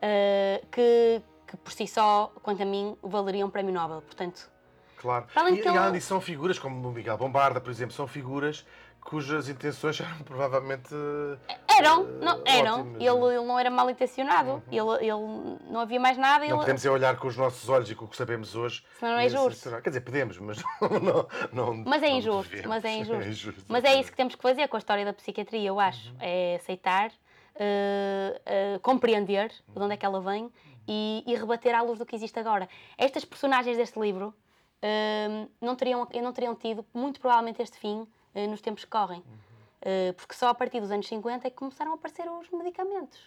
eh, 0.00 0.62
que, 0.72 1.22
que 1.46 1.56
por 1.58 1.72
si 1.72 1.86
só, 1.86 2.32
quanto 2.42 2.62
a 2.62 2.66
mim, 2.66 2.96
valeriam 3.02 3.48
um 3.48 3.50
prémio 3.50 3.72
Nobel. 3.72 4.00
Portanto, 4.02 4.50
Claro. 5.06 5.26
E, 5.54 5.54
e 5.54 5.60
ele- 5.60 5.68
além 5.78 5.92
disso, 5.92 6.08
são 6.08 6.20
figuras 6.20 6.58
como 6.58 6.88
o 6.88 6.92
Miguel 6.92 7.16
Bombarda, 7.16 7.60
por 7.60 7.70
exemplo, 7.70 7.94
são 7.94 8.06
figuras 8.06 8.66
cujas 9.00 9.48
intenções 9.48 10.00
eram 10.00 10.18
provavelmente. 10.24 10.92
eram, 11.78 12.02
eh, 12.02 12.24
não, 12.24 12.42
eram. 12.44 12.80
ótimas, 12.80 12.96
Ele, 13.00 13.10
não 13.10 13.30
é? 13.30 13.34
ele 13.36 13.44
não 13.46 13.58
era 13.58 13.70
mal 13.70 13.88
intencionado, 13.88 14.60
ele, 14.70 14.90
ele 15.00 15.58
não 15.70 15.78
havia 15.80 16.00
mais 16.00 16.18
nada. 16.18 16.40
Não 16.44 16.50
ele, 16.50 16.58
podemos 16.58 16.84
é 16.84 16.90
olhar 16.90 17.16
com 17.16 17.28
os 17.28 17.36
nossos 17.36 17.68
olhos 17.68 17.88
e 17.88 17.94
com 17.94 18.04
o 18.04 18.08
que 18.08 18.16
sabemos 18.16 18.56
hoje. 18.56 18.84
Senão 18.98 19.12
não 19.12 19.20
é 19.20 19.28
justo. 19.28 19.70
Quer 19.80 19.90
dizer, 19.90 20.00
podemos, 20.00 20.38
mas 20.38 20.60
não. 21.00 21.28
não 21.52 21.84
Mas 21.86 22.02
é 22.02 22.08
injusto, 22.08 22.56
mas 22.68 22.84
é 22.84 22.94
injusto. 22.98 23.22
É 23.22 23.28
injusto, 23.28 23.64
Mas 23.68 23.84
é 23.84 24.00
isso 24.00 24.10
que 24.10 24.16
temos 24.16 24.34
que 24.34 24.42
fazer 24.42 24.66
com 24.66 24.76
a 24.76 24.78
história 24.80 25.04
da 25.04 25.12
psiquiatria, 25.12 25.68
eu 25.68 25.78
acho. 25.78 26.12
É 26.18 26.56
aceitar, 26.56 27.12
eh, 27.54 28.40
eh, 28.44 28.78
compreender 28.82 29.50
de 29.68 29.78
onde 29.82 29.94
é 29.94 29.96
que 29.96 30.04
ela 30.04 30.20
vem 30.20 30.50
e, 30.88 31.22
e 31.26 31.34
rebater 31.36 31.74
à 31.76 31.82
luz 31.82 31.98
do 31.98 32.04
que 32.06 32.14
existe 32.16 32.38
agora. 32.40 32.68
Estas 32.98 33.24
personagens 33.24 33.76
deste 33.76 33.98
livro 34.00 34.34
não, 35.60 35.74
teriam, 35.74 36.06
não 36.22 36.32
teriam 36.32 36.54
tido, 36.54 36.84
muito 36.92 37.20
provavelmente, 37.20 37.62
este 37.62 37.78
fim 37.78 38.06
eh, 38.34 38.46
nos 38.46 38.60
tempos 38.60 38.84
que 38.84 38.90
correm. 38.90 39.22
Eh, 39.82 40.12
porque 40.12 40.34
só 40.34 40.48
a 40.48 40.54
partir 40.54 40.80
dos 40.80 40.90
anos 40.90 41.06
50 41.06 41.46
é 41.46 41.50
que 41.50 41.56
começaram 41.56 41.92
a 41.92 41.94
aparecer 41.94 42.28
os 42.28 42.50
medicamentos. 42.50 43.20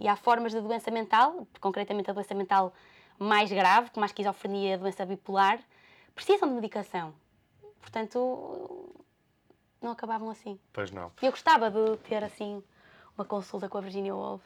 E 0.00 0.08
há 0.08 0.16
formas 0.16 0.52
de 0.52 0.60
doença 0.60 0.90
mental, 0.90 1.46
concretamente 1.60 2.10
a 2.10 2.12
doença 2.12 2.34
mental 2.34 2.72
mais 3.18 3.50
grave, 3.50 3.90
como 3.90 4.04
a 4.04 4.06
esquizofrenia 4.06 4.74
a 4.74 4.78
doença 4.78 5.06
bipolar, 5.06 5.60
precisam 6.14 6.48
de 6.48 6.54
medicação. 6.54 7.14
Portanto, 7.80 8.94
não 9.80 9.92
acabavam 9.92 10.30
assim. 10.30 10.58
Pois 10.72 10.90
não. 10.90 11.12
E 11.20 11.26
eu 11.26 11.30
gostava 11.30 11.70
de 11.70 11.96
ter 11.98 12.22
assim 12.22 12.62
uma 13.16 13.24
consulta 13.24 13.68
com 13.68 13.78
a 13.78 13.80
Virginia 13.80 14.14
Woolf. 14.14 14.42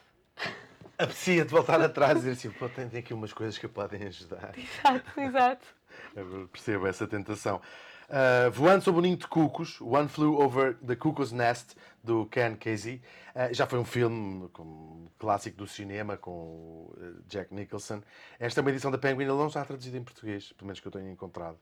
Aprecia 0.99 1.45
de 1.45 1.51
voltar 1.51 1.81
atrás 1.81 2.13
e 2.13 2.21
dizer 2.21 2.33
assim: 2.33 2.51
pô, 2.51 2.69
tem 2.69 2.87
aqui 2.99 3.13
umas 3.13 3.33
coisas 3.33 3.59
que 3.59 3.69
podem 3.69 4.03
ajudar. 4.05 4.55
Exato, 4.59 5.21
exato. 5.21 5.67
Percebo 6.53 6.87
essa 6.87 7.07
tentação. 7.07 7.61
Uh, 8.09 8.51
Voando 8.53 8.85
sob 8.85 8.99
o 8.99 9.01
ninho 9.01 9.17
de 9.17 9.27
cucos, 9.27 9.81
One 9.81 10.09
Flew 10.09 10.41
Over 10.41 10.77
the 10.77 10.95
Cuckoo's 10.95 11.33
Nest, 11.33 11.75
do 12.03 12.27
Ken 12.27 12.55
Casey. 12.55 13.03
Uh, 13.35 13.53
já 13.53 13.67
foi 13.67 13.79
um 13.79 13.85
filme 13.85 14.49
clássico 15.19 15.57
do 15.57 15.67
cinema 15.67 16.17
com 16.17 16.93
uh, 16.97 17.23
Jack 17.27 17.53
Nicholson. 17.53 18.03
Esta 18.39 18.61
é 18.61 18.63
uma 18.63 18.71
edição 18.71 18.91
da 18.91 18.99
Penguin, 18.99 19.25
ele 19.25 19.33
não 19.33 19.49
está 19.49 19.65
traduzido 19.65 19.97
em 19.97 20.05
português, 20.05 20.53
pelo 20.53 20.69
menos 20.69 20.79
que 20.79 20.87
eu 20.87 20.93
tenha 20.93 21.11
encontrado. 21.11 21.59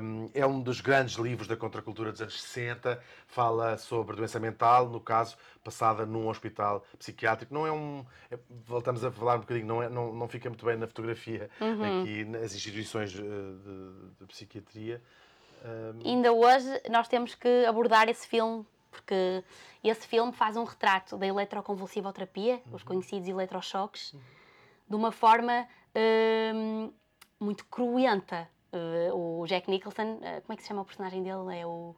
Um, 0.00 0.30
é 0.32 0.46
um 0.46 0.62
dos 0.62 0.80
grandes 0.80 1.16
livros 1.16 1.48
da 1.48 1.56
contracultura 1.56 2.12
dos 2.12 2.22
anos 2.22 2.40
60. 2.40 3.00
Fala 3.26 3.76
sobre 3.76 4.14
doença 4.14 4.38
mental, 4.38 4.88
no 4.88 5.00
caso, 5.00 5.36
passada 5.64 6.06
num 6.06 6.28
hospital 6.28 6.84
psiquiátrico. 6.96 7.52
Não 7.52 7.66
é 7.66 7.72
um. 7.72 8.06
é- 8.30 8.38
voltamos 8.64 9.04
a 9.04 9.10
falar 9.10 9.34
um 9.34 9.40
bocadinho, 9.40 9.66
não, 9.66 9.82
é, 9.82 9.88
não, 9.88 10.14
não 10.14 10.28
fica 10.28 10.48
muito 10.48 10.64
bem 10.64 10.76
na 10.76 10.86
fotografia 10.86 11.50
aqui 12.00 12.24
nas 12.24 12.54
instituições 12.54 13.10
de, 13.10 13.22
de 13.22 14.26
psiquiatria. 14.28 15.02
Ainda 16.04 16.32
hoje 16.32 16.68
nós 16.90 17.08
temos 17.08 17.34
que 17.34 17.64
abordar 17.66 18.08
esse 18.08 18.26
filme, 18.26 18.64
porque 18.90 19.42
esse 19.82 20.06
filme 20.06 20.32
faz 20.32 20.56
um 20.56 20.64
retrato 20.64 21.16
da 21.16 21.26
eletroconvulsivoterapia, 21.26 22.60
os 22.72 22.82
conhecidos 22.82 23.28
eletrochoques, 23.28 24.14
de 24.88 24.94
uma 24.96 25.10
forma 25.12 25.66
hum, 26.54 26.92
muito 27.40 27.64
cruenta. 27.66 28.48
Uh, 28.72 29.40
o 29.42 29.46
Jack 29.46 29.70
Nicholson, 29.70 30.14
uh, 30.16 30.18
como 30.42 30.52
é 30.52 30.56
que 30.56 30.62
se 30.62 30.68
chama 30.68 30.82
o 30.82 30.84
personagem 30.84 31.22
dele? 31.22 31.58
É 31.58 31.66
o. 31.66 31.94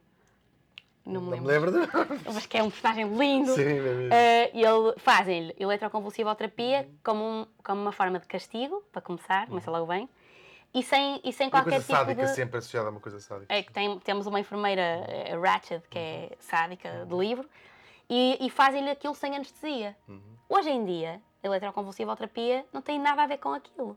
Não 1.05 1.23
me 1.23 1.31
Não 1.31 1.39
me 1.43 1.47
lembro. 1.49 1.71
lembro 1.71 1.87
de... 1.87 2.25
Mas 2.33 2.47
que 2.47 2.59
é 2.59 2.63
um 2.63 2.71
personagem 2.71 3.09
lindo. 3.17 3.53
Sim, 3.55 3.63
é 3.63 3.81
mesmo. 3.81 4.13
Eh, 4.15 4.51
ele 4.53 4.95
fazem-lhe 4.99 5.57
eletroconvulsivoterapia 5.59 6.87
como, 7.03 7.25
um- 7.25 7.47
como 7.65 7.81
uma 7.81 7.93
forma 7.93 8.19
de 8.19 8.27
castigo, 8.27 8.83
para 8.93 9.01
começar, 9.01 9.47
começa 9.49 9.71
logo 9.71 9.87
bem, 9.87 10.07
e 10.75 10.83
sem, 10.83 11.21
e 11.25 11.33
sem 11.33 11.47
Uma 11.47 11.51
qualquer 11.53 11.71
coisa 11.71 11.85
tipo 11.87 11.97
sádica, 11.99 12.27
de. 12.27 12.35
sempre 12.35 12.59
associada 12.59 12.89
a 12.89 12.91
uma 12.91 13.01
coisa 13.01 13.21
sádica. 13.21 13.53
É 13.55 13.63
que 13.63 13.73
tem- 13.73 13.99
temos 14.01 14.27
uma 14.27 14.39
enfermeira, 14.41 14.83
eh, 14.83 15.37
Ratched, 15.43 15.83
que 15.89 15.99
é 15.99 16.37
sádica 16.41 17.07
de 17.07 17.15
livro, 17.15 17.49
e, 18.09 18.39
e 18.41 18.51
fazem-lhe 18.51 18.91
aquilo 18.91 19.15
sem 19.15 19.35
anestesia. 19.35 19.97
Hoje 20.49 20.71
em 20.71 20.85
dia, 20.85 21.21
a 21.43 21.47
eletroconvulsivoterapia 21.47 22.65
não 22.73 22.81
tem 22.83 22.99
nada 22.99 23.23
a 23.23 23.27
ver 23.27 23.39
com 23.39 23.53
aquilo. 23.53 23.97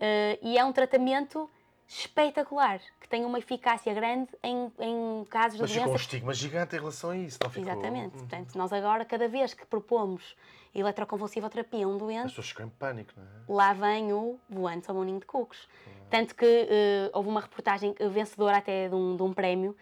Eh, 0.00 0.38
e 0.42 0.58
é 0.58 0.64
um 0.64 0.72
tratamento 0.72 1.48
espetacular, 1.86 2.80
que 3.00 3.06
tem 3.08 3.24
uma 3.26 3.38
eficácia 3.38 3.92
grande 3.92 4.30
em, 4.42 4.72
em 4.78 5.24
casos 5.26 5.60
Mas 5.60 5.68
de 5.70 5.74
ficou 5.74 5.88
um 5.88 5.92
doenças. 5.92 6.06
estigma 6.06 6.32
gigante 6.34 6.74
em 6.74 6.78
relação 6.78 7.10
a 7.10 7.16
isso, 7.16 7.38
não 7.42 7.50
ficou? 7.50 7.70
Exatamente. 7.70 8.16
Hum. 8.16 8.18
Portanto, 8.20 8.54
nós 8.56 8.72
agora, 8.72 9.04
cada 9.04 9.28
vez 9.28 9.52
que 9.52 9.66
propomos 9.66 10.34
eletroconvulsivoterapia 10.74 11.84
a 11.84 11.88
um 11.88 11.92
As 11.92 11.98
doente, 11.98 12.22
pessoas 12.28 12.48
ficam 12.48 12.66
em 12.66 12.70
pânico, 12.70 13.12
não 13.16 13.22
é? 13.24 13.26
lá 13.48 13.72
vem 13.72 14.12
o 14.12 14.38
voante 14.48 14.88
ao 14.90 14.96
moninho 14.96 15.20
de 15.20 15.26
cucos. 15.26 15.68
Tanto 16.10 16.34
que 16.34 16.44
eh, 16.46 17.10
houve 17.12 17.28
uma 17.28 17.40
reportagem 17.40 17.94
vencedora 18.12 18.58
até 18.58 18.88
de 18.88 18.94
um, 18.94 19.16
de 19.16 19.22
um 19.22 19.32
prémio 19.32 19.76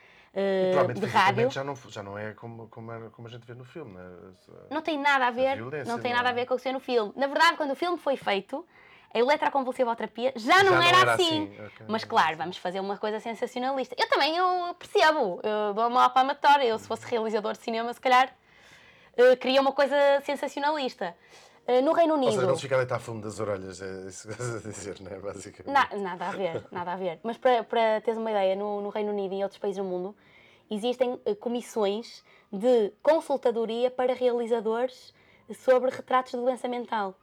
Provavelmente 0.71 1.01
de 1.01 1.07
rádio. 1.07 1.51
Já 1.51 1.63
não, 1.63 1.75
já 1.77 2.03
não 2.03 2.17
é 2.17 2.33
como, 2.33 2.67
como, 2.69 3.11
como 3.11 3.29
a 3.29 3.31
gente 3.31 3.45
vê 3.45 3.53
no 3.55 3.65
filme, 3.65 3.93
não 3.93 4.01
é? 4.01 4.07
Essa- 4.39 4.67
Não 4.71 4.81
tem 4.81 4.99
nada 4.99 5.27
a 5.27 5.31
ver, 5.31 5.57
violência, 5.57 5.93
não 5.93 6.01
tem 6.01 6.11
não 6.11 6.17
nada 6.19 6.31
a 6.31 6.33
é? 6.33 6.35
ver 6.35 6.47
com 6.47 6.55
o 6.55 6.57
que 6.57 6.63
se 6.63 6.69
vê 6.71 6.73
no 6.73 6.81
filme. 6.81 7.13
Na 7.17 7.27
verdade, 7.27 7.57
quando 7.59 7.73
o 7.73 7.77
filme 7.77 7.99
foi 7.99 8.17
feito, 8.17 8.67
a 9.13 9.19
eletroconvulsivoterapia 9.19 10.33
já 10.37 10.63
não, 10.65 10.73
não 10.77 10.83
era, 10.83 10.99
era 11.01 11.15
assim. 11.15 11.45
assim, 11.45 11.65
ok. 11.67 11.87
Mas 11.87 12.05
claro, 12.05 12.37
vamos 12.39 12.57
fazer 12.57 12.81
uma 12.81 12.97
coisa 12.97 13.21
sensacionalista. 13.21 13.95
Eu 13.99 14.09
também 14.09 14.37
eu 14.37 14.75
percebo, 14.79 15.39
eu 15.43 15.75
dou 15.75 15.87
uma 15.89 16.09
palmatória. 16.09 16.65
Eu, 16.65 16.79
se 16.79 16.89
fosse 16.89 17.05
realizador 17.07 17.53
de 17.53 17.59
cinema, 17.59 17.93
se 17.93 18.01
calhar 18.01 18.35
eh, 19.19 19.37
queria 19.37 19.61
uma 19.61 19.73
coisa 19.73 19.95
sensacionalista. 20.25 21.15
Eh, 21.67 21.81
no 21.81 21.93
Reino 21.93 22.15
Ou 22.15 22.19
Unido. 22.19 22.33
seja, 22.35 22.47
não 22.47 22.57
se 22.57 22.63
fica 22.63 22.75
a 22.75 22.79
deitar 22.79 22.99
fumo 22.99 23.21
das 23.23 23.39
orelhas, 23.39 23.81
é 23.81 24.09
isso 24.09 24.27
que 24.27 24.33
estás 24.33 24.57
a 24.57 24.69
dizer, 24.69 25.01
não 25.01 25.13
é? 25.13 25.19
Basicamente. 25.21 25.73
Na- 25.73 25.97
nada 25.99 26.29
a 26.29 26.31
ver, 26.33 26.67
nada 26.73 26.93
a 26.93 26.97
ver. 26.97 27.21
Mas 27.23 27.39
para, 27.39 27.63
para 27.63 28.01
teres 28.01 28.19
uma 28.19 28.31
ideia, 28.31 28.57
no, 28.57 28.81
no 28.81 28.89
Reino 28.89 29.13
Unido 29.13 29.33
e 29.33 29.37
em 29.39 29.43
outros 29.45 29.59
países 29.61 29.79
do 29.83 29.85
mundo, 29.89 30.15
existem 30.71 31.21
eh, 31.25 31.35
comissões 31.37 32.25
de 32.53 32.93
consultadoria 33.03 33.91
para 33.91 34.13
realizadores 34.13 35.15
sobre 35.55 35.91
retratos 35.91 36.33
de 36.33 36.39
doença 36.39 36.67
mental. 36.69 37.15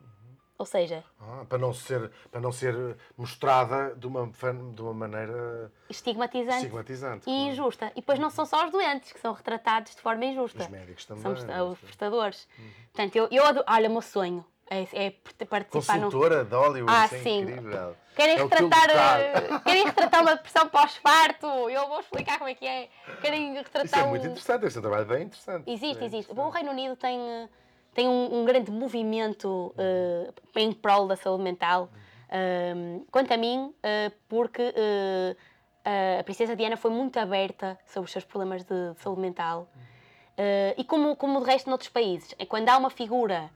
Ou 0.59 0.65
seja, 0.65 1.05
Ah, 1.21 1.45
para, 1.47 1.57
não 1.57 1.73
ser, 1.73 2.11
para 2.29 2.41
não 2.41 2.51
ser 2.51 2.97
mostrada 3.17 3.95
de 3.95 4.05
uma, 4.05 4.29
de 4.75 4.81
uma 4.81 4.93
maneira 4.93 5.71
estigmatizante, 5.89 6.57
estigmatizante. 6.57 7.21
e 7.21 7.23
claro. 7.33 7.39
injusta. 7.51 7.91
E 7.95 8.01
depois 8.01 8.19
não 8.19 8.29
são 8.29 8.45
só 8.45 8.65
os 8.65 8.71
doentes 8.71 9.13
que 9.13 9.19
são 9.21 9.31
retratados 9.31 9.95
de 9.95 10.01
forma 10.01 10.25
injusta. 10.25 10.63
Os 10.63 10.67
médicos 10.67 11.05
também. 11.05 11.23
São 11.23 11.31
os, 11.31 11.43
é? 11.47 11.63
os 11.63 11.79
prestadores. 11.79 12.45
Portanto, 12.91 13.15
eu, 13.15 13.29
eu 13.31 13.45
adoro, 13.45 13.65
olha, 13.69 13.87
o 13.87 13.91
meu 13.93 14.01
sonho 14.01 14.45
é, 14.69 14.85
é 14.91 15.11
participar 15.11 15.63
Consultora 15.63 16.43
de 16.43 16.53
Hollywood, 16.53 16.93
Ah, 16.93 17.05
é 17.05 17.07
sim. 17.07 17.39
incrível. 17.39 17.95
Querem 18.13 18.35
É 18.35 18.43
retratar, 18.43 18.89
eh, 18.89 19.59
querem 19.63 19.85
retratar 19.85 20.21
uma 20.21 20.35
depressão 20.35 20.67
pós-parto? 20.67 21.47
Eu 21.69 21.87
vou 21.87 22.01
explicar 22.01 22.37
como 22.37 22.49
é 22.49 22.53
que 22.53 22.67
é. 22.67 22.89
Querem 23.21 23.53
retratar 23.53 23.85
Isso 23.85 23.95
é 23.95 24.03
um... 24.03 24.09
muito 24.09 24.25
interessante, 24.27 24.69
ser 24.69 24.79
um 24.79 24.81
trabalho 24.81 25.05
bem 25.05 25.23
interessante. 25.23 25.71
Existe, 25.71 25.85
É 25.85 26.05
existe. 26.05 26.05
interessante. 26.29 26.35
Bom, 26.35 26.47
o 26.47 26.49
Reino 26.49 26.71
Unido 26.71 26.97
tem, 26.97 27.17
eh, 27.17 27.49
tem 27.93 28.07
um, 28.07 28.41
um 28.41 28.45
grande 28.45 28.71
movimento 28.71 29.73
eh, 29.77 30.31
em 30.55 30.71
prol 30.71 31.07
da 31.07 31.15
saúde 31.15 31.43
mental. 31.43 31.89
Um, 32.31 33.05
quanto 33.11 33.33
a 33.33 33.37
mim, 33.37 33.73
eh, 33.81 34.11
porque 34.27 34.73
eh, 34.75 36.19
a 36.19 36.23
Princesa 36.23 36.55
Diana 36.55 36.77
foi 36.77 36.91
muito 36.91 37.17
aberta 37.17 37.77
sobre 37.85 38.05
os 38.05 38.11
seus 38.11 38.23
problemas 38.23 38.63
de, 38.63 38.93
de 38.93 39.01
saúde 39.01 39.21
mental. 39.21 39.67
E 40.77 40.85
como, 40.85 41.17
como 41.17 41.41
de 41.41 41.45
resto 41.47 41.69
noutros 41.69 41.89
países, 41.89 42.33
é 42.39 42.45
quando 42.45 42.69
há 42.69 42.77
uma 42.77 42.89
figura 42.89 43.51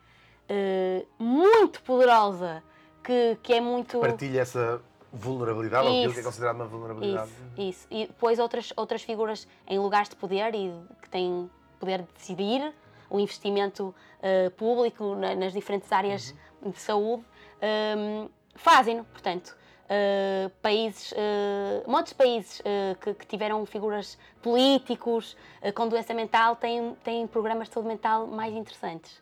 muito 1.17 1.81
poderosa 1.81 2.61
que, 3.01 3.37
que 3.41 3.53
é 3.53 3.61
muito. 3.61 3.99
Partilha 3.99 4.41
essa 4.41 4.81
vulnerabilidade, 5.13 5.87
ou 5.87 5.93
aquilo 5.93 6.11
que 6.11 6.17
é 6.17 6.19
Isso. 6.19 6.27
considerado 6.27 6.55
uma 6.55 6.65
vulnerabilidade. 6.65 7.31
Isso, 7.57 7.61
isso. 7.69 7.87
E 7.89 8.07
depois 8.07 8.37
outras, 8.37 8.73
outras 8.75 9.01
figuras 9.01 9.47
em 9.65 9.79
lugares 9.79 10.09
de 10.09 10.17
poder 10.17 10.53
e 10.55 10.73
que 11.01 11.09
têm 11.09 11.49
poder 11.79 12.01
de 12.01 12.07
decidir 12.17 12.73
o 13.13 13.19
investimento 13.19 13.93
eh, 14.21 14.49
público 14.57 15.15
na- 15.15 15.35
nas 15.35 15.53
diferentes 15.53 15.91
áreas 15.91 16.33
de 16.65 16.79
saúde 16.79 17.23
ehm, 17.61 18.27
fazem-no. 18.55 19.03
Portanto, 19.05 19.55
eh, 19.87 20.49
países, 20.63 21.13
eh, 21.15 21.83
muitos 21.85 22.13
países 22.13 22.59
eh, 22.65 22.95
que, 22.99 23.13
que 23.13 23.27
tiveram 23.27 23.63
figuras 23.67 24.17
políticos 24.41 25.37
com 25.75 25.87
doença 25.87 26.13
mental 26.13 26.55
têm, 26.55 26.95
têm 27.03 27.27
programas 27.27 27.67
de 27.67 27.75
saúde 27.75 27.87
mental 27.89 28.25
mais 28.25 28.53
interessantes. 28.53 29.21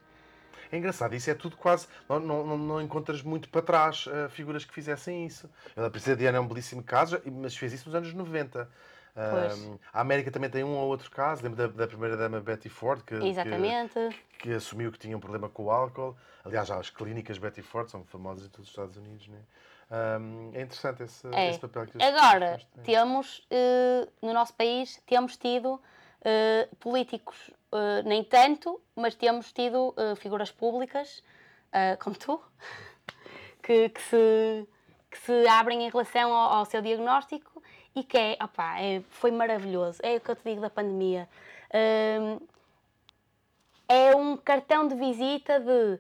É 0.71 0.77
engraçado, 0.77 1.13
isso 1.13 1.29
é 1.29 1.33
tudo 1.33 1.57
quase. 1.57 1.85
Não, 2.07 2.17
não, 2.17 2.57
não- 2.57 2.81
encontras 2.81 3.21
muito 3.21 3.49
para 3.49 3.61
trás 3.61 4.05
figuras 4.29 4.63
que 4.63 4.73
fizessem 4.73 5.25
isso. 5.25 5.49
A 5.75 5.89
Princesa 5.89 6.15
Diana 6.15 6.37
é 6.37 6.41
um 6.41 6.47
belíssimo 6.47 6.81
caso, 6.81 7.21
mas 7.29 7.57
fez 7.57 7.73
isso 7.73 7.87
nos 7.89 7.95
anos 7.95 8.13
90. 8.13 8.69
Um, 9.15 9.77
a 9.91 10.01
América 10.01 10.31
também 10.31 10.49
tem 10.49 10.63
um 10.63 10.75
ou 10.77 10.87
outro 10.87 11.11
caso, 11.11 11.43
lembro 11.43 11.57
da, 11.57 11.67
da 11.67 11.87
primeira-dama 11.87 12.39
Betty 12.39 12.69
Ford, 12.69 13.01
que, 13.03 13.15
que- 13.43 13.49
que 14.39 14.53
assumiu 14.53 14.91
que 14.91 14.97
tinha 14.97 15.15
um 15.15 15.19
problema 15.19 15.49
com 15.49 15.65
o 15.65 15.71
álcool. 15.71 16.15
Aliás, 16.45 16.67
já 16.67 16.77
as 16.77 16.89
clínicas 16.89 17.37
Betty 17.37 17.61
Ford 17.61 17.89
são 17.89 18.03
famosas 18.05 18.45
em 18.45 18.49
todos 18.49 18.67
os 18.67 18.71
Estados 18.71 18.95
Unidos. 18.97 19.27
Né? 19.27 19.37
Um, 20.19 20.51
é 20.53 20.61
interessante 20.61 21.03
esse, 21.03 21.27
É. 21.33 21.49
esse 21.49 21.59
papel 21.59 21.85
que 21.87 22.01
Agora, 22.01 22.57
têm. 22.73 22.83
temos, 22.83 23.45
eh, 23.51 24.07
no 24.21 24.33
nosso 24.33 24.53
país, 24.53 25.01
temos 25.05 25.35
tido 25.37 25.79
eh, 26.23 26.69
políticos, 26.79 27.51
eh, 27.73 28.01
nem 28.03 28.23
tanto, 28.23 28.81
mas 28.95 29.13
temos 29.15 29.51
tido 29.51 29.93
figuras 30.17 30.51
públicas, 30.51 31.21
como 31.99 32.15
tu, 32.15 32.41
que, 33.61 33.89
que 33.89 34.01
se, 34.01 34.67
que 35.09 35.17
se 35.19 35.47
abrem 35.47 35.85
em 35.85 35.89
relação 35.89 36.33
ao, 36.33 36.53
ao 36.59 36.65
seu 36.65 36.81
diagnóstico 36.81 37.50
e 37.95 38.03
que 38.03 38.17
é, 38.17 38.37
opá, 38.41 38.79
é, 38.79 39.01
foi 39.09 39.31
maravilhoso. 39.31 39.99
É 40.03 40.15
o 40.15 40.21
que 40.21 40.31
eu 40.31 40.35
te 40.35 40.43
digo 40.43 40.61
da 40.61 40.69
pandemia. 40.69 41.27
Hum, 41.73 42.39
é 43.87 44.15
um 44.15 44.37
cartão 44.37 44.87
de 44.87 44.95
visita 44.95 45.59
de 45.59 45.99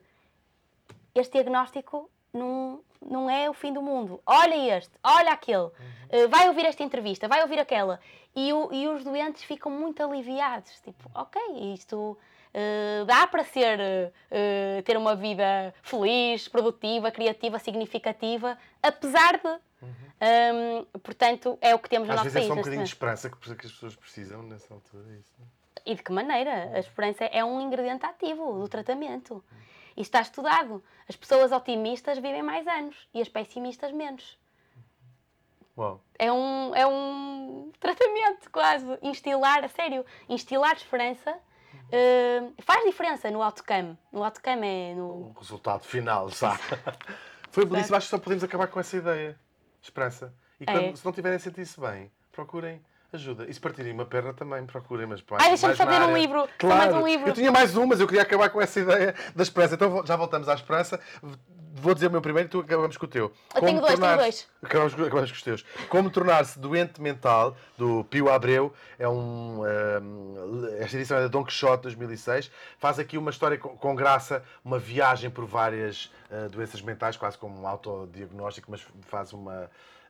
este 1.13 1.33
diagnóstico 1.33 2.09
não, 2.33 2.79
não 3.05 3.29
é 3.29 3.49
o 3.49 3.53
fim 3.53 3.73
do 3.73 3.81
mundo. 3.81 4.21
Olha 4.25 4.77
este, 4.77 4.93
olha 5.03 5.31
aquele, 5.31 5.69
Uh, 6.13 6.27
vai 6.27 6.49
ouvir 6.49 6.65
esta 6.65 6.83
entrevista, 6.83 7.25
vai 7.29 7.41
ouvir 7.41 7.57
aquela. 7.57 7.97
E, 8.35 8.51
o- 8.51 8.67
e 8.73 8.85
os 8.89 9.01
doentes 9.01 9.43
ficam 9.45 9.71
muito 9.71 10.03
aliviados. 10.03 10.69
Tipo, 10.81 11.09
ok, 11.15 11.41
isto 11.73 11.95
uh, 12.53 13.05
dá 13.05 13.25
para 13.27 13.45
ser, 13.45 13.79
uh, 13.79 14.81
ter 14.83 14.97
uma 14.97 15.15
vida 15.15 15.73
feliz, 15.81 16.49
produtiva, 16.49 17.11
criativa, 17.11 17.59
significativa, 17.59 18.57
apesar 18.83 19.37
de. 19.37 19.57
Um, 19.81 20.99
portanto, 20.99 21.57
é 21.61 21.73
o 21.73 21.79
que 21.79 21.89
temos 21.89 22.07
no 22.07 22.13
Às 22.13 22.19
nosso 22.19 22.29
vezes 22.29 22.45
é 22.45 22.47
só 22.47 22.53
um 22.53 22.57
bocadinho 22.57 22.83
de 22.83 22.89
esperança 22.89 23.29
que, 23.29 23.37
que 23.37 23.65
as 23.65 23.71
pessoas 23.71 23.95
precisam 23.95 24.43
nessa 24.43 24.73
altura. 24.73 25.03
é 25.09 25.13
Isso, 25.17 25.33
é? 25.39 25.91
E 25.91 25.95
de 25.95 26.03
que 26.03 26.11
maneira? 26.11 26.71
A 26.73 26.79
esperança 26.79 27.25
é 27.25 27.43
um 27.43 27.59
ingrediente 27.59 28.05
ativo 28.05 28.59
do 28.59 28.67
tratamento. 28.67 29.43
E 29.97 30.01
está 30.01 30.21
estudado. 30.21 30.83
As 31.09 31.15
pessoas 31.15 31.51
otimistas 31.51 32.17
vivem 32.19 32.43
mais 32.43 32.67
anos 32.67 33.07
e 33.13 33.21
as 33.21 33.27
pessimistas 33.27 33.91
menos. 33.91 34.37
Uau. 35.77 36.01
É 36.19 36.31
um, 36.31 36.75
é 36.75 36.85
um 36.85 37.71
tratamento 37.79 38.49
quase. 38.51 38.85
Instilar, 39.01 39.63
a 39.63 39.69
sério, 39.69 40.05
instilar 40.29 40.75
esperança 40.75 41.35
eh, 41.91 42.43
faz 42.59 42.85
diferença 42.85 43.29
no 43.29 43.41
outcome. 43.41 43.97
No 44.11 44.23
outcome 44.23 44.67
é 44.67 44.93
no. 44.95 45.05
O 45.05 45.35
resultado 45.37 45.83
final, 45.83 46.29
sabe? 46.29 46.61
Foi 47.51 47.65
belíssimo, 47.65 47.97
acho 47.97 48.07
que 48.07 48.11
só 48.11 48.17
podemos 48.17 48.43
acabar 48.43 48.67
com 48.67 48.79
essa 48.79 48.95
ideia. 48.95 49.37
Esperança. 49.81 50.33
E 50.59 50.65
quando, 50.65 50.85
É. 50.85 50.95
se 50.95 51.03
não 51.05 51.11
tiverem 51.11 51.35
a 51.37 51.39
sentir-se 51.39 51.79
bem, 51.79 52.11
procurem 52.31 52.81
ajuda. 53.11 53.45
E 53.49 53.53
se 53.53 53.59
partirem 53.59 53.91
uma 53.93 54.05
perna 54.05 54.33
também, 54.33 54.65
procurem. 54.65 55.05
Mas 55.05 55.23
Ai, 55.39 55.49
deixa-me 55.49 55.75
só 55.75 55.85
dizer 55.85 56.01
um 56.03 56.15
livro, 56.17 56.47
Claro. 56.57 56.95
um 56.97 57.05
livro. 57.07 57.27
Eu 57.29 57.33
tinha 57.33 57.51
mais 57.51 57.75
um, 57.75 57.85
mas 57.85 57.99
eu 57.99 58.07
queria 58.07 58.21
acabar 58.21 58.49
com 58.49 58.61
essa 58.61 58.79
ideia 58.79 59.15
da 59.35 59.43
esperança. 59.43 59.75
Então 59.75 60.05
já 60.05 60.15
voltamos 60.15 60.47
à 60.47 60.53
esperança. 60.53 60.99
Vou 61.73 61.93
dizer 61.93 62.07
o 62.07 62.11
meu 62.11 62.21
primeiro 62.21 62.47
e 62.47 62.49
tu 62.49 62.59
acabamos 62.59 62.97
com 62.97 63.05
o 63.05 63.07
teu. 63.09 63.31
Eu 63.55 63.61
tenho 63.61 63.79
dois, 63.81 63.99
tenho 63.99 64.17
dois. 64.17 64.47
Acabamos, 64.61 64.93
com- 64.93 65.03
acabamos 65.03 65.31
com 65.31 65.35
os 65.37 65.41
teus. 65.43 65.65
Como 65.89 66.09
tornar-se 66.09 66.59
doente 66.59 67.01
mental, 67.01 67.55
do 67.77 68.03
Pio 68.05 68.29
Abreu. 68.29 68.73
É 68.99 69.07
um, 69.07 69.61
ehm, 69.65 70.65
esta 70.79 70.97
edição 70.97 71.17
é 71.17 71.21
da 71.21 71.27
Don 71.27 71.43
Quixote 71.45 71.83
2006. 71.83 72.51
Faz 72.77 72.99
aqui 72.99 73.17
uma 73.17 73.31
história 73.31 73.57
com, 73.57 73.69
com 73.69 73.95
graça, 73.95 74.43
uma 74.65 74.77
viagem 74.79 75.29
por 75.29 75.45
várias 75.45 76.11
eh, 76.29 76.47
doenças 76.49 76.81
mentais, 76.81 77.15
quase 77.15 77.37
como 77.37 77.61
um 77.61 77.65
autodiagnóstico, 77.67 78.69
mas 78.69 78.81
faz 79.07 79.31
uma. 79.33 79.69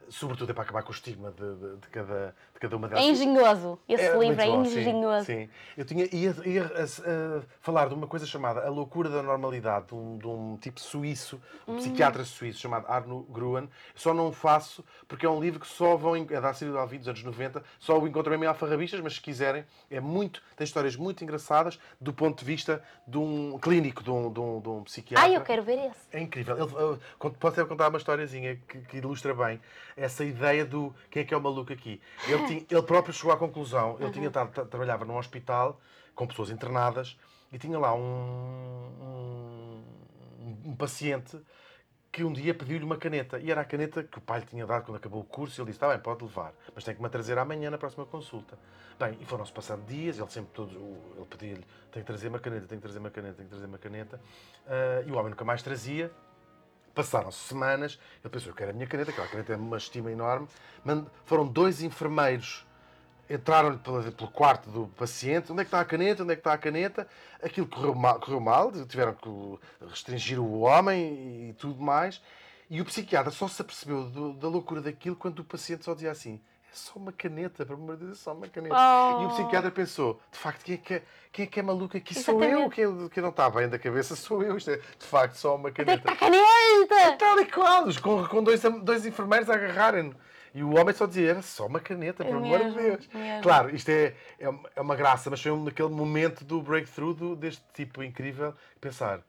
Sobretudo 0.10 0.50
é 0.50 0.54
para 0.54 0.64
acabar 0.64 0.84
com 0.84 0.90
o 0.90 0.94
estigma 0.94 1.32
de, 1.32 1.56
de- 1.56 1.78
de 1.78 1.88
cada, 1.90 2.36
de 2.54 2.60
cada 2.60 2.76
uma 2.76 2.88
É 2.88 2.90
delas. 2.90 3.06
engenhoso. 3.06 3.80
Esse 3.88 4.04
É 4.04 4.18
livro 4.18 4.42
é 4.42 4.46
bom, 4.48 4.66
sim, 4.66 4.80
engenhoso. 4.80 5.26
Sim, 5.26 5.50
Eu 5.78 5.86
tinha, 5.86 6.04
ia, 6.14 6.36
ia, 6.46 6.64
a- 6.66 7.40
a 7.40 7.42
falar 7.62 7.88
de 7.88 7.94
uma 7.94 8.08
coisa 8.08 8.26
chamada 8.26 8.66
A 8.66 8.70
Loucura 8.70 9.10
da 9.10 9.24
Normalidade, 9.24 9.88
de 9.88 9.96
um, 9.96 10.18
de 10.18 10.28
um 10.28 10.58
tipo 10.58 10.80
suíço, 10.82 11.42
um 11.68 11.78
psiquiatra 11.78 12.24
suíço 12.26 12.60
chamado 12.60 12.86
Arno 12.88 13.24
Gruen. 13.30 13.70
Só 13.96 14.14
não 14.14 14.28
o 14.28 14.32
faço 14.34 14.84
porque 15.08 15.26
é 15.26 15.30
um 15.30 15.40
livro 15.40 15.60
que 15.60 15.68
só 15.68 15.96
vão. 15.96 16.16
É 16.16 16.24
da 16.42 16.54
Sírio 16.54 16.78
Alvi 16.78 16.98
dos 16.98 17.08
anos 17.08 17.24
90, 17.24 17.64
só 17.80 17.98
o 17.98 18.06
encontro 18.08 18.34
em 18.34 18.46
alfarrabistas, 18.46 19.00
mas 19.00 19.14
se 19.16 19.22
quiserem, 19.22 19.64
é 19.90 20.00
muito. 20.02 20.42
Tem 20.58 20.66
histórias 20.66 20.96
muito 20.96 21.24
engraçadas 21.24 21.80
do 22.00 22.12
ponto 22.14 22.40
de 22.40 22.46
vista 22.46 22.84
de 23.08 23.18
um 23.18 23.58
clínico, 23.60 24.04
de 24.04 24.12
um, 24.12 24.32
de 24.32 24.40
um, 24.40 24.60
de 24.60 24.70
um 24.70 24.84
psiquiatra. 24.84 25.26
Ai, 25.28 25.36
eu 25.36 25.42
quero 25.42 25.64
ver 25.64 25.78
esse. 25.90 26.00
É 26.12 26.20
incrível. 26.20 26.58
Ele, 26.58 27.00
posso 27.40 27.60
até 27.60 27.66
contar 27.66 27.88
uma 27.90 27.98
historiazinha 27.98 28.60
que, 28.68 28.80
que 28.82 28.98
ilustra 28.98 29.34
bem 29.34 29.60
essa 29.96 30.24
ideia 30.24 30.66
do 30.66 30.94
quem 31.10 31.22
é 31.24 31.26
que 31.26 31.34
é 31.34 31.38
o 31.38 31.42
maluco 31.42 31.72
aqui. 31.74 32.02
Ele, 32.28 32.46
tinha- 32.48 32.66
ele 32.70 32.82
próprio 32.84 33.14
chegou 33.14 33.32
à 33.32 33.38
conclusão. 33.38 33.98
Ele 34.00 34.12
tinha 34.12 34.28
estado- 34.28 34.52
tra- 34.52 34.66
trabalhava 34.66 35.06
num 35.06 35.18
hospital 35.18 35.80
com 36.16 36.28
pessoas 36.28 36.50
internadas 36.50 37.18
e 37.52 37.58
tinha 37.58 37.78
lá 37.80 37.94
um, 37.94 39.82
um, 40.42 40.70
um 40.72 40.76
paciente 40.76 41.40
que 42.12 42.24
um 42.26 42.34
dia 42.34 42.54
pediu-lhe 42.54 42.84
uma 42.84 42.98
caneta. 42.98 43.40
E 43.40 43.50
era 43.50 43.62
a 43.62 43.66
caneta 43.66 44.04
que 44.04 44.18
o 44.18 44.22
pai 44.22 44.42
lhe 44.42 44.46
tinha 44.46 44.66
dado 44.66 44.84
quando 44.86 44.98
acabou 44.98 45.22
o 45.22 45.24
curso. 45.24 45.60
E 45.60 45.62
ele 45.62 45.68
disse: 45.68 45.78
Está 45.78 45.88
bem, 45.90 46.00
pode 46.00 46.24
levar, 46.24 46.54
mas 46.76 46.84
tem 46.84 46.94
que 46.96 47.02
me 47.02 47.10
trazer 47.10 47.38
amanhã 47.38 47.70
na 47.70 47.78
próxima 47.78 48.06
consulta. 48.06 48.58
Bem, 49.00 49.18
e 49.20 49.26
foram-se 49.26 49.52
passando 49.52 49.86
dias. 49.86 50.20
Ele 50.20 50.30
sempre 50.30 50.52
todos. 50.54 50.76
Ele 50.76 51.26
pedia-lhe: 51.30 51.66
Tem 51.92 52.02
que 52.04 52.08
trazer 52.08 52.28
uma 52.28 52.40
caneta, 52.40 52.68
tem 52.68 52.78
que 52.78 52.82
trazer 52.84 53.00
uma 53.00 53.10
caneta, 53.10 53.36
tem 53.36 53.46
que 53.46 53.50
trazer 53.52 53.66
uma 53.66 53.78
caneta. 53.78 54.20
Uh, 54.66 55.08
e 55.08 55.12
o 55.12 55.16
homem 55.16 55.30
nunca 55.30 55.46
mais 55.46 55.64
trazia. 55.64 56.12
Passaram-se 56.94 57.40
semanas. 57.40 58.00
Ele 58.24 58.32
pensou: 58.32 58.52
Eu 58.52 58.56
quero 58.56 58.72
a 58.72 58.74
minha 58.74 58.88
caneta, 58.88 59.12
aquela 59.12 59.28
caneta 59.28 59.54
é 59.54 59.56
uma 59.56 59.78
estima 59.78 60.12
enorme. 60.12 60.48
Foram 61.26 61.48
dois 61.48 61.82
enfermeiros 61.82 62.66
entraram 63.34 63.78
pelo, 63.78 64.28
quarto 64.32 64.70
do 64.70 64.88
paciente, 64.88 65.52
onde 65.52 65.62
é 65.62 65.64
que 65.64 65.70
está 65.70 65.80
a 65.80 65.86
caneta, 65.86 66.24
onde 66.24 66.34
é 66.34 66.36
que 66.36 66.42
está 66.42 66.54
a 66.54 66.58
caneta, 66.58 67.08
aquilo 67.42 67.68
correu 67.68 67.96
mal, 67.96 68.20
correu 68.20 68.40
mal 68.40 68.72
tiveram 68.86 69.14
que 69.14 69.30
restringir 69.88 70.40
o 70.40 70.60
homem 70.60 71.50
e 71.50 71.54
tudo 71.54 71.82
mais, 71.82 72.22
e 72.70 72.82
o 72.82 72.86
psiquiatra 72.86 73.32
só 73.32 73.48
se 73.48 73.62
apercebeu 73.62 74.34
da 74.34 74.48
loucura 74.48 74.82
daquilo 74.82 75.16
quando 75.16 75.40
o 75.40 75.46
paciente 75.46 75.86
só 75.86 75.94
dizia 75.94 76.12
assim, 76.12 76.42
é 76.72 76.76
só 76.76 76.94
uma 76.96 77.12
caneta, 77.12 77.66
para 77.66 77.76
amor 77.76 77.98
de 77.98 78.06
Deus, 78.06 78.18
é 78.18 78.24
só 78.24 78.34
uma 78.34 78.48
caneta. 78.48 78.74
Oh. 78.74 79.24
E 79.24 79.26
o 79.26 79.30
psiquiatra 79.30 79.70
pensou, 79.70 80.22
de 80.32 80.38
facto, 80.38 80.64
quem 80.64 80.76
é 80.76 80.78
que 80.78 80.94
é, 80.94 81.04
quem 81.30 81.44
é, 81.44 81.48
que 81.48 81.60
é 81.60 81.64
maluco 81.64 81.98
aqui? 81.98 82.16
Sou 82.16 82.42
eu, 82.42 82.70
quem, 82.70 83.10
quem 83.10 83.22
não 83.22 83.30
está 83.30 83.50
bem 83.50 83.68
da 83.68 83.78
cabeça 83.78 84.16
sou 84.16 84.42
eu, 84.42 84.56
isto 84.56 84.72
é 84.72 84.78
de 84.78 85.06
facto 85.06 85.36
só 85.36 85.56
uma 85.56 85.70
caneta. 85.70 85.92
Onde 85.92 86.12
é 86.12 86.16
que 86.18 86.26
está 86.26 86.26
a 86.26 86.30
caneta? 86.30 87.18
Tal 87.18 87.40
e 87.42 87.46
qual, 87.46 87.86
com, 88.02 88.26
com 88.26 88.44
dois, 88.44 88.62
dois 88.84 89.06
enfermeiros 89.06 89.50
a 89.50 89.56
agarrarem-no. 89.56 90.16
E 90.54 90.64
o 90.64 90.78
homem 90.78 90.94
só 90.94 91.06
dizia, 91.06 91.32
era 91.32 91.42
só 91.42 91.66
uma 91.66 91.80
caneta, 91.80 92.24
pelo 92.24 92.38
amor 92.38 92.60
de 92.60 92.72
Deus. 92.72 93.08
Mesmo. 93.14 93.44
Claro, 93.44 93.74
isto 93.76 93.90
é, 93.90 94.14
é, 94.40 94.50
é, 94.76 94.82
uma 94.82 94.96
graça, 94.96 95.30
mas 95.30 95.42
foi 95.42 95.52
um 95.52 95.64
daquele 95.64 95.90
momento 95.90 96.44
do 96.44 96.62
breakthrough 96.62 97.14
do, 97.14 97.36
deste 97.36 97.64
tipo 97.74 98.04
incrível, 98.04 98.54
pensar, 98.80 99.20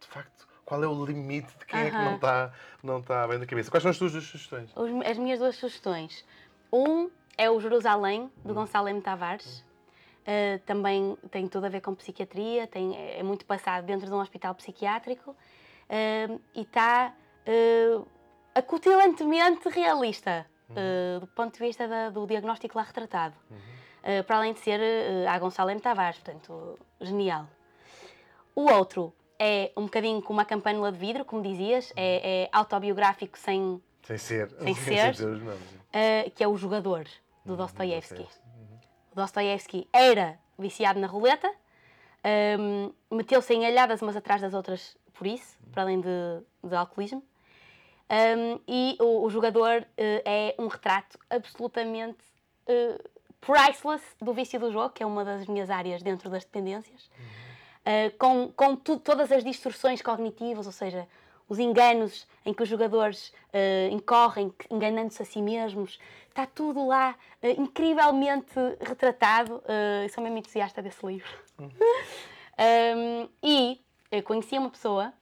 de 0.00 0.06
facto, 0.06 0.46
qual 0.64 0.82
é 0.82 0.86
o 0.86 1.04
limite 1.04 1.52
de 1.58 1.66
quem 1.66 1.80
uh 1.80 1.82
-huh. 1.82 1.86
é 1.86 1.90
que 1.90 1.96
não 1.96 2.14
está, 2.14 2.52
não 2.82 2.98
está 3.00 3.26
bem 3.26 3.38
da 3.38 3.46
cabeça. 3.46 3.70
Quais 3.70 3.82
são 3.82 3.90
as 3.90 3.98
tuas 3.98 4.12
duas 4.12 4.24
sugestões? 4.24 4.70
As 5.04 5.18
minhas 5.18 5.38
duas 5.38 5.56
sugestões. 5.56 6.24
Um 6.72 7.10
é 7.36 7.50
o 7.50 7.60
Jerusalém, 7.60 8.30
do 8.44 8.52
hum. 8.52 8.54
Gonçalo 8.54 8.88
M. 8.88 9.00
Tavares. 9.00 9.64
Uh, 10.22 10.58
também 10.64 11.16
tem 11.32 11.48
tudo 11.48 11.66
a 11.66 11.68
ver 11.68 11.80
com 11.80 11.94
psiquiatria, 11.96 12.68
tem, 12.68 12.96
é 12.96 13.22
muito 13.24 13.44
passado 13.44 13.84
dentro 13.84 14.06
de 14.06 14.12
um 14.12 14.20
hospital 14.20 14.54
psiquiátrico 14.54 15.32
uh, 15.32 16.40
e 16.54 16.60
está 16.60 17.12
uh, 17.44 18.06
acutilantemente 18.54 19.68
realista 19.68 20.46
uh, 20.70 21.20
do 21.20 21.26
ponto 21.26 21.54
de 21.54 21.58
vista 21.58 21.88
da, 21.88 22.10
do 22.10 22.26
diagnóstico 22.26 22.78
lá 22.78 22.84
retratado. 22.84 23.34
Uhum. 23.50 23.56
Uh, 23.56 24.24
para 24.24 24.36
além 24.36 24.52
de 24.52 24.60
ser 24.60 24.80
uh, 24.80 25.28
a 25.28 25.38
Gonçalo 25.38 25.70
M. 25.70 25.80
Tavares, 25.80 26.18
portanto, 26.18 26.78
genial. 27.00 27.46
O 28.54 28.70
outro 28.70 29.12
é 29.38 29.72
um 29.76 29.84
bocadinho 29.84 30.20
como 30.22 30.40
a 30.40 30.44
Campanula 30.44 30.92
de 30.92 30.98
Vidro, 30.98 31.24
como 31.24 31.42
dizias, 31.42 31.92
é, 31.96 32.44
é 32.44 32.48
autobiográfico 32.52 33.38
sem, 33.38 33.82
sem 34.02 34.18
ser, 34.18 34.50
sem 34.50 34.74
ser 34.74 35.14
uh, 35.14 36.30
que 36.34 36.42
é 36.42 36.48
o 36.48 36.56
jogador 36.56 37.06
do 37.44 37.52
uhum, 37.52 37.56
Dostoiévski. 37.56 38.22
Uhum. 38.22 38.78
O 39.12 39.14
Dostoiévski 39.16 39.88
era 39.92 40.38
viciado 40.58 41.00
na 41.00 41.06
roleta, 41.06 41.50
um, 42.58 42.92
meteu-se 43.10 43.52
em 43.52 43.66
alhadas 43.66 44.00
umas 44.00 44.16
atrás 44.16 44.40
das 44.40 44.54
outras 44.54 44.96
por 45.12 45.26
isso, 45.26 45.58
para 45.72 45.82
além 45.82 46.00
de, 46.00 46.08
de 46.64 46.74
alcoolismo. 46.74 47.22
Um, 48.10 48.60
e 48.68 48.96
o, 49.00 49.24
o 49.24 49.30
jogador 49.30 49.82
uh, 49.82 49.86
é 49.96 50.54
um 50.58 50.66
retrato 50.66 51.18
absolutamente 51.30 52.18
uh, 52.68 53.10
priceless 53.40 54.04
do 54.20 54.32
vício 54.34 54.60
do 54.60 54.70
jogo, 54.70 54.90
que 54.90 55.02
é 55.02 55.06
uma 55.06 55.24
das 55.24 55.46
minhas 55.46 55.70
áreas 55.70 56.02
dentro 56.02 56.28
das 56.28 56.44
dependências, 56.44 57.04
uh, 57.06 58.16
com, 58.18 58.52
com 58.52 58.76
tu, 58.76 58.98
todas 58.98 59.32
as 59.32 59.42
distorções 59.42 60.02
cognitivas, 60.02 60.66
ou 60.66 60.72
seja, 60.72 61.08
os 61.52 61.58
enganos 61.58 62.26
em 62.44 62.54
que 62.54 62.62
os 62.62 62.68
jogadores 62.68 63.32
incorrem, 63.90 64.52
enganando-se 64.70 65.22
a 65.22 65.24
si 65.24 65.42
mesmos. 65.42 65.98
Está 66.28 66.46
tudo 66.46 66.86
lá 66.86 67.14
incrivelmente 67.58 68.54
retratado. 68.80 69.62
sou 70.10 70.24
mesmo 70.24 70.38
entusiasta 70.38 70.82
desse 70.82 71.04
livro. 71.06 71.30
Uhum. 71.62 71.68
um, 72.96 73.28
e 73.42 73.80
conheci 74.24 74.58
uma 74.58 74.70
pessoa 74.70 75.12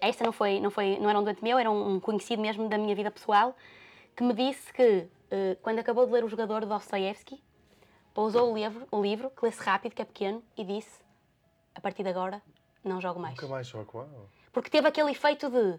esta 0.00 0.24
não 0.24 0.32
foi, 0.32 0.60
não 0.60 0.70
foi, 0.70 0.98
não 0.98 1.08
era 1.08 1.18
um 1.18 1.24
doente 1.24 1.42
meu, 1.42 1.58
era 1.58 1.70
um 1.70 2.00
conhecido 2.00 2.42
mesmo 2.42 2.68
da 2.68 2.78
minha 2.78 2.94
vida 2.94 3.10
pessoal, 3.10 3.54
que 4.16 4.22
me 4.22 4.32
disse 4.32 4.72
que 4.72 4.82
uh, 4.82 5.56
quando 5.62 5.78
acabou 5.78 6.06
de 6.06 6.12
ler 6.12 6.24
o 6.24 6.28
jogador 6.28 6.62
de 6.62 6.66
Dostoevsky, 6.66 7.42
pousou 8.14 8.52
o 8.52 8.54
livro, 8.54 8.86
o 8.90 9.00
livro, 9.00 9.30
que 9.30 9.44
lê-se 9.44 9.62
rápido, 9.62 9.94
que 9.94 10.02
é 10.02 10.04
pequeno, 10.04 10.42
e 10.56 10.64
disse: 10.64 11.00
a 11.74 11.80
partir 11.80 12.02
de 12.02 12.08
agora 12.08 12.42
não 12.82 13.00
jogo 13.00 13.20
mais. 13.20 13.34
Nunca 13.34 13.48
mais 13.48 13.66
jogo, 13.66 13.98
uau. 13.98 14.28
Porque 14.56 14.70
teve 14.70 14.88
aquele 14.88 15.10
efeito 15.10 15.50
de 15.50 15.78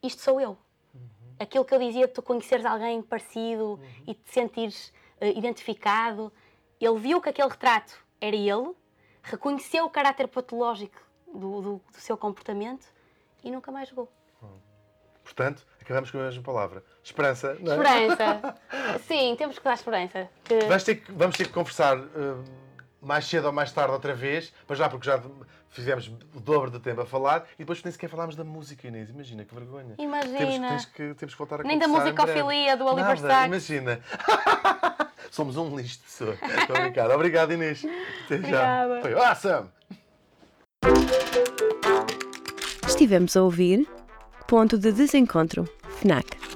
isto 0.00 0.22
sou 0.22 0.40
eu. 0.40 0.56
Uhum. 0.94 1.34
Aquilo 1.36 1.64
que 1.64 1.74
eu 1.74 1.80
dizia 1.80 2.06
de 2.06 2.12
tu 2.12 2.22
conheceres 2.22 2.64
alguém 2.64 3.02
parecido 3.02 3.70
uhum. 3.72 4.04
e 4.06 4.14
te 4.14 4.30
sentires 4.30 4.92
uh, 5.20 5.24
identificado. 5.36 6.32
Ele 6.80 6.96
viu 7.00 7.20
que 7.20 7.28
aquele 7.28 7.48
retrato 7.48 7.98
era 8.20 8.36
ele, 8.36 8.72
reconheceu 9.20 9.84
o 9.84 9.90
caráter 9.90 10.28
patológico 10.28 11.02
do, 11.26 11.60
do, 11.60 11.80
do 11.92 12.00
seu 12.00 12.16
comportamento 12.16 12.86
e 13.42 13.50
nunca 13.50 13.72
mais 13.72 13.88
jogou. 13.88 14.08
Portanto, 15.24 15.66
acabamos 15.80 16.08
com 16.12 16.18
a 16.18 16.22
mesma 16.26 16.42
palavra. 16.44 16.84
Esperança, 17.02 17.54
não 17.58 17.82
é? 17.82 18.06
Esperança. 18.06 18.54
Sim, 19.08 19.34
temos 19.36 19.58
que 19.58 19.64
dar 19.64 19.74
esperança. 19.74 20.30
Que... 20.44 20.60
Vamos, 20.60 20.84
ter 20.84 20.94
que, 20.94 21.10
vamos 21.10 21.36
ter 21.36 21.48
que 21.48 21.52
conversar 21.52 21.98
uh, 21.98 22.44
mais 23.00 23.24
cedo 23.26 23.46
ou 23.46 23.52
mais 23.52 23.72
tarde 23.72 23.92
outra 23.92 24.14
vez, 24.14 24.52
para 24.66 24.76
já 24.76 24.88
porque 24.88 25.06
já 25.06 25.22
fizemos 25.70 26.10
o 26.34 26.40
dobro 26.40 26.70
de 26.70 26.78
tempo 26.80 27.00
a 27.00 27.06
falar 27.06 27.46
e 27.54 27.58
depois 27.58 27.82
nem 27.82 27.92
sequer 27.92 28.10
falámos 28.10 28.36
da 28.36 28.44
música, 28.44 28.86
Inês. 28.88 29.10
Imagina, 29.10 29.44
que 29.44 29.54
vergonha. 29.54 29.94
Imagina. 29.98 30.68
Temos, 30.68 30.84
que, 30.86 31.14
temos 31.14 31.34
que 31.34 31.38
voltar 31.38 31.60
a 31.60 31.64
Nem 31.64 31.78
da 31.78 31.88
musicofilia 31.88 32.76
do 32.76 32.84
Oliver 32.86 33.18
Sacks. 33.18 33.46
Imagina. 33.46 34.00
Somos 35.30 35.56
um 35.56 35.76
lixo 35.76 35.98
de 35.98 36.04
pessoa. 36.04 36.36
Estou 36.58 36.76
a 36.76 36.80
brincar. 36.80 37.10
Obrigado, 37.10 37.52
Inês. 37.52 37.84
Até 38.24 38.38
já. 38.38 38.84
Obrigada. 38.86 39.00
Foi 39.00 39.14
awesome. 39.14 39.68
Estivemos 42.86 43.36
a 43.36 43.42
ouvir 43.42 43.88
Ponto 44.46 44.76
de 44.76 44.90
Desencontro, 44.90 45.64
FNAC. 46.00 46.49